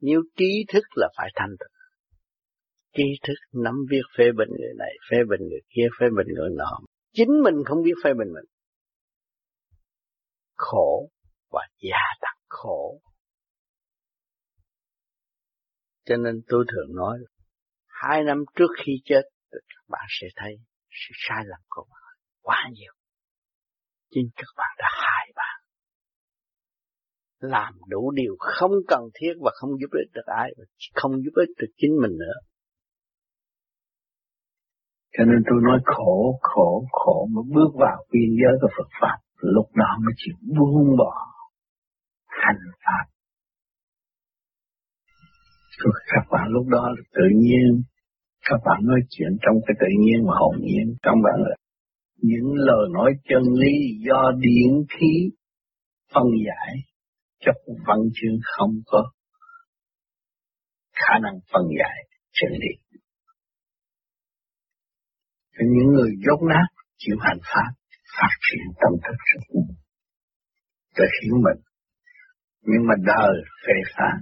Nếu 0.00 0.22
trí 0.36 0.64
thức 0.68 0.84
là 0.96 1.08
phải 1.16 1.30
thành 1.36 1.50
thực 1.60 1.78
trí 2.98 3.04
thức 3.22 3.34
nắm 3.52 3.74
viết 3.90 4.02
phê 4.18 4.24
bình 4.36 4.48
người 4.48 4.74
này, 4.78 4.92
phê 5.10 5.16
bình 5.28 5.48
người 5.48 5.60
kia, 5.68 5.86
phê 6.00 6.06
bình 6.16 6.26
người 6.34 6.50
nọ. 6.56 6.80
Chính 7.12 7.28
mình 7.44 7.54
không 7.66 7.82
biết 7.82 7.94
phê 8.04 8.10
bình 8.18 8.28
mình. 8.34 8.44
Khổ 10.54 11.10
và 11.50 11.68
gia 11.78 12.02
tăng 12.20 12.36
khổ. 12.48 13.00
Cho 16.04 16.16
nên 16.16 16.42
tôi 16.48 16.64
thường 16.68 16.96
nói, 16.96 17.18
hai 17.86 18.24
năm 18.24 18.44
trước 18.54 18.70
khi 18.84 18.92
chết, 19.04 19.22
các 19.50 19.84
bạn 19.88 20.06
sẽ 20.08 20.26
thấy 20.36 20.52
sự 20.90 21.12
sai 21.14 21.44
lầm 21.46 21.60
của 21.68 21.86
bạn 21.90 22.16
quá 22.40 22.68
nhiều 22.72 22.92
chính 24.10 24.28
các 24.36 24.52
bạn 24.56 24.72
đã 24.78 24.88
hại 25.04 25.32
bạn. 25.36 25.56
Làm 27.40 27.74
đủ 27.88 28.10
điều 28.10 28.36
không 28.38 28.72
cần 28.88 29.00
thiết 29.14 29.32
và 29.40 29.50
không 29.54 29.70
giúp 29.80 29.90
ích 29.92 30.10
được 30.14 30.26
ai, 30.26 30.50
không 30.94 31.12
giúp 31.12 31.32
ích 31.34 31.48
được 31.58 31.72
chính 31.76 31.92
mình 32.02 32.18
nữa. 32.18 32.36
Cho 35.18 35.24
nên 35.24 35.42
tôi 35.46 35.58
nói 35.62 35.78
khổ, 35.84 36.38
khổ, 36.42 36.84
khổ 36.92 37.28
mà 37.32 37.42
bước 37.54 37.70
vào 37.74 38.04
biên 38.12 38.30
giới 38.40 38.54
của 38.60 38.68
Phật 38.76 38.88
Pháp. 39.00 39.16
Lúc 39.36 39.66
đó 39.74 39.98
mới 40.04 40.14
chịu 40.16 40.34
buông 40.56 40.96
bỏ 40.98 41.14
hành 42.26 42.62
Pháp. 42.84 43.04
Rồi 45.78 45.94
các 46.06 46.24
bạn 46.30 46.46
lúc 46.48 46.66
đó 46.68 46.94
tự 47.12 47.24
nhiên 47.34 47.82
các 48.50 48.60
bạn 48.64 48.80
nói 48.82 49.00
chuyện 49.10 49.36
trong 49.42 49.56
cái 49.66 49.74
tự 49.80 49.86
nhiên 50.00 50.26
và 50.26 50.34
hồn 50.40 50.56
nhiên 50.60 50.96
trong 51.02 51.22
bạn 51.24 51.34
là 51.44 51.56
những 52.18 52.54
lời 52.54 52.88
nói 52.92 53.12
chân 53.28 53.42
lý 53.42 53.74
do 54.06 54.32
điện 54.38 54.84
khí 54.88 55.30
phân 56.14 56.24
giải 56.46 56.74
cho 57.40 57.52
văn 57.86 57.98
chương 58.14 58.38
không 58.42 58.70
có 58.86 59.10
khả 60.92 61.18
năng 61.22 61.34
phân 61.52 61.62
giải 61.78 61.98
chân 62.32 62.52
lý. 62.52 63.00
Cho 65.52 65.64
những 65.74 65.92
người 65.92 66.10
dốt 66.26 66.46
nát 66.48 66.66
chịu 66.96 67.16
hành 67.20 67.38
pháp 67.42 67.70
phát 68.16 68.34
triển 68.40 68.66
tâm 68.80 68.92
thức 69.04 69.16
rất 69.34 69.60
để 70.98 71.04
hiểu 71.22 71.34
mình. 71.46 71.60
Nhưng 72.62 72.86
mà 72.88 72.94
đời 73.04 73.34
phê 73.66 73.76
phán, 73.96 74.16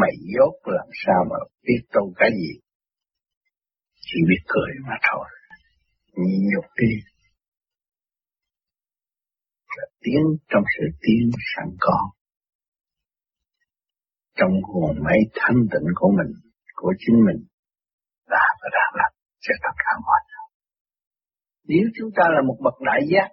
mày 0.00 0.14
dốt 0.34 0.54
làm 0.64 0.88
sao 1.06 1.20
mà 1.30 1.36
biết 1.66 1.80
tu 1.92 2.12
cái 2.16 2.30
gì? 2.30 2.60
Chỉ 4.00 4.18
biết 4.28 4.42
cười 4.46 4.72
mà 4.86 4.96
thôi. 5.10 5.26
Nhị 6.16 6.36
nhục 6.52 6.64
đi, 6.76 6.92
là 9.76 9.86
tiến 10.04 10.22
trong 10.48 10.64
sự 10.74 10.84
tiến 11.02 11.30
sẵn 11.50 11.68
có. 11.80 12.10
Trong 14.38 14.52
hồn 14.62 14.96
máy 15.04 15.18
thanh 15.34 15.60
tịnh 15.72 15.88
của 15.94 16.10
mình, 16.18 16.32
của 16.74 16.92
chính 16.98 17.16
mình, 17.26 17.40
đã 18.28 18.44
và 18.60 18.68
đang 18.76 18.92
làm 19.00 19.12
cho 19.40 19.54
tất 19.62 19.74
cả 19.84 19.92
mọi 20.06 20.20
người. 20.28 20.48
Nếu 21.70 21.86
chúng 21.96 22.10
ta 22.16 22.24
là 22.34 22.42
một 22.48 22.58
bậc 22.64 22.74
đại 22.80 23.00
giác, 23.12 23.28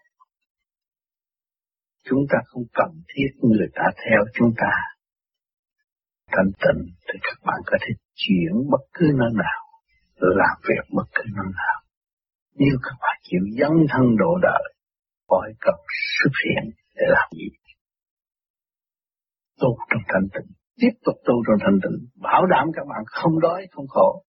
chúng 2.04 2.24
ta 2.30 2.38
không 2.46 2.64
cần 2.74 2.92
thiết 3.12 3.30
người 3.42 3.68
ta 3.74 3.84
theo 4.06 4.20
chúng 4.34 4.52
ta. 4.58 4.74
Thanh 6.28 6.52
tịnh 6.64 6.82
thì 7.08 7.20
các 7.22 7.38
bạn 7.46 7.60
có 7.66 7.78
thể 7.82 7.92
chuyển 8.16 8.54
bất 8.72 8.84
cứ 8.94 9.06
nơi 9.20 9.32
nào, 9.34 9.62
làm 10.16 10.56
việc 10.70 10.86
bất 10.96 11.08
cứ 11.16 11.24
nơi 11.38 11.50
nào. 11.62 11.78
Nếu 12.56 12.76
các 12.84 12.96
bạn 13.02 13.18
chịu 13.24 13.42
dấn 13.60 13.72
thân 13.90 14.18
độ 14.18 14.38
đời, 14.42 14.64
cõi 15.32 15.48
cần 15.66 15.78
xuất 16.18 16.34
hiện 16.44 16.64
để 16.96 17.06
làm 17.16 17.28
gì. 17.40 17.48
Tu 19.62 19.70
trong 19.90 20.04
thanh 20.12 20.28
tịnh, 20.34 20.50
tiếp 20.82 20.94
tục 21.06 21.16
tu 21.26 21.36
trong 21.48 21.60
thanh 21.64 21.80
tịnh, 21.84 21.98
bảo 22.16 22.46
đảm 22.46 22.66
các 22.76 22.86
bạn 22.90 23.04
không 23.08 23.40
đói, 23.40 23.68
không 23.72 23.88
khổ. 23.90 24.24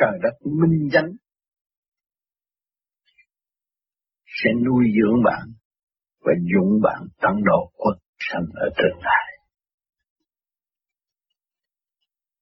Trời 0.00 0.18
đất 0.22 0.34
minh 0.60 0.88
danh 0.92 1.10
sẽ 4.26 4.50
nuôi 4.66 4.84
dưỡng 4.96 5.22
bạn 5.24 5.44
và 6.24 6.32
dũng 6.52 6.80
bạn 6.82 7.00
tăng 7.22 7.44
độ 7.44 7.72
quân 7.74 7.98
sanh 8.18 8.46
ở 8.54 8.68
tương 8.78 8.98
lai. 9.02 9.26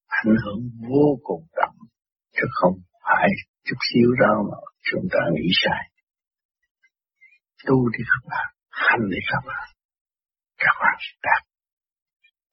Ảnh 0.07 0.35
hưởng 0.45 0.61
vô 0.89 1.18
cùng 1.22 1.47
đậm, 1.57 1.75
chứ 2.33 2.43
không 2.51 2.75
phải 3.05 3.29
chút 3.64 3.77
xíu 3.93 4.09
đâu 4.20 4.43
mà 4.51 4.59
chúng 4.91 5.05
ta 5.12 5.18
nghĩ 5.33 5.49
sai. 5.64 5.93
Tu 7.67 7.89
đi 7.89 8.05
các 8.11 8.29
bạn, 8.31 8.49
hành 8.71 9.05
đi 9.11 9.19
các 9.33 9.43
bạn, 9.47 9.69
các 10.59 10.75
bạn 10.81 10.97
sẽ 11.01 11.15
đạt. 11.23 11.43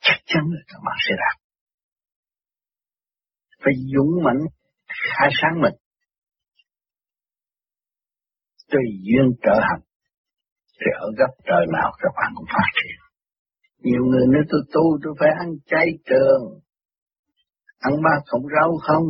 Chắc 0.02 0.20
chắn 0.26 0.44
là 0.54 0.62
các 0.68 0.80
bạn 0.86 0.98
sẽ 1.08 1.16
đạt. 1.24 1.38
Phải 3.64 3.74
dũng 3.94 4.24
mạnh 4.24 4.42
khai 4.88 5.30
sáng 5.42 5.62
mình. 5.62 5.74
Tùy 8.72 8.84
duyên 9.06 9.28
trở 9.44 9.60
hành, 9.70 9.82
thì 10.80 10.88
ở 11.00 11.08
gấp 11.18 11.34
trời 11.46 11.66
nào 11.74 11.92
các 12.02 12.12
bạn 12.16 12.32
cũng 12.36 12.46
phát 12.54 12.68
triển. 12.78 13.00
Nhiều 13.78 14.04
người 14.06 14.28
nói 14.28 14.44
tôi 14.50 14.62
tu 14.74 14.84
tôi 15.04 15.14
phải 15.20 15.30
ăn 15.40 15.50
chay 15.66 15.88
trường, 16.06 16.44
ăn 17.80 17.94
ba 18.04 18.16
không 18.26 18.42
rau 18.56 18.72
không, 18.88 19.04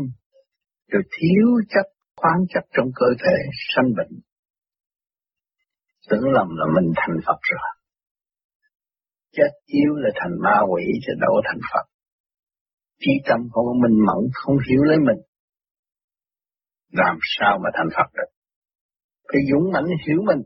rồi 0.91 1.04
thiếu 1.18 1.47
chất 1.70 1.86
khoáng 2.16 2.41
chất 2.54 2.64
trong 2.74 2.88
cơ 2.95 3.06
thể 3.24 3.38
sanh 3.76 3.89
bệnh. 3.97 4.22
Tưởng 6.10 6.32
lầm 6.36 6.47
là 6.60 6.66
mình 6.76 6.91
thành 6.95 7.18
Phật 7.26 7.39
rồi. 7.52 7.70
Chết 9.32 9.52
yếu 9.66 9.93
là 9.95 10.10
thành 10.16 10.32
ma 10.43 10.58
quỷ 10.72 10.84
chứ 11.06 11.14
đâu 11.22 11.41
thành 11.45 11.62
Phật. 11.74 11.86
Trí 12.99 13.12
tâm 13.30 13.39
không 13.52 13.66
có 13.66 13.74
minh 13.74 13.97
mẫn, 14.08 14.22
không 14.34 14.56
hiểu 14.70 14.84
lấy 14.84 14.97
mình. 14.97 15.22
Làm 16.91 17.18
sao 17.39 17.60
mà 17.64 17.70
thành 17.74 17.89
Phật 17.97 18.10
được? 18.14 18.32
Phải 19.28 19.41
dũng 19.52 19.72
mãnh 19.74 19.89
hiểu 20.08 20.20
mình. 20.28 20.41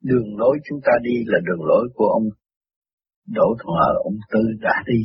Đường 0.00 0.38
lối 0.38 0.58
chúng 0.68 0.80
ta 0.84 0.92
đi 1.02 1.14
là 1.26 1.38
đường 1.46 1.64
lối 1.66 1.88
của 1.94 2.06
ông 2.06 2.24
Đỗ 3.26 3.46
Thuận 3.58 3.76
Hờ, 3.80 3.92
ông 4.04 4.16
Tư 4.32 4.40
đã 4.60 4.82
đi. 4.86 5.00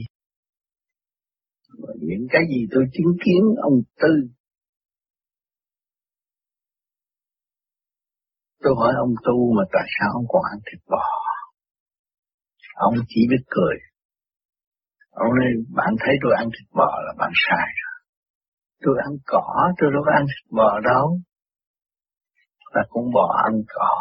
Và 1.80 1.94
những 2.00 2.28
cái 2.30 2.42
gì 2.50 2.68
tôi 2.72 2.84
chứng 2.94 3.14
kiến 3.26 3.42
ông 3.62 3.74
Tư 4.02 4.14
Tôi 8.68 8.76
hỏi 8.82 8.94
ông 9.06 9.14
tu 9.26 9.54
mà 9.58 9.64
tại 9.74 9.88
sao 9.96 10.10
ông 10.14 10.26
còn 10.30 10.42
ăn 10.54 10.60
thịt 10.68 10.82
bò? 10.92 11.04
Ông 12.76 12.94
chỉ 13.08 13.22
biết 13.30 13.44
cười. 13.50 13.76
Ông 15.12 15.30
nói, 15.38 15.50
bạn 15.76 15.94
thấy 16.00 16.16
tôi 16.24 16.34
ăn 16.38 16.48
thịt 16.56 16.68
bò 16.80 16.92
là 17.06 17.14
bạn 17.18 17.32
sai 17.46 17.68
rồi. 17.82 17.98
Tôi 18.84 18.96
ăn 19.08 19.14
cỏ, 19.26 19.48
tôi 19.78 19.90
đâu 19.94 20.02
có 20.06 20.12
ăn 20.20 20.26
thịt 20.32 20.48
bò 20.58 20.80
đâu. 20.80 21.20
Là 22.74 22.84
con 22.90 23.04
bò 23.14 23.28
ăn 23.46 23.54
cỏ. 23.76 23.94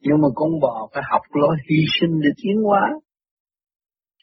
Nhưng 0.00 0.18
mà 0.22 0.28
con 0.34 0.50
bò 0.62 0.88
phải 0.94 1.02
học 1.10 1.22
lối 1.32 1.56
hy 1.70 1.80
sinh 2.00 2.20
để 2.24 2.30
tiến 2.42 2.56
hóa. 2.66 2.82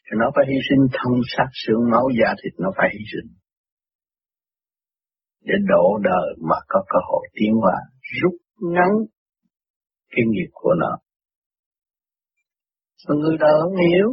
Thì 0.04 0.12
nó 0.20 0.30
phải 0.34 0.44
hy 0.48 0.58
sinh 0.68 0.82
thân 0.92 1.12
xác 1.36 1.48
xương 1.52 1.90
máu 1.90 2.06
da 2.20 2.34
thịt 2.42 2.54
nó 2.58 2.70
phải 2.76 2.88
hy 2.92 3.04
sinh. 3.12 3.30
Để 5.40 5.54
độ 5.68 5.98
đời 6.02 6.28
mà 6.48 6.56
có 6.68 6.84
cơ 6.88 6.98
hội 7.08 7.28
tiến 7.34 7.54
hóa, 7.54 7.76
rút 8.22 8.45
ngắn 8.60 8.90
cái 10.08 10.24
nghiệp 10.28 10.50
của 10.52 10.74
nó. 10.78 10.98
Mà 13.08 13.14
người 13.14 13.36
đời 13.40 13.52
không 13.62 13.76
hiểu, 13.76 14.08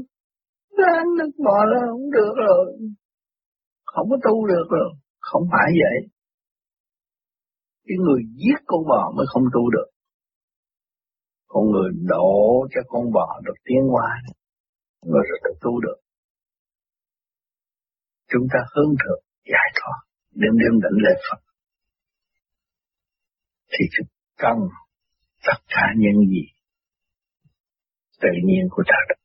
ăn 0.97 1.05
nước 1.17 1.31
bò 1.45 1.65
là 1.65 1.79
không 1.91 2.11
được 2.11 2.33
rồi, 2.35 2.65
không 3.85 4.07
có 4.09 4.17
tu 4.23 4.47
được 4.47 4.67
rồi, 4.69 4.89
không 5.19 5.43
phải 5.51 5.71
vậy. 5.81 5.97
Cái 7.85 7.97
người 8.05 8.21
giết 8.35 8.59
con 8.65 8.81
bò 8.89 9.11
mới 9.15 9.25
không 9.29 9.43
tu 9.53 9.69
được. 9.69 9.89
Con 11.47 11.63
người 11.71 11.91
đổ 12.09 12.67
cho 12.75 12.81
con 12.87 13.11
bò 13.11 13.41
được 13.45 13.57
tiến 13.63 13.81
người 15.05 15.23
rồi 15.29 15.39
được 15.43 15.57
tu 15.61 15.81
được. 15.81 15.99
Chúng 18.27 18.47
ta 18.53 18.59
hướng 18.75 18.93
thượng 19.01 19.23
giải 19.51 19.69
thoát, 19.75 19.99
đêm 20.31 20.53
đêm 20.61 20.81
đảnh 20.83 20.97
lễ 21.03 21.13
Phật. 21.29 21.41
Thì 23.71 23.85
chúng 23.97 24.12
cần 24.37 24.57
tất 25.45 25.59
cả 25.67 25.85
những 25.97 26.19
gì 26.29 26.45
tự 28.21 28.29
nhiên 28.45 28.67
của 28.71 28.83
trời 28.85 29.05
đất. 29.09 29.19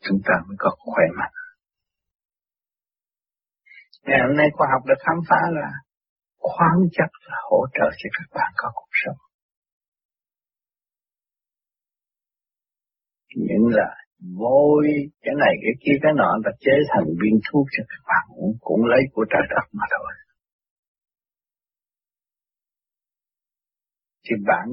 Chúng 0.00 0.18
ta 0.24 0.34
mới 0.48 0.56
có 0.58 0.70
khỏe 0.78 1.04
mạnh. 1.18 1.32
Ngày 4.02 4.18
hôm 4.26 4.36
nay 4.36 4.46
khoa 4.52 4.66
học 4.72 4.82
đã 4.86 4.94
khám 4.98 5.16
phá 5.28 5.40
là 5.50 5.68
khoáng 6.38 6.80
chất 6.92 7.10
là 7.28 7.36
hỗ 7.50 7.66
trợ 7.72 7.90
cho 7.98 8.08
các 8.18 8.28
bạn 8.34 8.52
có 8.56 8.70
cuộc 8.74 8.92
sống. 9.04 9.20
Những 13.36 13.66
là 13.68 13.96
vôi, 14.38 14.86
cái 15.22 15.34
này 15.38 15.54
cái 15.62 15.74
kia 15.80 15.96
cái 16.02 16.12
nọ 16.16 16.30
ta 16.44 16.50
chế 16.60 16.72
thành 16.88 17.08
viên 17.20 17.40
thuốc 17.46 17.66
cho 17.76 17.84
các 17.88 18.02
bạn 18.10 18.24
cũng, 18.36 18.52
cũng 18.60 18.84
lấy 18.84 19.00
của 19.12 19.24
trái 19.30 19.42
đất 19.50 19.66
mà 19.72 19.84
thôi. 19.90 20.12
Thì 24.24 24.36
bạn 24.46 24.68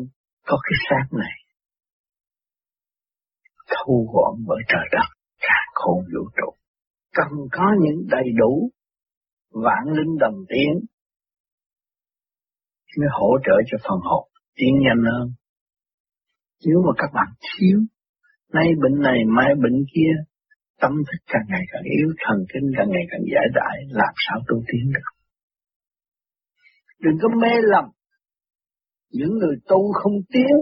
có 0.46 0.58
cái 0.64 0.78
xác 0.90 1.18
này. 1.18 1.36
Thu 3.68 4.10
gọn 4.14 4.46
bởi 4.48 4.60
trời 4.68 4.88
đất 4.92 5.08
cả 5.40 5.60
khôn 5.74 6.00
vũ 6.14 6.30
trụ. 6.38 6.54
Cần 7.14 7.32
có 7.52 7.66
những 7.82 8.08
đầy 8.10 8.26
đủ, 8.38 8.70
vạn 9.52 9.94
linh 9.98 10.18
đồng 10.20 10.36
tiến, 10.50 10.86
mới 12.98 13.08
hỗ 13.12 13.38
trợ 13.46 13.54
cho 13.68 13.78
phần 13.84 14.00
hồn. 14.02 14.28
Tiến 14.56 14.74
nhanh 14.80 15.04
hơn. 15.12 15.28
Nếu 16.66 16.78
mà 16.86 16.92
các 16.98 17.10
bạn 17.14 17.28
thiếu, 17.42 17.80
nay 18.54 18.68
bệnh 18.82 19.02
này, 19.02 19.20
mai 19.36 19.56
bệnh 19.64 19.86
kia, 19.94 20.14
tâm 20.82 20.92
thức 20.92 21.22
càng 21.28 21.46
ngày 21.48 21.62
càng 21.72 21.84
yếu, 21.84 22.08
thần 22.26 22.38
kinh 22.54 22.72
càng 22.78 22.90
ngày 22.90 23.06
càng 23.12 23.22
giải 23.34 23.48
đại 23.54 23.78
làm 23.90 24.14
sao 24.28 24.40
tu 24.48 24.56
tiến 24.68 24.92
được? 24.94 25.10
Đừng 27.00 27.18
có 27.22 27.30
mê 27.42 27.54
lầm 27.62 27.86
những 29.10 29.30
người 29.30 29.56
tu 29.68 29.94
không 29.94 30.14
tiến, 30.30 30.56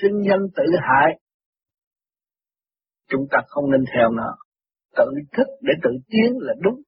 sinh 0.00 0.20
nhân 0.20 0.40
tự 0.56 0.64
hại. 0.80 1.20
Chúng 3.08 3.26
ta 3.30 3.38
không 3.46 3.70
nên 3.70 3.84
theo 3.96 4.10
nó. 4.10 4.36
Tự 4.96 5.04
thức 5.32 5.46
để 5.62 5.72
tự 5.82 5.90
tiến 6.08 6.32
là 6.40 6.54
đúng. 6.62 6.82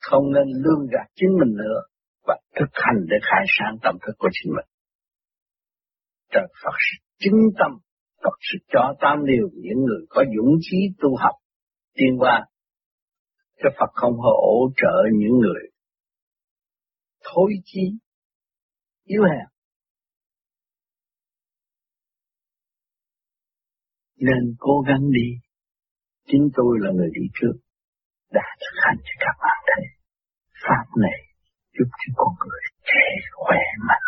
Không 0.00 0.32
nên 0.32 0.46
lương 0.64 0.86
gạt 0.92 1.06
chính 1.14 1.30
mình 1.40 1.56
nữa 1.56 1.80
và 2.26 2.36
thực 2.54 2.70
hành 2.72 3.06
để 3.10 3.16
khai 3.22 3.44
sáng 3.58 3.76
tâm 3.82 3.96
thức 4.06 4.12
của 4.18 4.28
chính 4.32 4.52
mình. 4.56 4.66
Trời 6.30 6.46
Phật 6.64 6.76
sự 6.78 7.04
chứng 7.18 7.40
tâm, 7.58 7.70
Phật 8.22 8.36
sự 8.40 8.58
cho 8.68 8.94
tam 9.00 9.26
điều 9.26 9.48
những 9.54 9.84
người 9.84 10.06
có 10.08 10.24
dũng 10.36 10.56
chí 10.60 10.76
tu 10.98 11.16
học, 11.16 11.34
tiên 11.94 12.18
qua. 12.18 12.46
Cho 13.56 13.68
Phật 13.80 13.90
không 13.92 14.16
hỗ 14.18 14.70
trợ 14.76 15.04
những 15.12 15.38
người 15.38 15.68
thối 17.24 17.52
chí, 17.64 17.80
yếu 19.04 19.22
hèn. 19.22 19.57
Nên 24.18 24.56
cố 24.58 24.80
gắng 24.88 25.10
đi. 25.10 25.28
Chính 26.26 26.48
tôi 26.56 26.78
là 26.80 26.90
người 26.96 27.10
đi 27.14 27.26
trước, 27.40 27.54
đã 28.32 28.46
thực 28.60 28.74
hành 28.84 28.98
cho 29.06 29.14
các 29.24 29.36
bạn 29.42 29.58
thấy. 29.66 29.84
Pháp 30.64 30.86
này 31.04 31.18
giúp 31.78 31.88
cho 32.00 32.12
con 32.16 32.34
người 32.40 32.62
trẻ 32.90 33.08
khỏe 33.32 33.62
mạnh. 33.88 34.06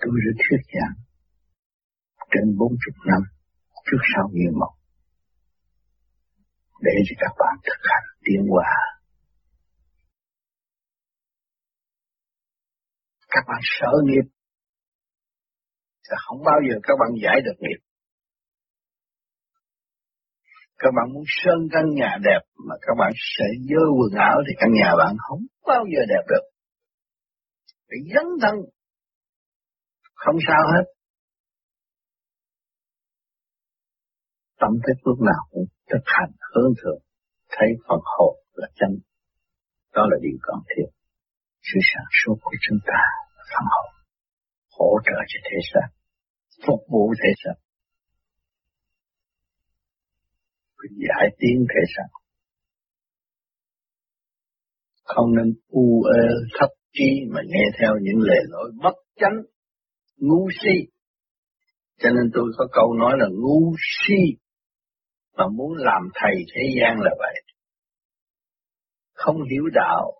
Tôi 0.00 0.14
đã 0.24 0.32
thuyết 0.42 0.62
giảng 0.74 0.96
trên 2.30 2.56
bốn 2.58 2.72
chục 2.82 2.96
năm 3.06 3.22
trước 3.86 4.02
sau 4.14 4.30
như 4.32 4.50
một 4.60 4.74
để 6.80 6.92
cho 7.06 7.14
các 7.18 7.34
bạn 7.38 7.54
thực 7.66 7.80
hành 7.90 8.06
tiến 8.24 8.40
hóa. 8.50 8.72
Các 13.28 13.44
bạn 13.48 13.60
sợ 13.62 13.92
nghiệp 14.04 14.39
không 16.24 16.40
bao 16.44 16.58
giờ 16.66 16.74
các 16.82 16.94
bạn 17.00 17.10
giải 17.24 17.40
được 17.44 17.58
nghiệp. 17.58 17.80
Các 20.78 20.90
bạn 20.96 21.06
muốn 21.14 21.24
sơn 21.26 21.58
căn 21.72 21.84
nhà 21.94 22.10
đẹp 22.28 22.42
mà 22.68 22.74
các 22.80 22.94
bạn 22.98 23.12
sẽ 23.36 23.44
dơ 23.68 23.82
quần 23.98 24.12
áo 24.30 24.36
thì 24.46 24.52
căn 24.60 24.70
nhà 24.72 24.90
bạn 24.98 25.16
không 25.18 25.40
bao 25.66 25.84
giờ 25.92 26.00
đẹp 26.08 26.24
được. 26.28 26.44
Phải 27.88 28.00
dấn 28.14 28.26
thân. 28.42 28.54
Không 30.14 30.36
sao 30.48 30.62
hết. 30.72 30.84
Tâm 34.60 34.70
thức 34.84 34.98
lúc 35.04 35.18
nào 35.20 35.42
cũng 35.50 35.64
thực 35.90 36.04
hành 36.04 36.32
hướng 36.54 36.72
thượng. 36.80 37.02
Thấy 37.48 37.68
phần 37.88 38.00
hồn 38.04 38.34
là 38.52 38.68
chân. 38.74 38.90
Đó 39.94 40.02
là 40.10 40.16
điều 40.22 40.38
cần 40.42 40.56
thiết. 40.70 40.88
Sự 41.62 41.78
sản 41.94 42.06
xuất 42.18 42.34
của 42.42 42.56
chúng 42.68 42.78
ta 42.86 43.00
là 43.36 43.44
phần 43.52 43.66
hồn. 43.74 43.90
Hỗ 44.78 44.90
trợ 45.06 45.16
cho 45.30 45.38
thế 45.44 45.56
giới. 45.72 45.99
Phục 46.66 46.80
vụ 46.88 47.14
thế 47.22 47.30
xác 47.44 47.60
giải 50.80 51.36
tiến 51.38 51.66
thể 51.68 51.80
xác. 51.96 52.08
Không 55.04 55.34
nên 55.36 55.54
u 55.68 56.02
ơ 56.02 56.22
thấp 56.58 56.68
trí 56.92 57.10
mà 57.30 57.40
nghe 57.46 57.64
theo 57.80 57.94
những 58.02 58.20
lề 58.22 58.40
lỗi 58.48 58.70
bất 58.82 58.94
chánh, 59.16 59.36
ngu 60.16 60.48
si. 60.62 60.90
Cho 61.98 62.10
nên 62.10 62.30
tôi 62.34 62.44
có 62.56 62.66
câu 62.72 62.94
nói 62.94 63.12
là 63.18 63.26
ngu 63.30 63.74
si 63.78 64.38
mà 65.36 65.44
muốn 65.56 65.72
làm 65.76 66.02
thầy 66.14 66.34
thế 66.54 66.62
gian 66.80 67.00
là 67.00 67.10
vậy. 67.18 67.34
Không 69.12 69.36
hiểu 69.50 69.64
đạo 69.72 70.12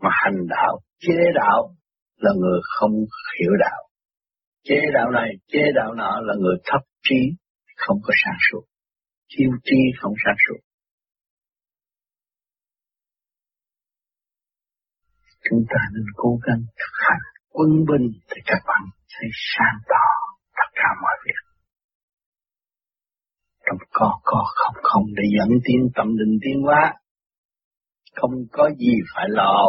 mà 0.00 0.10
hành 0.12 0.46
đạo, 0.48 0.80
chế 0.98 1.18
đạo 1.34 1.74
là 2.16 2.30
người 2.36 2.60
không 2.62 2.92
hiểu 3.40 3.52
đạo. 3.60 3.87
Chế 4.68 4.80
đạo 4.94 5.10
này, 5.10 5.30
chế 5.52 5.62
đạo 5.74 5.94
nọ 5.94 6.20
là 6.26 6.34
người 6.42 6.56
thấp 6.64 6.82
trí, 7.02 7.20
không 7.76 7.98
có 8.02 8.12
sáng 8.24 8.38
suốt 8.50 8.62
thiếu 9.30 9.50
trí 9.64 9.76
không 10.00 10.14
sáng 10.24 10.36
suốt. 10.48 10.60
Chúng 15.50 15.64
ta 15.68 15.80
nên 15.94 16.06
cố 16.16 16.38
gắng 16.46 16.62
thực 16.80 16.94
hành 17.08 17.24
quân 17.48 17.70
bình 17.70 18.06
thì 18.28 18.40
các 18.46 18.62
bạn 18.66 18.82
sẽ 19.08 19.26
sáng 19.56 19.78
tỏ 19.88 20.06
tất 20.56 20.70
cả 20.74 20.88
mọi 21.02 21.16
việc. 21.24 21.42
Trong 23.66 23.78
có 23.90 24.20
có 24.24 24.44
không 24.54 24.82
không 24.82 25.04
để 25.16 25.22
dẫn 25.38 25.58
tiến 25.64 25.88
tâm 25.94 26.06
linh 26.16 26.38
tiến 26.42 26.62
hóa. 26.62 26.94
Không 28.14 28.32
có 28.52 28.70
gì 28.78 28.94
phải 29.14 29.26
lo. 29.28 29.64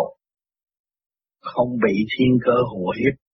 Không 1.41 1.69
bị 1.85 1.93
thiên 2.17 2.39
cơ 2.45 2.53
hùa 2.71 2.93
hiếp. 2.97 3.28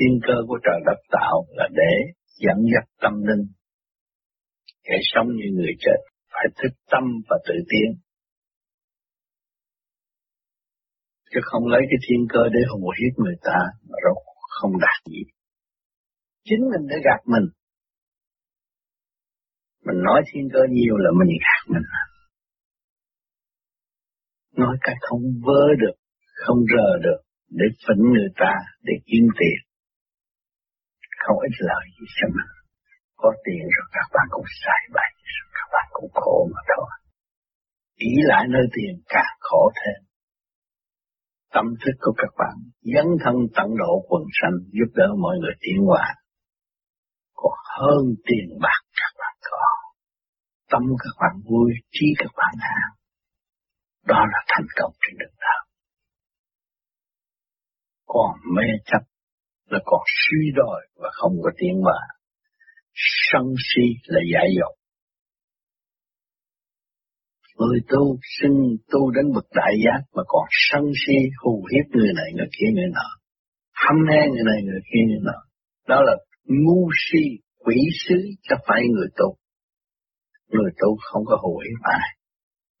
Thiên 0.00 0.20
cơ 0.26 0.34
của 0.48 0.58
trời 0.64 0.80
đất 0.86 1.00
tạo 1.10 1.46
là 1.50 1.68
để 1.72 1.92
dẫn 2.38 2.58
dắt 2.72 2.84
tâm 3.02 3.12
linh. 3.28 3.44
Kẻ 4.84 4.96
sống 5.02 5.26
như 5.26 5.48
người 5.54 5.74
chết 5.78 5.98
phải 6.32 6.46
thức 6.58 6.72
tâm 6.90 7.04
và 7.28 7.36
tự 7.48 7.54
tiến. 7.70 7.88
Chứ 11.30 11.40
không 11.42 11.66
lấy 11.66 11.80
cái 11.90 11.98
thiên 12.08 12.26
cơ 12.28 12.40
để 12.52 12.60
hù 12.70 12.92
hiếp 12.98 13.18
người 13.18 13.36
ta 13.42 13.58
mà 13.88 13.96
rồi 14.04 14.14
không 14.60 14.72
đạt 14.80 15.00
gì. 15.10 15.22
Chính 16.44 16.60
mình 16.70 16.86
đã 16.90 16.96
gạt 17.04 17.20
mình. 17.26 17.48
Mình 19.84 20.02
nói 20.04 20.22
thiên 20.32 20.48
cơ 20.52 20.60
nhiều 20.70 20.96
là 20.96 21.10
mình 21.18 21.38
gạt 21.46 21.72
mình. 21.74 21.86
Nói 24.56 24.76
cái 24.80 24.94
không 25.00 25.22
vơ 25.46 25.74
được, 25.80 25.96
không 26.34 26.58
rờ 26.76 26.98
được 27.02 27.20
để 27.50 27.66
phỉnh 27.88 28.02
người 28.14 28.28
ta, 28.36 28.52
để 28.82 28.92
kiếm 29.06 29.24
tiền 29.38 29.67
không 31.28 31.40
ích 31.48 31.58
lợi 31.68 31.84
gì 31.96 32.06
cho 32.18 32.26
mình. 32.36 32.52
Có 33.20 33.28
tiền 33.44 33.62
rồi 33.74 33.86
các 33.96 34.08
bạn 34.14 34.26
cũng 34.34 34.48
xài 34.64 34.82
bậy, 34.96 35.12
rồi 35.36 35.48
các 35.58 35.68
bạn 35.74 35.86
cũng 35.96 36.10
khổ 36.14 36.38
mà 36.54 36.60
thôi. 36.72 36.90
Ý 38.08 38.12
lại 38.30 38.44
nơi 38.54 38.66
tiền 38.74 38.92
càng 39.14 39.36
khổ 39.40 39.62
thêm. 39.78 39.98
Tâm 41.54 41.66
thức 41.82 41.96
của 42.00 42.14
các 42.16 42.32
bạn 42.40 42.56
dấn 42.94 43.08
thân 43.22 43.34
tận 43.56 43.68
độ 43.82 43.92
quần 44.08 44.22
sanh 44.38 44.56
giúp 44.76 44.90
đỡ 44.94 45.08
mọi 45.24 45.36
người 45.40 45.54
tiến 45.60 45.78
hóa. 45.86 46.14
Còn 47.34 47.58
hơn 47.78 48.02
tiền 48.26 48.48
bạc 48.64 48.80
các 49.00 49.12
bạn 49.20 49.34
có. 49.50 49.64
Tâm 50.70 50.82
các 51.02 51.14
bạn 51.20 51.34
vui, 51.50 51.70
trí 51.90 52.06
các 52.18 52.32
bạn 52.36 52.54
an. 52.60 52.88
Đó 54.06 54.20
là 54.32 54.40
thành 54.48 54.68
công 54.80 54.92
trên 55.00 55.18
đường 55.18 55.36
đạo. 55.40 55.62
Còn 58.06 58.30
mê 58.54 58.68
chấp 58.84 59.02
là 59.68 59.78
còn 59.84 60.00
suy 60.22 60.42
đồi 60.54 60.80
và 60.96 61.08
không 61.12 61.32
có 61.42 61.50
tiến 61.58 61.82
mà 61.84 61.98
Sân 63.32 63.54
si 63.68 63.86
là 64.04 64.20
giải 64.32 64.48
dột. 64.58 64.74
Người 67.58 67.80
tu 67.88 68.18
sinh 68.38 68.76
tu 68.90 69.10
đến 69.10 69.24
bậc 69.34 69.46
đại 69.54 69.74
giác 69.84 70.00
mà 70.14 70.22
còn 70.26 70.46
sân 70.68 70.84
si 71.02 71.18
hù 71.42 71.64
hiếp 71.72 71.86
người 71.96 72.12
này 72.16 72.28
người 72.36 72.50
kia 72.56 72.70
người 72.74 72.90
nọ. 72.96 73.08
Hâm 73.82 73.98
he 74.10 74.20
người 74.28 74.46
này 74.50 74.60
người 74.64 74.82
kia 74.90 75.04
người 75.08 75.22
nọ. 75.28 75.38
Đó 75.88 75.98
là 76.06 76.14
ngu 76.44 76.90
si, 77.04 77.22
quỷ 77.64 77.78
sứ 78.04 78.18
cho 78.42 78.56
phải 78.66 78.82
người 78.94 79.08
tu. 79.16 79.36
Người 80.48 80.70
tu 80.80 80.96
không 81.00 81.24
có 81.26 81.36
hù 81.42 81.58
hiếp 81.58 81.80
ai. 81.82 82.08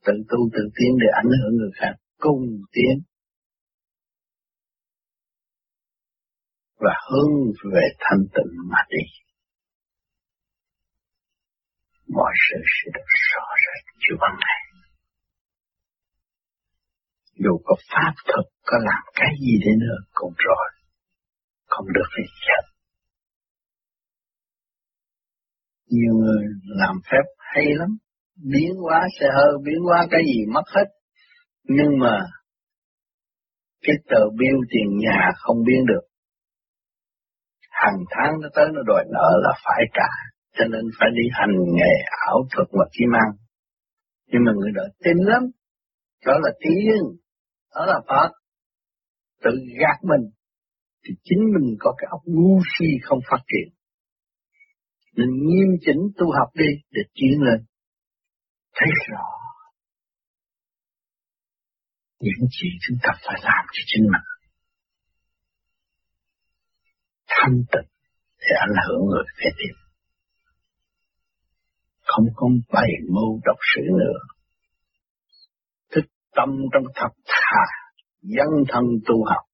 Tự 0.06 0.12
tu 0.30 0.38
tự 0.52 0.62
tiến 0.76 0.92
để 1.00 1.06
ảnh 1.22 1.30
hưởng 1.40 1.56
người 1.56 1.70
khác. 1.80 1.94
Cùng 2.18 2.42
tiến 2.72 2.94
và 6.78 6.94
hướng 7.08 7.32
về 7.74 7.86
thanh 8.00 8.22
tịnh 8.34 8.52
mà 8.70 8.78
đi. 8.88 9.04
Mọi 12.08 12.32
sự 12.44 12.58
sẽ 12.74 12.90
được 12.94 13.08
rõ 13.30 13.46
rệt 13.64 13.84
như 14.00 14.16
ban 14.20 14.34
ngày. 14.40 14.60
Dù 17.44 17.60
có 17.64 17.74
pháp 17.90 18.12
thực, 18.26 18.46
có 18.62 18.76
làm 18.80 19.02
cái 19.14 19.32
gì 19.40 19.52
đi 19.64 19.72
nữa 19.80 19.98
cũng 20.12 20.34
rồi. 20.38 20.68
Không 21.66 21.86
được 21.94 22.08
thì 22.16 22.24
chết. 22.46 22.62
Nhiều 25.88 26.14
người 26.14 26.44
làm 26.64 26.96
phép 27.10 27.24
hay 27.38 27.64
lắm. 27.68 27.88
Biến 28.52 28.70
hóa 28.82 29.06
xe 29.20 29.26
hơi, 29.36 29.52
biến 29.64 29.78
hóa 29.84 30.06
cái 30.10 30.20
gì 30.26 30.40
mất 30.54 30.62
hết. 30.76 30.88
Nhưng 31.64 31.98
mà 31.98 32.18
cái 33.82 33.96
tờ 34.08 34.20
bill 34.38 34.58
tiền 34.70 34.98
nhà 34.98 35.30
không 35.36 35.56
biến 35.66 35.86
được 35.86 36.07
hàng 37.80 37.98
tháng 38.10 38.32
nó 38.42 38.48
tới 38.54 38.66
nó 38.74 38.80
đòi 38.86 39.04
nợ 39.14 39.30
là 39.44 39.52
phải 39.64 39.82
trả, 39.94 40.10
cho 40.56 40.64
nên 40.72 40.84
phải 40.98 41.08
đi 41.18 41.24
hành 41.32 41.54
nghề 41.76 41.94
ảo 42.26 42.38
thuật 42.50 42.68
và 42.72 42.84
kim 42.92 43.10
ăn. 43.12 43.28
Nhưng 44.26 44.42
mà 44.44 44.52
người 44.56 44.72
đó 44.74 44.82
tin 45.04 45.16
lắm, 45.16 45.42
đó 46.26 46.32
là 46.42 46.50
tiếng, 46.60 47.02
đó 47.74 47.86
là 47.86 48.00
Phật, 48.08 48.30
tự 49.44 49.50
gạt 49.80 49.98
mình, 50.02 50.30
thì 51.04 51.14
chính 51.24 51.42
mình 51.54 51.76
có 51.80 51.94
cái 51.98 52.08
óc 52.10 52.20
ngu 52.24 52.60
si 52.78 52.86
không 53.02 53.18
phát 53.30 53.42
triển. 53.48 53.74
Nên 55.16 55.28
nghiêm 55.46 55.68
chỉnh 55.86 56.00
tu 56.18 56.26
học 56.38 56.48
đi 56.54 56.70
để 56.90 57.00
chuyển 57.14 57.40
lên. 57.40 57.64
Thấy 58.74 58.88
rõ 59.08 59.38
những 62.20 62.48
gì 62.58 62.68
chúng 62.80 62.98
ta 63.02 63.10
phải 63.26 63.40
làm 63.42 63.64
cho 63.72 63.82
chính 63.86 64.04
mình 64.12 64.37
thanh 67.38 67.56
tịnh 67.72 67.88
để 68.40 68.52
ảnh 68.66 68.76
hưởng 68.84 69.00
người 69.06 69.24
kế 69.40 69.50
tiếp. 69.58 69.74
Không 72.04 72.26
có 72.34 72.46
bày 72.72 72.90
mưu 73.14 73.40
độc 73.44 73.56
sự 73.74 73.82
nữa. 74.00 74.18
thích 75.94 76.10
tâm 76.36 76.48
trong 76.72 76.84
thập 76.94 77.12
thà, 77.26 77.64
dân 78.22 78.48
thân 78.68 78.84
tu 79.06 79.24
học. 79.24 79.44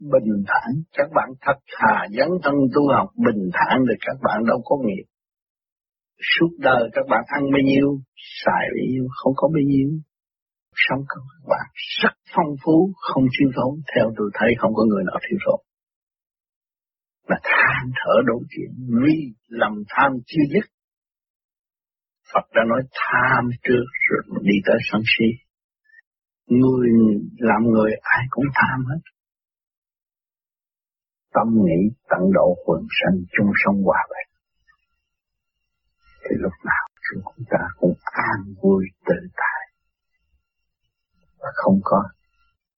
Bình 0.00 0.44
thản, 0.46 0.82
các 0.92 1.08
bạn 1.14 1.28
thật 1.40 1.58
thà, 1.76 2.06
dân 2.10 2.28
thân 2.42 2.54
tu 2.74 2.82
học, 2.96 3.08
bình 3.26 3.50
thản 3.52 3.78
thì 3.88 3.94
các 4.06 4.16
bạn 4.22 4.44
đâu 4.46 4.62
có 4.64 4.76
nghiệp. 4.84 5.06
Suốt 6.32 6.50
đời 6.58 6.90
các 6.92 7.06
bạn 7.10 7.24
ăn 7.26 7.42
bao 7.52 7.62
nhiêu, 7.64 7.88
xài 8.44 8.64
bao 8.74 8.84
nhiêu, 8.90 9.04
không 9.18 9.32
có 9.36 9.48
bao 9.48 9.64
nhiêu. 9.66 9.88
Sống 10.74 11.00
của 11.08 11.20
các 11.32 11.44
bạn 11.52 11.66
rất 12.02 12.14
phong 12.34 12.52
phú, 12.64 12.92
không 12.96 13.24
thiếu 13.34 13.50
thốn. 13.56 13.72
Theo 13.94 14.06
tôi 14.16 14.30
thấy 14.34 14.48
không 14.58 14.74
có 14.74 14.84
người 14.84 15.04
nào 15.04 15.18
thiếu 15.28 15.38
thốn 15.46 15.73
mà 17.28 17.36
than 17.42 17.90
thở 17.96 18.14
đối 18.26 18.42
chuyện 18.50 18.70
vì 19.02 19.34
lầm 19.48 19.72
tham 19.88 20.12
chưa 20.26 20.42
dứt. 20.52 20.66
Phật 22.34 22.46
đã 22.54 22.62
nói 22.68 22.82
tham 22.92 23.50
trước 23.62 23.84
rồi 24.08 24.40
đi 24.42 24.54
tới 24.66 24.76
sân 24.92 25.02
si. 25.04 25.26
Người 26.46 26.88
làm 27.38 27.62
người 27.62 27.90
ai 28.02 28.24
cũng 28.30 28.44
tham 28.54 28.84
hết. 28.84 29.00
Tâm 31.32 31.46
nghĩ 31.64 31.80
tận 32.08 32.20
độ 32.32 32.56
quần 32.64 32.80
sanh 33.00 33.18
chung 33.36 33.50
sống 33.64 33.82
hòa 33.84 34.06
bình. 34.10 34.34
thì 36.24 36.36
lúc 36.38 36.52
nào 36.64 36.84
chúng 37.06 37.44
ta 37.50 37.58
cũng 37.78 37.94
an 38.04 38.54
vui 38.62 38.84
tự 39.06 39.14
tại 39.36 39.64
và 41.38 41.50
không 41.54 41.80
có 41.82 42.02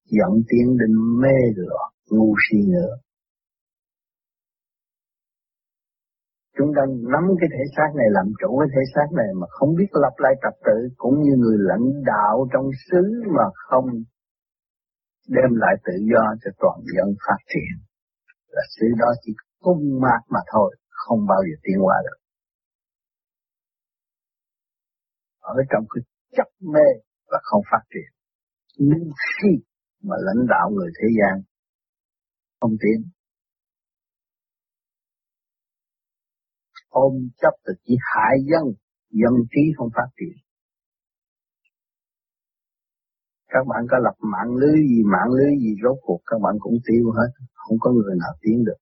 dẫn 0.04 0.32
tiến 0.48 0.76
đến 0.78 1.20
mê 1.22 1.36
loạn 1.56 1.92
ngu 2.10 2.34
si 2.44 2.58
nữa. 2.72 2.96
Chúng 6.58 6.70
ta 6.76 6.82
nắm 7.12 7.24
cái 7.40 7.48
thể 7.54 7.64
xác 7.76 7.90
này 7.98 8.08
làm 8.16 8.26
chủ 8.40 8.50
cái 8.60 8.68
thể 8.74 8.82
xác 8.94 9.08
này 9.20 9.30
mà 9.40 9.46
không 9.56 9.70
biết 9.78 9.90
lập 9.92 10.14
lại 10.24 10.34
trật 10.42 10.54
tự 10.66 10.78
cũng 10.96 11.16
như 11.22 11.32
người 11.42 11.58
lãnh 11.70 11.88
đạo 12.12 12.34
trong 12.52 12.66
xứ 12.86 13.02
mà 13.36 13.46
không 13.68 13.86
đem 15.36 15.50
lại 15.62 15.74
tự 15.86 15.92
do 16.12 16.24
cho 16.42 16.50
toàn 16.62 16.78
dân 16.94 17.08
phát 17.26 17.40
triển. 17.52 17.72
Là 18.48 18.62
xứ 18.74 18.86
đó 18.98 19.10
chỉ 19.22 19.32
cung 19.60 20.00
mạc 20.02 20.22
mà 20.28 20.40
thôi, 20.52 20.76
không 20.88 21.26
bao 21.26 21.40
giờ 21.46 21.56
tiến 21.62 21.78
qua 21.86 21.96
được. 22.04 22.18
Ở 25.40 25.54
trong 25.70 25.84
cái 25.90 26.02
chấp 26.36 26.48
mê 26.60 26.86
và 27.30 27.38
không 27.42 27.62
phát 27.70 27.84
triển. 27.92 28.10
Ngu 28.78 29.10
si 29.26 29.48
mà 30.02 30.16
lãnh 30.18 30.46
đạo 30.48 30.70
người 30.70 30.90
thế 30.98 31.08
gian 31.18 31.42
không 32.60 32.76
tiến. 32.80 33.15
Ôm 37.04 37.12
chấp 37.40 37.54
thì 37.64 37.72
chỉ 37.84 37.94
hại 38.10 38.34
dân, 38.50 38.64
dân 39.10 39.34
trí 39.52 39.62
không 39.76 39.88
phát 39.96 40.08
triển. 40.16 40.36
Các 43.48 43.64
bạn 43.70 43.82
có 43.90 43.96
lập 44.06 44.16
mạng 44.32 44.52
lưới 44.60 44.76
gì, 44.90 45.00
mạng 45.14 45.30
lưới 45.36 45.50
gì 45.62 45.70
rốt 45.82 45.96
cuộc 46.02 46.20
các 46.26 46.38
bạn 46.42 46.54
cũng 46.60 46.76
tiêu 46.86 47.10
hết, 47.16 47.30
không 47.54 47.76
có 47.80 47.90
người 47.90 48.14
nào 48.22 48.32
tiến 48.40 48.64
được. 48.66 48.80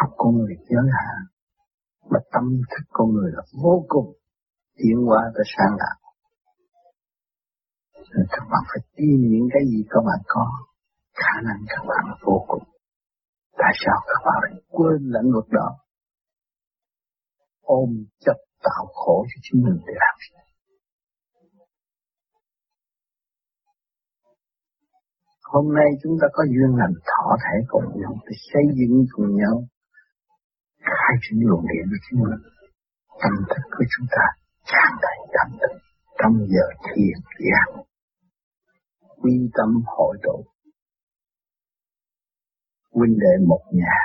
Học 0.00 0.10
con 0.16 0.36
người 0.38 0.56
giới 0.68 0.86
hạn, 0.96 1.18
mà 2.10 2.18
tâm 2.32 2.44
thức 2.70 2.84
con 2.90 3.08
người 3.12 3.30
là 3.34 3.42
vô 3.62 3.84
cùng 3.88 4.12
tiến 4.76 4.96
hóa 5.06 5.22
tới 5.34 5.44
sáng 5.56 5.76
tạo 5.78 6.02
các 8.30 8.44
bạn 8.50 8.62
phải 8.70 8.82
tin 8.96 9.20
những 9.32 9.48
cái 9.52 9.62
gì 9.70 9.84
các 9.90 10.00
bạn 10.06 10.20
có, 10.26 10.46
khả 11.14 11.40
năng 11.44 11.60
các 11.68 11.82
bạn 11.88 12.04
là 12.08 12.14
vô 12.26 12.44
cùng. 12.48 12.62
Tại 13.62 13.74
sao 13.84 13.98
các 14.06 14.20
bạn 14.26 14.38
lại 14.42 14.62
quên 14.68 15.00
lãnh 15.14 15.28
luật 15.32 15.44
đó? 15.50 15.68
Ôm 17.62 17.88
chấp 18.24 18.36
tạo 18.62 18.84
khổ 18.94 19.26
cho 19.28 19.38
chính 19.42 19.64
mình 19.64 19.78
để 19.86 19.94
làm 20.02 20.14
gì? 20.24 20.36
Hôm 25.42 25.74
nay 25.74 25.88
chúng 26.02 26.16
ta 26.20 26.26
có 26.32 26.44
duyên 26.44 26.76
lành 26.80 26.94
thọ 27.10 27.36
thể 27.44 27.56
cùng 27.68 28.00
nhau, 28.00 28.14
để 28.26 28.36
xây 28.52 28.62
dựng 28.78 29.04
cùng 29.12 29.36
nhau, 29.36 29.64
khai 30.78 31.14
triển 31.22 31.38
luồng 31.48 31.64
điện 31.70 31.84
của 31.90 32.00
chúng 32.10 32.20
mình. 32.22 32.40
Tâm 33.22 33.34
thức 33.50 33.64
của 33.70 33.84
chúng 33.92 34.06
ta 34.10 34.24
tràn 34.64 34.90
đầy 35.02 35.18
tâm 35.34 35.58
thức, 35.60 35.72
trong 36.18 36.34
giờ 36.52 36.66
thiền 36.84 37.16
giác 37.44 37.82
quy 39.20 39.50
tâm 39.54 39.82
hội 39.86 40.16
tụ 40.22 40.51
huynh 42.92 43.18
đệ 43.18 43.46
một 43.46 43.62
nhà. 43.72 43.98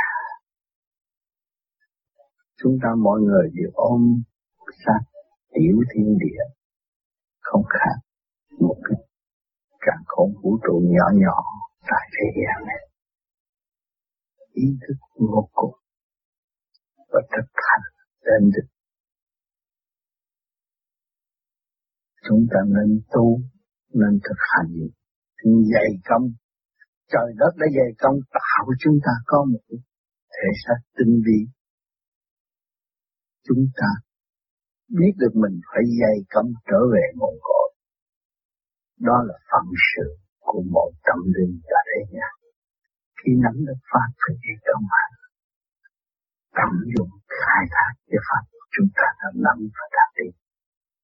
Chúng 2.62 2.78
ta 2.84 2.90
mọi 2.98 3.20
người 3.22 3.50
đều 3.54 3.72
ôm 3.74 4.22
sát 4.86 5.00
tiểu 5.54 5.78
thiên 5.94 6.18
địa, 6.18 6.44
không 7.40 7.64
khác 7.70 7.96
một 8.60 8.78
cái 8.84 8.98
càng 9.80 10.04
không 10.06 10.34
vũ 10.44 10.58
trụ 10.64 10.82
nhỏ 10.84 11.06
nhỏ 11.14 11.44
tại 11.90 12.10
thế 12.14 12.42
gian 12.42 12.68
này. 12.68 12.82
Ý 14.52 14.64
thức 14.82 14.98
vô 15.16 15.50
cùng 15.54 15.76
và 17.14 17.22
thực 17.32 17.50
hành 17.54 17.86
đến 18.26 18.52
được. 18.56 18.68
Chúng 22.30 22.46
ta 22.52 22.60
nên 22.66 23.02
tu, 23.12 23.40
nên 23.94 24.20
thực 24.24 24.40
hành 24.40 24.74
dày 25.74 25.90
công 26.10 26.32
trời 27.14 27.30
đất 27.42 27.52
đã 27.62 27.68
dày 27.76 27.92
công 28.04 28.18
tạo 28.38 28.66
chúng 28.80 28.98
ta 29.06 29.14
có 29.26 29.46
một 29.52 29.64
thể 30.36 30.48
xác 30.64 30.80
tinh 30.98 31.14
vi 31.26 31.40
chúng 33.48 33.64
ta 33.80 33.90
biết 34.98 35.14
được 35.22 35.34
mình 35.44 35.56
phải 35.70 35.84
dày 36.02 36.18
công 36.34 36.50
trở 36.70 36.80
về 36.94 37.06
nguồn 37.16 37.36
cội 37.48 37.70
đó 39.08 39.18
là 39.28 39.36
phận 39.52 39.66
sự 39.92 40.08
của 40.40 40.62
một 40.76 40.92
tâm 41.08 41.20
linh 41.36 41.54
tại 41.72 41.84
thế 41.90 42.00
nhà. 42.16 42.30
khi 43.20 43.32
nắm 43.44 43.56
được 43.68 43.82
pháp 43.92 44.10
phải 44.22 44.36
dày 44.44 44.58
công 44.68 44.86
hành 44.96 45.14
tận 46.58 46.72
dụng 46.94 47.14
khai 47.40 47.64
thác 47.74 47.92
cái 48.10 48.20
pháp 48.28 48.44
của 48.52 48.66
chúng 48.74 48.90
ta 49.00 49.08
đã 49.20 49.28
nắm 49.46 49.58
và 49.76 49.86
đạt 49.96 50.10
đi. 50.20 50.30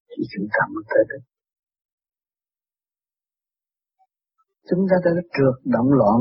thì 0.10 0.22
chúng 0.34 0.48
ta 0.54 0.62
mới 0.74 0.84
tới 0.92 1.04
được 1.10 1.24
chúng 4.70 4.86
ta 4.90 4.96
đã 5.06 5.12
trượt 5.36 5.56
động 5.66 5.90
loạn 6.00 6.20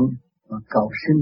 và 0.49 0.57
cầu 0.69 0.89
sinh 1.07 1.21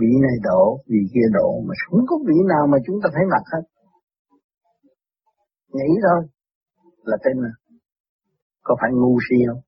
vị 0.00 0.10
này 0.22 0.36
độ, 0.42 0.80
vị 0.92 1.02
kia 1.14 1.28
độ, 1.32 1.50
mà 1.66 1.74
không 1.84 2.00
có 2.06 2.16
vị 2.26 2.38
nào 2.48 2.66
mà 2.72 2.78
chúng 2.86 2.98
ta 3.02 3.08
phải 3.14 3.24
mặc 3.32 3.44
hết. 3.52 3.64
Nghĩ 5.72 5.90
thôi, 6.04 6.20
là 7.04 7.16
tên 7.24 7.36
là, 7.44 7.52
có 8.62 8.76
phải 8.80 8.90
ngu 8.92 9.18
si 9.26 9.36
không? 9.48 9.62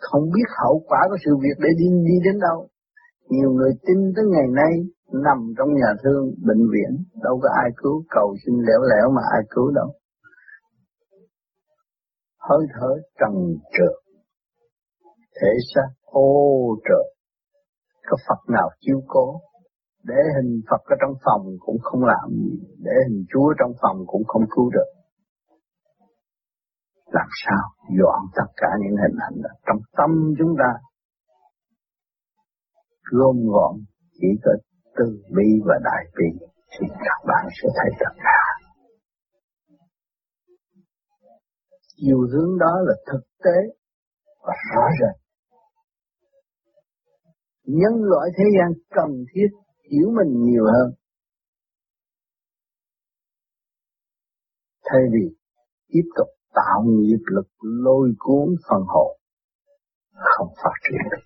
Không 0.00 0.24
biết 0.34 0.48
hậu 0.62 0.82
quả 0.88 1.00
của 1.08 1.16
sự 1.24 1.30
việc 1.42 1.56
để 1.64 1.70
đi 1.78 1.86
đi 2.08 2.16
đến 2.24 2.40
đâu. 2.40 2.68
Nhiều 3.28 3.50
người 3.50 3.72
tin 3.86 3.98
tới 4.16 4.24
ngày 4.32 4.48
nay 4.60 4.72
nằm 5.12 5.38
trong 5.58 5.68
nhà 5.74 5.90
thương, 6.02 6.24
bệnh 6.48 6.64
viện, 6.72 7.04
đâu 7.22 7.40
có 7.42 7.48
ai 7.62 7.70
cứu, 7.76 8.04
cầu 8.10 8.36
xin 8.46 8.54
lẻo 8.66 8.80
lẻo 8.90 9.10
mà 9.16 9.22
ai 9.32 9.42
cứu 9.50 9.70
đâu. 9.70 9.88
Hơi 12.48 12.66
thở 12.74 12.90
trần 13.20 13.32
trượt 13.72 13.94
thể 15.40 15.52
xác 15.74 15.88
ô 16.04 16.30
trời. 16.88 17.14
Có 18.06 18.16
Phật 18.28 18.52
nào 18.52 18.70
chiếu 18.80 19.00
cố? 19.06 19.40
Để 20.04 20.20
hình 20.36 20.60
Phật 20.70 20.82
ở 20.84 20.96
trong 21.00 21.14
phòng 21.24 21.42
cũng 21.60 21.76
không 21.82 22.04
làm 22.04 22.28
gì. 22.30 22.58
Để 22.78 22.92
hình 23.08 23.24
Chúa 23.32 23.54
trong 23.58 23.72
phòng 23.82 23.96
cũng 24.06 24.24
không 24.26 24.42
cứu 24.56 24.70
được. 24.70 24.90
Làm 27.06 27.28
sao 27.46 27.64
dọn 27.98 28.20
tất 28.36 28.52
cả 28.56 28.68
những 28.82 28.96
hình 28.96 29.18
ảnh 29.28 29.42
đó 29.42 29.50
trong 29.66 29.78
tâm 29.96 30.10
chúng 30.38 30.54
ta? 30.58 30.70
Gom 33.12 33.36
gọn, 33.52 33.74
chỉ 34.12 34.28
có 34.44 34.52
từ 34.96 35.22
bi 35.36 35.48
và 35.66 35.74
đại 35.84 36.04
bi 36.16 36.46
thì 36.70 36.86
các 36.88 37.20
bạn 37.26 37.44
sẽ 37.62 37.68
thấy 37.76 37.90
tất 38.00 38.14
cả 38.16 38.40
chiều 42.02 42.18
hướng 42.32 42.58
đó 42.58 42.72
là 42.86 42.94
thực 43.12 43.24
tế 43.44 43.58
và 44.46 44.54
rõ 44.74 44.82
rệt 45.00 45.19
nhân 47.64 47.94
loại 48.02 48.30
thế 48.36 48.44
gian 48.56 48.72
cần 48.90 49.24
thiết 49.34 49.48
hiểu 49.90 50.10
mình 50.18 50.44
nhiều 50.44 50.64
hơn. 50.64 50.92
Thay 54.84 55.00
vì 55.12 55.36
tiếp 55.88 56.06
tục 56.16 56.28
tạo 56.54 56.82
nghiệp 56.86 57.22
lực 57.26 57.48
lôi 57.60 58.12
cuốn 58.18 58.54
phần 58.68 58.82
hồn, 58.86 59.16
không 60.12 60.48
phát 60.64 60.74
triển 60.82 61.10
được. 61.10 61.24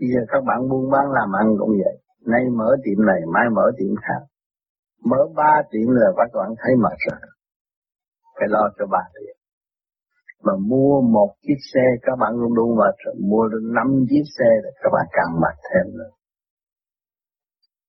Bây 0.00 0.08
giờ 0.14 0.20
các 0.28 0.40
bạn 0.46 0.68
buôn 0.68 0.90
bán 0.90 1.04
làm 1.12 1.32
ăn 1.32 1.46
cũng 1.58 1.70
vậy. 1.70 1.96
Nay 2.26 2.42
mở 2.56 2.76
tiệm 2.84 3.06
này, 3.06 3.20
mai 3.34 3.46
mở 3.56 3.62
tiệm 3.78 3.94
khác. 3.96 4.26
Mở 5.04 5.16
ba 5.36 5.62
tiệm 5.70 5.88
là 5.88 6.06
các 6.16 6.38
bạn 6.38 6.54
thấy 6.58 6.72
mệt 6.82 6.96
rồi. 7.08 7.20
Phải 8.34 8.48
lo 8.48 8.70
cho 8.78 8.86
ba 8.86 8.98
tiệm 9.14 9.39
mà 10.42 10.52
mua 10.60 11.00
một 11.00 11.34
chiếc 11.42 11.60
xe, 11.72 11.80
các 12.02 12.16
bạn 12.20 12.32
luôn 12.40 12.54
đủ 12.54 12.74
mệt 12.74 12.94
rồi 13.04 13.14
mua 13.18 13.48
được 13.48 13.64
năm 13.76 13.88
chiếc 14.10 14.24
xe 14.38 14.50
thì 14.62 14.70
các 14.82 14.90
bạn 14.92 15.06
càng 15.12 15.40
mệt 15.40 15.56
thêm 15.68 15.96
nữa. 15.98 16.10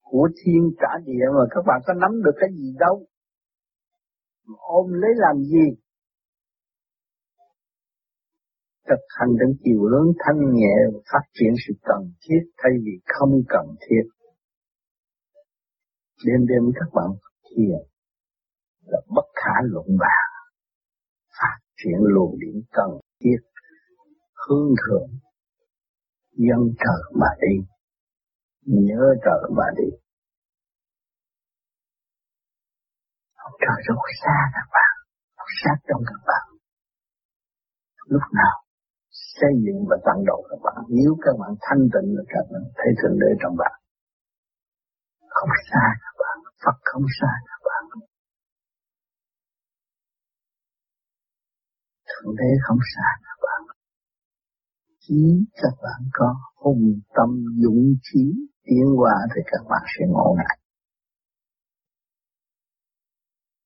Của 0.02 0.30
thiên 0.38 0.72
trả 0.82 0.92
địa 1.06 1.26
mà 1.38 1.44
các 1.52 1.64
bạn 1.68 1.82
có 1.86 1.94
nắm 1.94 2.12
được 2.24 2.36
cái 2.40 2.50
gì 2.54 2.76
đâu. 2.80 3.06
Ôm 4.58 4.94
lấy 4.94 5.12
làm 5.16 5.44
gì? 5.44 5.68
Thực 8.88 9.04
hành 9.20 9.30
đến 9.40 9.58
chiều 9.64 9.86
lớn 9.86 10.06
thanh 10.20 10.54
nhẹ 10.54 10.76
phát 11.14 11.26
triển 11.34 11.54
sự 11.68 11.74
cần 11.84 12.12
thiết 12.22 12.42
thay 12.58 12.72
vì 12.84 12.92
không 13.06 13.32
cần 13.50 13.66
thiết. 13.82 14.04
Đêm 16.26 16.48
đêm 16.48 16.64
các 16.76 16.90
bạn 16.94 17.10
thiền 17.44 17.80
là 18.86 19.00
bất 19.16 19.26
khả 19.36 19.56
luận 19.64 19.86
bàn. 20.00 20.30
Phát 21.40 21.58
triển 21.84 22.00
luồng 22.14 22.40
điển 22.40 22.62
cần 22.72 22.90
thiết 23.20 23.40
hướng 24.48 24.70
thượng 24.82 25.10
dân 26.32 26.62
trời 26.84 27.02
mà 27.20 27.28
đi 27.42 27.56
nhớ 28.66 29.04
trời 29.26 29.42
mà 29.58 29.66
đi 29.78 29.90
ông 33.36 33.54
trời 33.62 33.78
rất 33.88 33.96
xa 34.24 34.38
các 34.54 34.68
bạn 34.74 34.94
sát 35.64 35.78
trong 35.88 36.02
các 36.08 36.22
bạn 36.28 36.46
lúc 38.08 38.22
nào 38.34 38.56
xây 39.12 39.54
dựng 39.66 39.82
và 39.90 39.98
tăng 40.06 40.22
độ 40.30 40.38
các 40.50 40.60
bạn. 40.66 40.84
Nếu 41.00 41.12
các 41.24 41.34
bạn 41.40 41.52
thanh 41.66 41.84
tịnh 41.94 42.10
là 42.18 42.24
các 42.34 42.46
bạn 42.52 42.64
thấy 42.78 42.92
thượng 43.00 43.20
đế 43.22 43.30
trong 43.42 43.56
bạn. 43.62 43.76
Không 45.36 45.50
xa 45.70 45.84
các 46.04 46.16
bạn, 46.22 46.38
Phật 46.64 46.78
không 46.84 47.06
xa 47.20 47.32
Thượng 52.24 52.36
đế 52.36 52.52
không 52.68 52.78
xa 52.96 53.08
các 53.24 53.38
bạn. 53.46 53.76
Chỉ 55.00 55.46
các 55.62 55.74
bạn 55.84 56.02
có 56.14 56.36
hùng 56.56 57.00
tâm 57.16 57.30
dũng 57.64 57.94
trí 58.04 58.24
tiến 58.64 58.86
hóa 58.98 59.16
thì 59.36 59.42
các 59.46 59.62
bạn 59.70 59.82
sẽ 60.00 60.06
ngộ 60.08 60.36
ngại. 60.38 60.58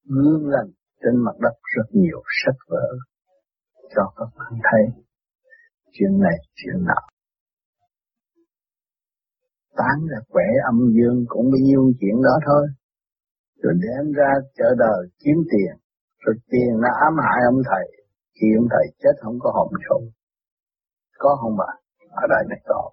Gương 0.03 0.49
lành 0.49 0.71
trên 1.01 1.23
mặt 1.25 1.35
đất 1.39 1.55
rất 1.75 1.87
nhiều 1.91 2.21
sách 2.45 2.59
vở 2.69 2.87
cho 3.95 4.13
các 4.15 4.29
bạn 4.37 4.59
thấy 4.63 5.03
chuyện 5.91 6.19
này, 6.19 6.37
chuyện 6.55 6.85
nọ 6.85 7.01
tán 9.77 9.97
là 10.11 10.19
quẻ 10.29 10.47
âm 10.71 10.77
dương 10.95 11.25
cũng 11.27 11.45
bao 11.51 11.59
nhiêu 11.63 11.91
chuyện 11.99 12.21
đó 12.23 12.39
thôi 12.45 12.67
rồi 13.63 13.73
đem 13.73 14.13
ra 14.13 14.31
chợ 14.57 14.75
đời 14.77 15.09
kiếm 15.19 15.37
tiền, 15.51 15.73
rồi 16.19 16.35
tiền 16.51 16.71
nó 16.81 16.89
ám 17.05 17.13
hại 17.23 17.39
ông 17.51 17.61
thầy 17.69 18.04
khi 18.35 18.47
ông 18.59 18.67
thầy 18.73 18.85
chết 19.01 19.15
không 19.23 19.37
có 19.39 19.51
hồn 19.55 19.69
chôn 19.83 20.01
có 21.17 21.37
không 21.41 21.57
mà, 21.57 21.69
ở 22.09 22.23
đây 22.29 22.43
này 22.49 22.61
có 22.65 22.91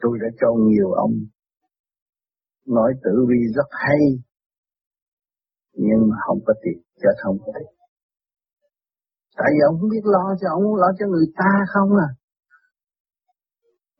tôi 0.00 0.18
đã 0.22 0.28
cho 0.40 0.48
nhiều 0.68 0.92
ông 0.92 1.12
nói 2.66 2.92
tử 3.04 3.26
vi 3.28 3.40
rất 3.56 3.68
hay 3.70 4.02
nhưng 5.72 6.00
mà 6.10 6.16
không 6.26 6.38
có 6.46 6.54
tiền 6.62 6.82
chết 7.02 7.14
không 7.22 7.38
có 7.38 7.52
tiền 7.54 7.76
Tại 9.38 9.48
vì 9.52 9.60
ông 9.68 9.76
không 9.80 9.90
biết 9.94 10.04
lo 10.14 10.24
cho 10.40 10.48
ông 10.56 10.64
lo 10.82 10.88
cho 10.98 11.06
người 11.06 11.28
ta 11.40 11.50
không 11.72 11.90
à. 12.06 12.08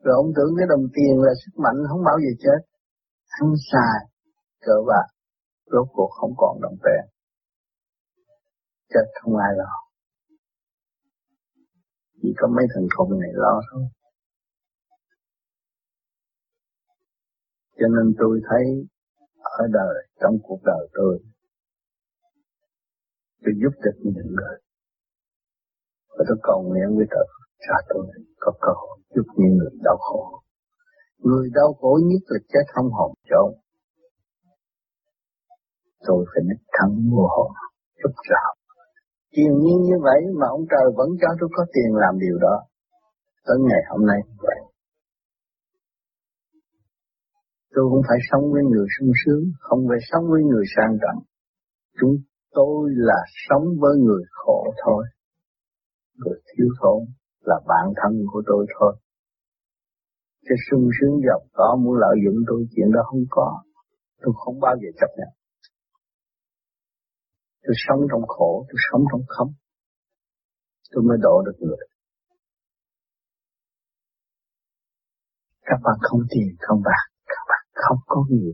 Rồi 0.05 0.15
ông 0.23 0.31
tưởng 0.37 0.53
cái 0.59 0.67
đồng 0.73 0.87
tiền 0.97 1.15
là 1.27 1.33
sức 1.43 1.55
mạnh 1.65 1.79
không 1.89 2.03
bao 2.09 2.17
giờ 2.23 2.33
chết. 2.45 2.61
Ăn 3.41 3.49
xài, 3.71 3.99
cờ 4.67 4.77
bạc, 4.89 5.07
rốt 5.73 5.87
cuộc 5.93 6.11
không 6.19 6.35
còn 6.37 6.61
đồng 6.61 6.77
tiền. 6.85 7.16
Chết 8.89 9.07
không 9.23 9.37
ai 9.37 9.53
lo. 9.57 9.73
Chỉ 12.23 12.29
có 12.37 12.49
mấy 12.49 12.65
thằng 12.75 12.87
khùng 12.97 13.21
này 13.21 13.31
lo 13.33 13.61
thôi. 13.73 13.83
Cho 17.79 17.87
nên 17.89 18.15
tôi 18.19 18.41
thấy 18.51 18.65
ở 19.43 19.67
đời, 19.73 20.09
trong 20.21 20.35
cuộc 20.43 20.61
đời 20.65 20.89
tôi, 20.93 21.19
tôi 23.43 23.55
giúp 23.63 23.81
được 23.85 23.97
những 24.03 24.27
người 24.27 24.59
và 26.19 26.25
tôi 26.29 26.39
cầu 26.43 26.63
nguyện 26.63 26.97
với 26.97 27.07
trời 27.11 27.27
cha 27.59 27.75
tôi 27.89 28.07
có 28.39 28.53
cơ 28.61 28.73
hội 28.81 28.99
giúp 29.15 29.27
những 29.37 29.57
người 29.57 29.71
đau 29.83 29.97
khổ. 29.97 30.43
Người 31.19 31.51
đau 31.55 31.75
khổ 31.81 31.99
nhất 32.05 32.23
là 32.27 32.39
chết 32.49 32.65
không 32.75 32.91
hồn 32.93 33.15
trốn. 33.31 33.49
Tôi 36.07 36.25
phải 36.35 36.43
đích 36.49 36.67
thắng 36.73 37.11
mua 37.11 37.27
hồn, 37.29 37.51
giúp 38.03 38.15
rào. 38.31 38.55
Chiều 39.37 39.53
nhiên 39.63 39.79
như 39.89 39.97
vậy 40.03 40.21
mà 40.41 40.47
ông 40.57 40.65
trời 40.73 40.87
vẫn 40.99 41.09
cho 41.21 41.29
tôi 41.41 41.49
có 41.57 41.63
tiền 41.75 41.91
làm 42.03 42.15
điều 42.25 42.37
đó. 42.47 42.57
Tới 43.47 43.59
ngày 43.69 43.83
hôm 43.91 44.07
nay 44.07 44.21
vậy. 44.47 44.59
Tôi 47.75 47.85
cũng 47.91 48.03
phải 48.09 48.19
sống 48.31 48.45
với 48.53 48.63
người 48.71 48.87
sung 48.99 49.13
sướng, 49.25 49.45
không 49.61 49.81
phải 49.89 49.99
sống 50.11 50.25
với 50.33 50.43
người 50.43 50.65
sang 50.77 50.93
trọng. 51.03 51.21
Chúng 52.01 52.15
tôi 52.51 52.91
là 53.09 53.21
sống 53.49 53.65
với 53.81 53.95
người 53.97 54.23
khổ 54.31 54.61
thôi 54.85 55.05
người 56.19 56.39
thiếu 56.49 56.69
thốn 56.81 56.99
là 57.41 57.61
bạn 57.67 57.87
thân 57.97 58.13
của 58.33 58.43
tôi 58.47 58.67
thôi. 58.79 58.97
Chứ 60.49 60.55
sung 60.71 60.89
sướng 61.01 61.21
giàu 61.27 61.41
có 61.53 61.77
muốn 61.83 61.95
lợi 61.99 62.17
dụng 62.25 62.45
tôi 62.49 62.67
chuyện 62.77 62.93
đó 62.93 63.01
không 63.05 63.25
có. 63.31 63.63
Tôi 64.23 64.35
không 64.37 64.61
bao 64.61 64.75
giờ 64.83 64.89
chấp 65.01 65.11
nhận. 65.19 65.29
Tôi 67.67 67.75
sống 67.89 68.01
trong 68.11 68.27
khổ, 68.29 68.67
tôi 68.69 68.79
sống 68.93 69.05
trong 69.11 69.23
không. 69.27 69.53
Tôi 70.91 71.03
mới 71.09 71.19
độ 71.21 71.43
được 71.47 71.57
người. 71.61 71.87
Các 75.63 75.79
bạn 75.85 75.99
không 76.01 76.21
tiền, 76.31 76.57
không 76.59 76.83
bạc, 76.85 77.05
các 77.27 77.45
bạn 77.49 77.65
không 77.73 77.99
có 78.07 78.25
gì. 78.31 78.53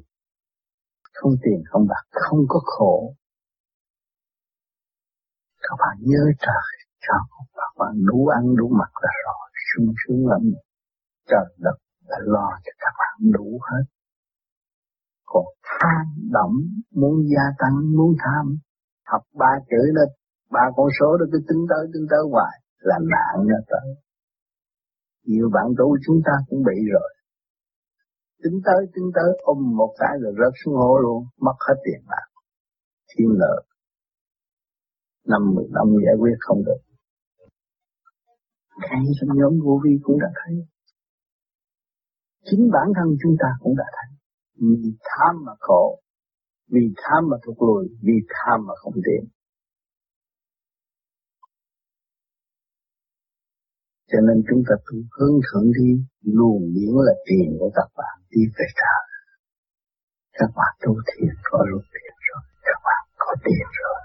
Không 1.13 1.33
tiền, 1.43 1.63
không 1.71 1.87
bạc, 1.89 2.05
không 2.11 2.39
có 2.49 2.61
khổ. 2.65 3.15
Các 5.61 5.77
bạn 5.79 5.97
nhớ 6.01 6.25
trời, 6.39 6.73
cho 7.01 7.15
các 7.55 7.73
bạn 7.79 7.95
đủ 8.07 8.27
ăn 8.27 8.57
đủ 8.57 8.69
mặc 8.69 8.93
là 9.03 9.11
rồi, 9.25 9.51
sung 9.69 9.95
sướng 10.07 10.27
lắm. 10.27 10.43
Trời 11.27 11.57
đất 11.59 11.77
đã 12.09 12.17
lo 12.21 12.49
cho 12.65 12.73
các 12.79 12.93
bạn 12.99 13.33
đủ 13.33 13.61
hết. 13.71 13.85
Còn 15.25 15.45
tham 15.63 16.07
động, 16.33 16.55
muốn 16.91 17.15
gia 17.35 17.45
tăng, 17.59 17.97
muốn 17.97 18.15
tham, 18.19 18.59
học 19.13 19.23
ba 19.41 19.53
chữ 19.71 19.83
đó, 19.97 20.05
ba 20.51 20.65
con 20.77 20.89
số 21.01 21.09
đó 21.21 21.25
cứ 21.33 21.39
tính 21.49 21.63
tới 21.71 21.83
tính 21.93 22.07
tới 22.11 22.23
hoài, 22.33 22.55
là 22.79 22.99
nạn 23.13 23.35
nó 23.51 23.59
tới. 23.71 23.89
Nhiều 25.27 25.51
bạn 25.55 25.67
tu 25.79 25.97
chúng 26.07 26.21
ta 26.27 26.33
cũng 26.49 26.63
bị 26.69 26.77
rồi. 26.93 27.11
Tính 28.43 28.61
tới 28.67 28.81
tính 28.95 29.09
tới 29.15 29.31
ôm 29.43 29.59
một 29.77 29.95
cái 29.99 30.15
rồi 30.23 30.33
rớt 30.39 30.53
xuống 30.65 30.75
hố 30.75 30.99
luôn, 30.99 31.25
mất 31.41 31.57
hết 31.69 31.75
tiền 31.85 32.01
bạc. 32.11 32.27
Thiên 33.11 33.29
nợ. 33.41 33.63
Năm 35.27 35.43
mười 35.55 35.67
năm 35.71 35.87
giải 36.07 36.17
quyết 36.21 36.37
không 36.41 36.65
được 36.65 36.93
ngay 38.91 39.05
trong 39.21 39.31
nhóm 39.39 39.53
vô 39.65 39.81
vi 39.85 39.91
cũng 40.03 40.19
đã 40.21 40.29
thấy. 40.41 40.55
Chính 42.45 42.71
bản 42.73 42.89
thân 42.97 43.17
chúng 43.23 43.37
ta 43.39 43.49
cũng 43.61 43.77
đã 43.77 43.85
thấy. 43.97 44.17
Vì 44.55 44.93
tham 45.05 45.35
mà 45.47 45.53
khổ, 45.59 46.01
vì 46.73 46.85
tham 47.03 47.23
mà 47.31 47.37
thuộc 47.45 47.59
lùi, 47.67 47.85
vì 48.07 48.17
tham 48.35 48.59
mà 48.67 48.75
không 48.77 48.97
tiến. 49.07 49.23
Cho 54.11 54.19
nên 54.27 54.37
chúng 54.49 54.63
ta 54.69 54.75
tu 54.87 54.97
hướng 55.17 55.37
thượng 55.47 55.69
đi, 55.79 55.91
luôn 56.39 56.59
diễn 56.75 56.93
là 57.07 57.15
tiền 57.27 57.49
của 57.59 57.71
các 57.75 57.89
bạn 57.99 58.17
đi 58.31 58.43
về 58.57 58.67
trả 58.81 58.95
Các 60.39 60.51
bạn 60.57 60.73
tu 60.83 60.93
thiền 61.09 61.35
có 61.49 61.59
lúc 61.71 61.83
tiền 61.95 62.15
rồi, 62.29 62.43
các 62.67 62.79
bạn 62.87 63.03
có 63.17 63.33
tiền 63.45 63.67
rồi. 63.83 64.01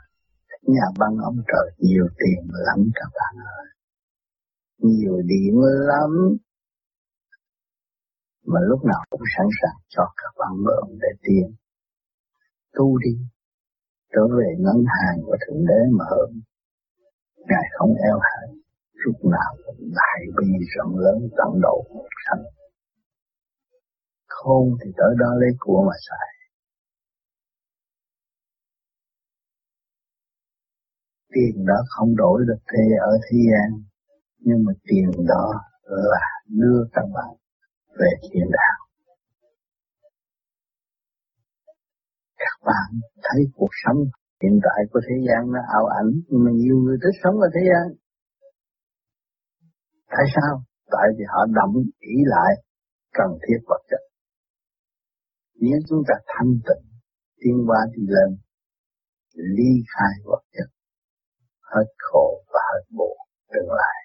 Nhà 0.73 0.85
băng 0.99 1.15
ông 1.29 1.39
trời 1.51 1.67
nhiều 1.77 2.07
tiền 2.19 2.41
lắm 2.67 2.79
các 2.95 3.09
bạn 3.17 3.33
ơi 3.59 3.67
nhiều 4.77 5.21
điểm 5.25 5.55
lắm 5.61 6.37
mà 8.45 8.59
lúc 8.69 8.85
nào 8.85 9.03
cũng 9.09 9.21
sẵn 9.37 9.47
sàng 9.61 9.79
cho 9.87 10.03
các 10.17 10.31
bạn 10.37 10.63
mượn 10.65 10.97
để 11.01 11.07
tiền 11.21 11.55
tu 12.73 12.97
đi, 12.97 13.13
trở 14.13 14.21
về 14.37 14.49
ngân 14.59 14.83
hàng 14.95 15.17
của 15.25 15.37
thượng 15.41 15.65
đế 15.67 15.79
mà 15.97 16.05
hơn. 16.11 16.41
Ngài 17.37 17.65
không 17.77 17.93
eo 18.09 18.19
hẹp, 18.27 18.49
lúc 18.93 19.15
nào 19.31 19.51
đại 19.79 20.19
bi 20.37 20.47
rộng 20.75 20.97
lớn 20.97 21.29
tận 21.37 21.61
độ 21.61 21.85
sanh. 22.25 22.43
Khôn 24.27 24.77
thì 24.83 24.91
tới 24.97 25.15
đó 25.19 25.27
lấy 25.39 25.49
của 25.59 25.83
mà 25.87 25.93
xài. 26.09 26.27
Tiền 31.33 31.65
đó 31.65 31.75
không 31.89 32.15
đổi 32.15 32.41
được 32.47 32.61
thế 32.73 32.83
ở 33.01 33.11
thế 33.23 33.37
gian, 33.51 33.81
nhưng 34.39 34.63
mà 34.65 34.73
tiền 34.83 35.11
đó 35.27 35.53
là 35.83 36.27
đưa 36.47 36.83
các 36.93 37.05
bạn 37.13 37.35
về 37.99 38.09
thiên 38.21 38.43
đàng. 38.51 38.86
Bạn 42.69 42.89
thấy 43.25 43.41
cuộc 43.57 43.73
sống 43.83 43.99
hiện 44.41 44.55
tại 44.65 44.79
của 44.91 45.01
thế 45.07 45.15
gian 45.27 45.41
nó 45.53 45.59
ảo 45.77 45.85
ảnh, 45.99 46.09
nhưng 46.27 46.41
mà 46.45 46.51
nhiều 46.61 46.77
người 46.83 46.97
thích 47.03 47.17
sống 47.23 47.35
ở 47.45 47.49
thế 47.55 47.61
gian. 47.69 47.85
Tại 50.13 50.25
sao? 50.35 50.53
Tại 50.95 51.07
vì 51.17 51.23
họ 51.33 51.41
đậm 51.57 51.71
ý 51.99 52.17
lại 52.33 52.51
cần 53.17 53.29
thiết 53.43 53.59
vật 53.69 53.81
chất. 53.89 54.03
Nếu 55.61 55.77
chúng 55.89 56.01
ta 56.07 56.15
thanh 56.31 56.51
tịnh, 56.67 56.85
tiến 57.39 57.57
qua 57.67 57.79
đi 57.95 58.03
lên, 58.15 58.29
ly 59.33 59.71
khai 59.93 60.13
vật 60.25 60.43
chất, 60.55 60.69
hết 61.61 61.87
khổ 61.97 62.43
và 62.53 62.61
hết 62.73 62.83
buồn 62.97 63.17
tương 63.53 63.71
lai. 63.79 63.97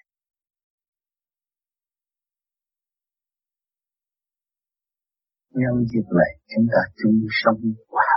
nhân 5.61 5.85
dịp 5.91 6.07
này 6.19 6.31
chúng 6.51 6.67
ta 6.73 6.81
chung 7.03 7.19
sống 7.29 7.61
hòa 7.89 8.12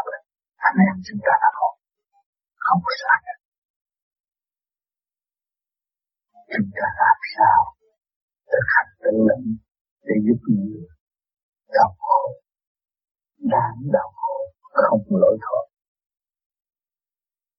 anh 0.66 0.78
em 0.88 0.96
chúng 1.06 1.20
ta 1.26 1.34
là 1.42 1.50
một 1.58 1.74
không 2.64 2.80
có 2.84 2.92
xa 3.02 3.14
được 3.24 3.38
chúng 6.52 6.70
ta 6.78 6.86
làm 7.02 7.18
sao 7.34 7.58
thực 8.50 8.64
hành 8.74 8.90
tự 9.02 9.12
lực 9.28 9.42
để 10.06 10.14
giúp 10.24 10.40
người 10.48 10.82
đau 11.76 11.90
khổ, 11.98 12.22
đáng 13.52 13.78
đau 13.96 14.08
khổ, 14.18 14.36
không 14.88 15.04
lỗi 15.22 15.36
thoát 15.44 15.66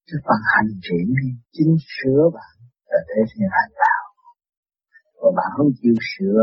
chứ 0.06 0.16
bằng 0.24 0.44
hành 0.54 0.70
triển 0.82 1.06
đi, 1.18 1.28
chính 1.52 1.76
sửa 1.94 2.22
bạn 2.34 2.54
là 2.90 2.98
thế 3.08 3.20
thì 3.30 3.40
hành 3.56 3.72
đạo. 3.84 4.04
Và 5.20 5.30
bạn 5.36 5.50
không 5.56 5.70
chịu 5.82 5.94
sửa, 6.10 6.42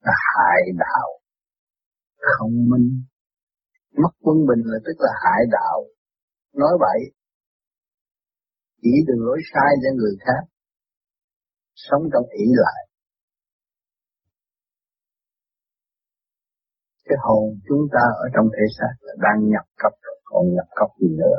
là 0.00 0.12
hại 0.32 0.62
đạo, 0.78 1.08
không 2.16 2.52
minh 2.70 3.02
mất 3.96 4.12
quân 4.20 4.36
bình 4.48 4.62
là 4.64 4.78
tức 4.86 4.96
là 4.98 5.12
hại 5.24 5.42
đạo. 5.50 5.84
Nói 6.54 6.72
vậy, 6.80 7.00
chỉ 8.82 8.90
đường 9.06 9.26
lối 9.26 9.38
sai 9.52 9.70
cho 9.82 9.90
người 9.96 10.16
khác, 10.20 10.42
sống 11.74 12.02
trong 12.12 12.24
ý 12.30 12.44
lại. 12.64 12.82
Cái 17.04 17.18
hồn 17.20 17.44
chúng 17.68 17.88
ta 17.92 18.04
ở 18.24 18.26
trong 18.34 18.46
thể 18.54 18.64
xác 18.78 18.94
là 19.00 19.14
đang 19.18 19.50
nhập 19.50 19.66
cấp 19.76 19.92
còn 20.24 20.54
nhập 20.54 20.68
cấp 20.74 20.88
gì 21.00 21.08
nữa? 21.18 21.38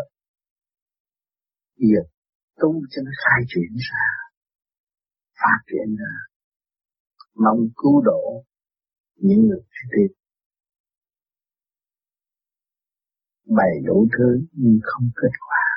Bây 1.78 1.88
giờ, 1.93 2.04
tu 2.60 2.72
cho 2.89 3.02
nó 3.06 3.12
khai 3.24 3.41
triển 3.47 3.74
ra, 3.89 4.08
phát 5.39 5.60
triển 5.68 5.95
ra. 5.95 6.16
Mong 7.36 7.60
cứu 7.76 8.02
độ 8.02 8.43
những 9.16 9.41
người 9.47 9.62
tiếp 9.91 10.20
bày 13.58 13.74
đủ 13.86 14.08
thứ 14.18 14.30
nhưng 14.52 14.80
không 14.84 15.10
kết 15.16 15.34
quả. 15.47 15.68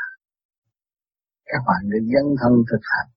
Các 1.44 1.62
bạn 1.66 1.90
được 1.90 2.04
dân 2.12 2.26
thân 2.40 2.52
thực 2.70 2.82
hành, 2.92 3.10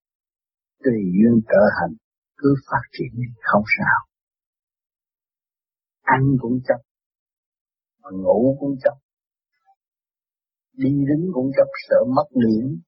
tùy 0.84 1.00
duyên 1.16 1.42
trở 1.50 1.64
hành, 1.78 1.96
cứ 2.38 2.56
phát 2.72 2.84
triển 2.92 3.12
đi 3.14 3.28
không 3.42 3.64
sao. 3.78 4.00
Ăn 6.02 6.22
cũng 6.42 6.60
chấp, 6.68 6.82
mà 8.02 8.10
ngủ 8.12 8.58
cũng 8.60 8.76
chấp, 8.84 8.98
đi 10.74 10.90
đứng 11.10 11.32
cũng 11.34 11.50
chấp 11.58 11.70
sợ 11.90 11.98
mất 12.16 12.28
điện. 12.34 12.82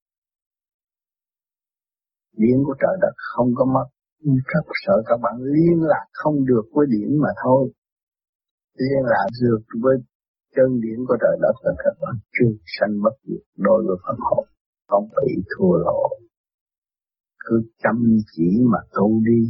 Điện 2.38 2.58
của 2.66 2.76
trời 2.82 2.98
đất 3.02 3.14
không 3.16 3.50
có 3.56 3.66
mất, 3.66 3.88
nhưng 4.20 4.36
rất 4.36 4.66
sợ 4.86 4.94
các 5.06 5.18
bạn 5.24 5.36
liên 5.42 5.78
lạc 5.82 6.06
không 6.12 6.46
được 6.46 6.66
với 6.74 6.86
điện 6.90 7.20
mà 7.22 7.30
thôi. 7.44 7.72
Liên 8.74 9.04
lạc 9.04 9.28
được 9.42 9.62
với 9.84 9.96
chân 10.56 10.70
điển 10.84 11.00
của 11.08 11.18
trời 11.22 11.36
đất 11.42 11.56
là 11.64 11.72
các 11.84 11.94
bạn 12.02 12.16
chưa 12.36 12.52
sanh 12.76 12.94
bất 13.04 13.16
diệt 13.24 13.44
đối 13.56 13.80
với 13.88 13.98
phần 14.04 14.18
hồn 14.20 14.46
không 14.88 15.10
bị 15.18 15.34
thua 15.52 15.74
lỗ. 15.86 16.10
Cứ 17.40 17.56
chăm 17.84 17.98
chỉ 18.36 18.50
mà 18.72 18.80
tu 18.94 19.22
đi, 19.26 19.42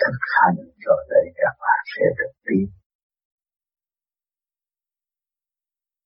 thực 0.00 0.18
hành 0.36 0.56
rồi 0.86 1.04
đây 1.10 1.24
các 1.34 1.54
bạn 1.60 1.80
sẽ 1.96 2.04
được 2.18 2.32
tiến. 2.44 2.66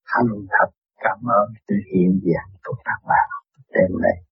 Thành 0.07 0.27
thật 0.49 0.71
cảm 1.05 1.19
ơn 1.41 1.47
sự 1.69 1.75
hiện 1.95 2.21
diện 2.25 2.47
của 2.65 2.77
các 2.85 3.01
bạn. 3.09 3.29
Đêm 3.75 3.91
nay 4.03 4.28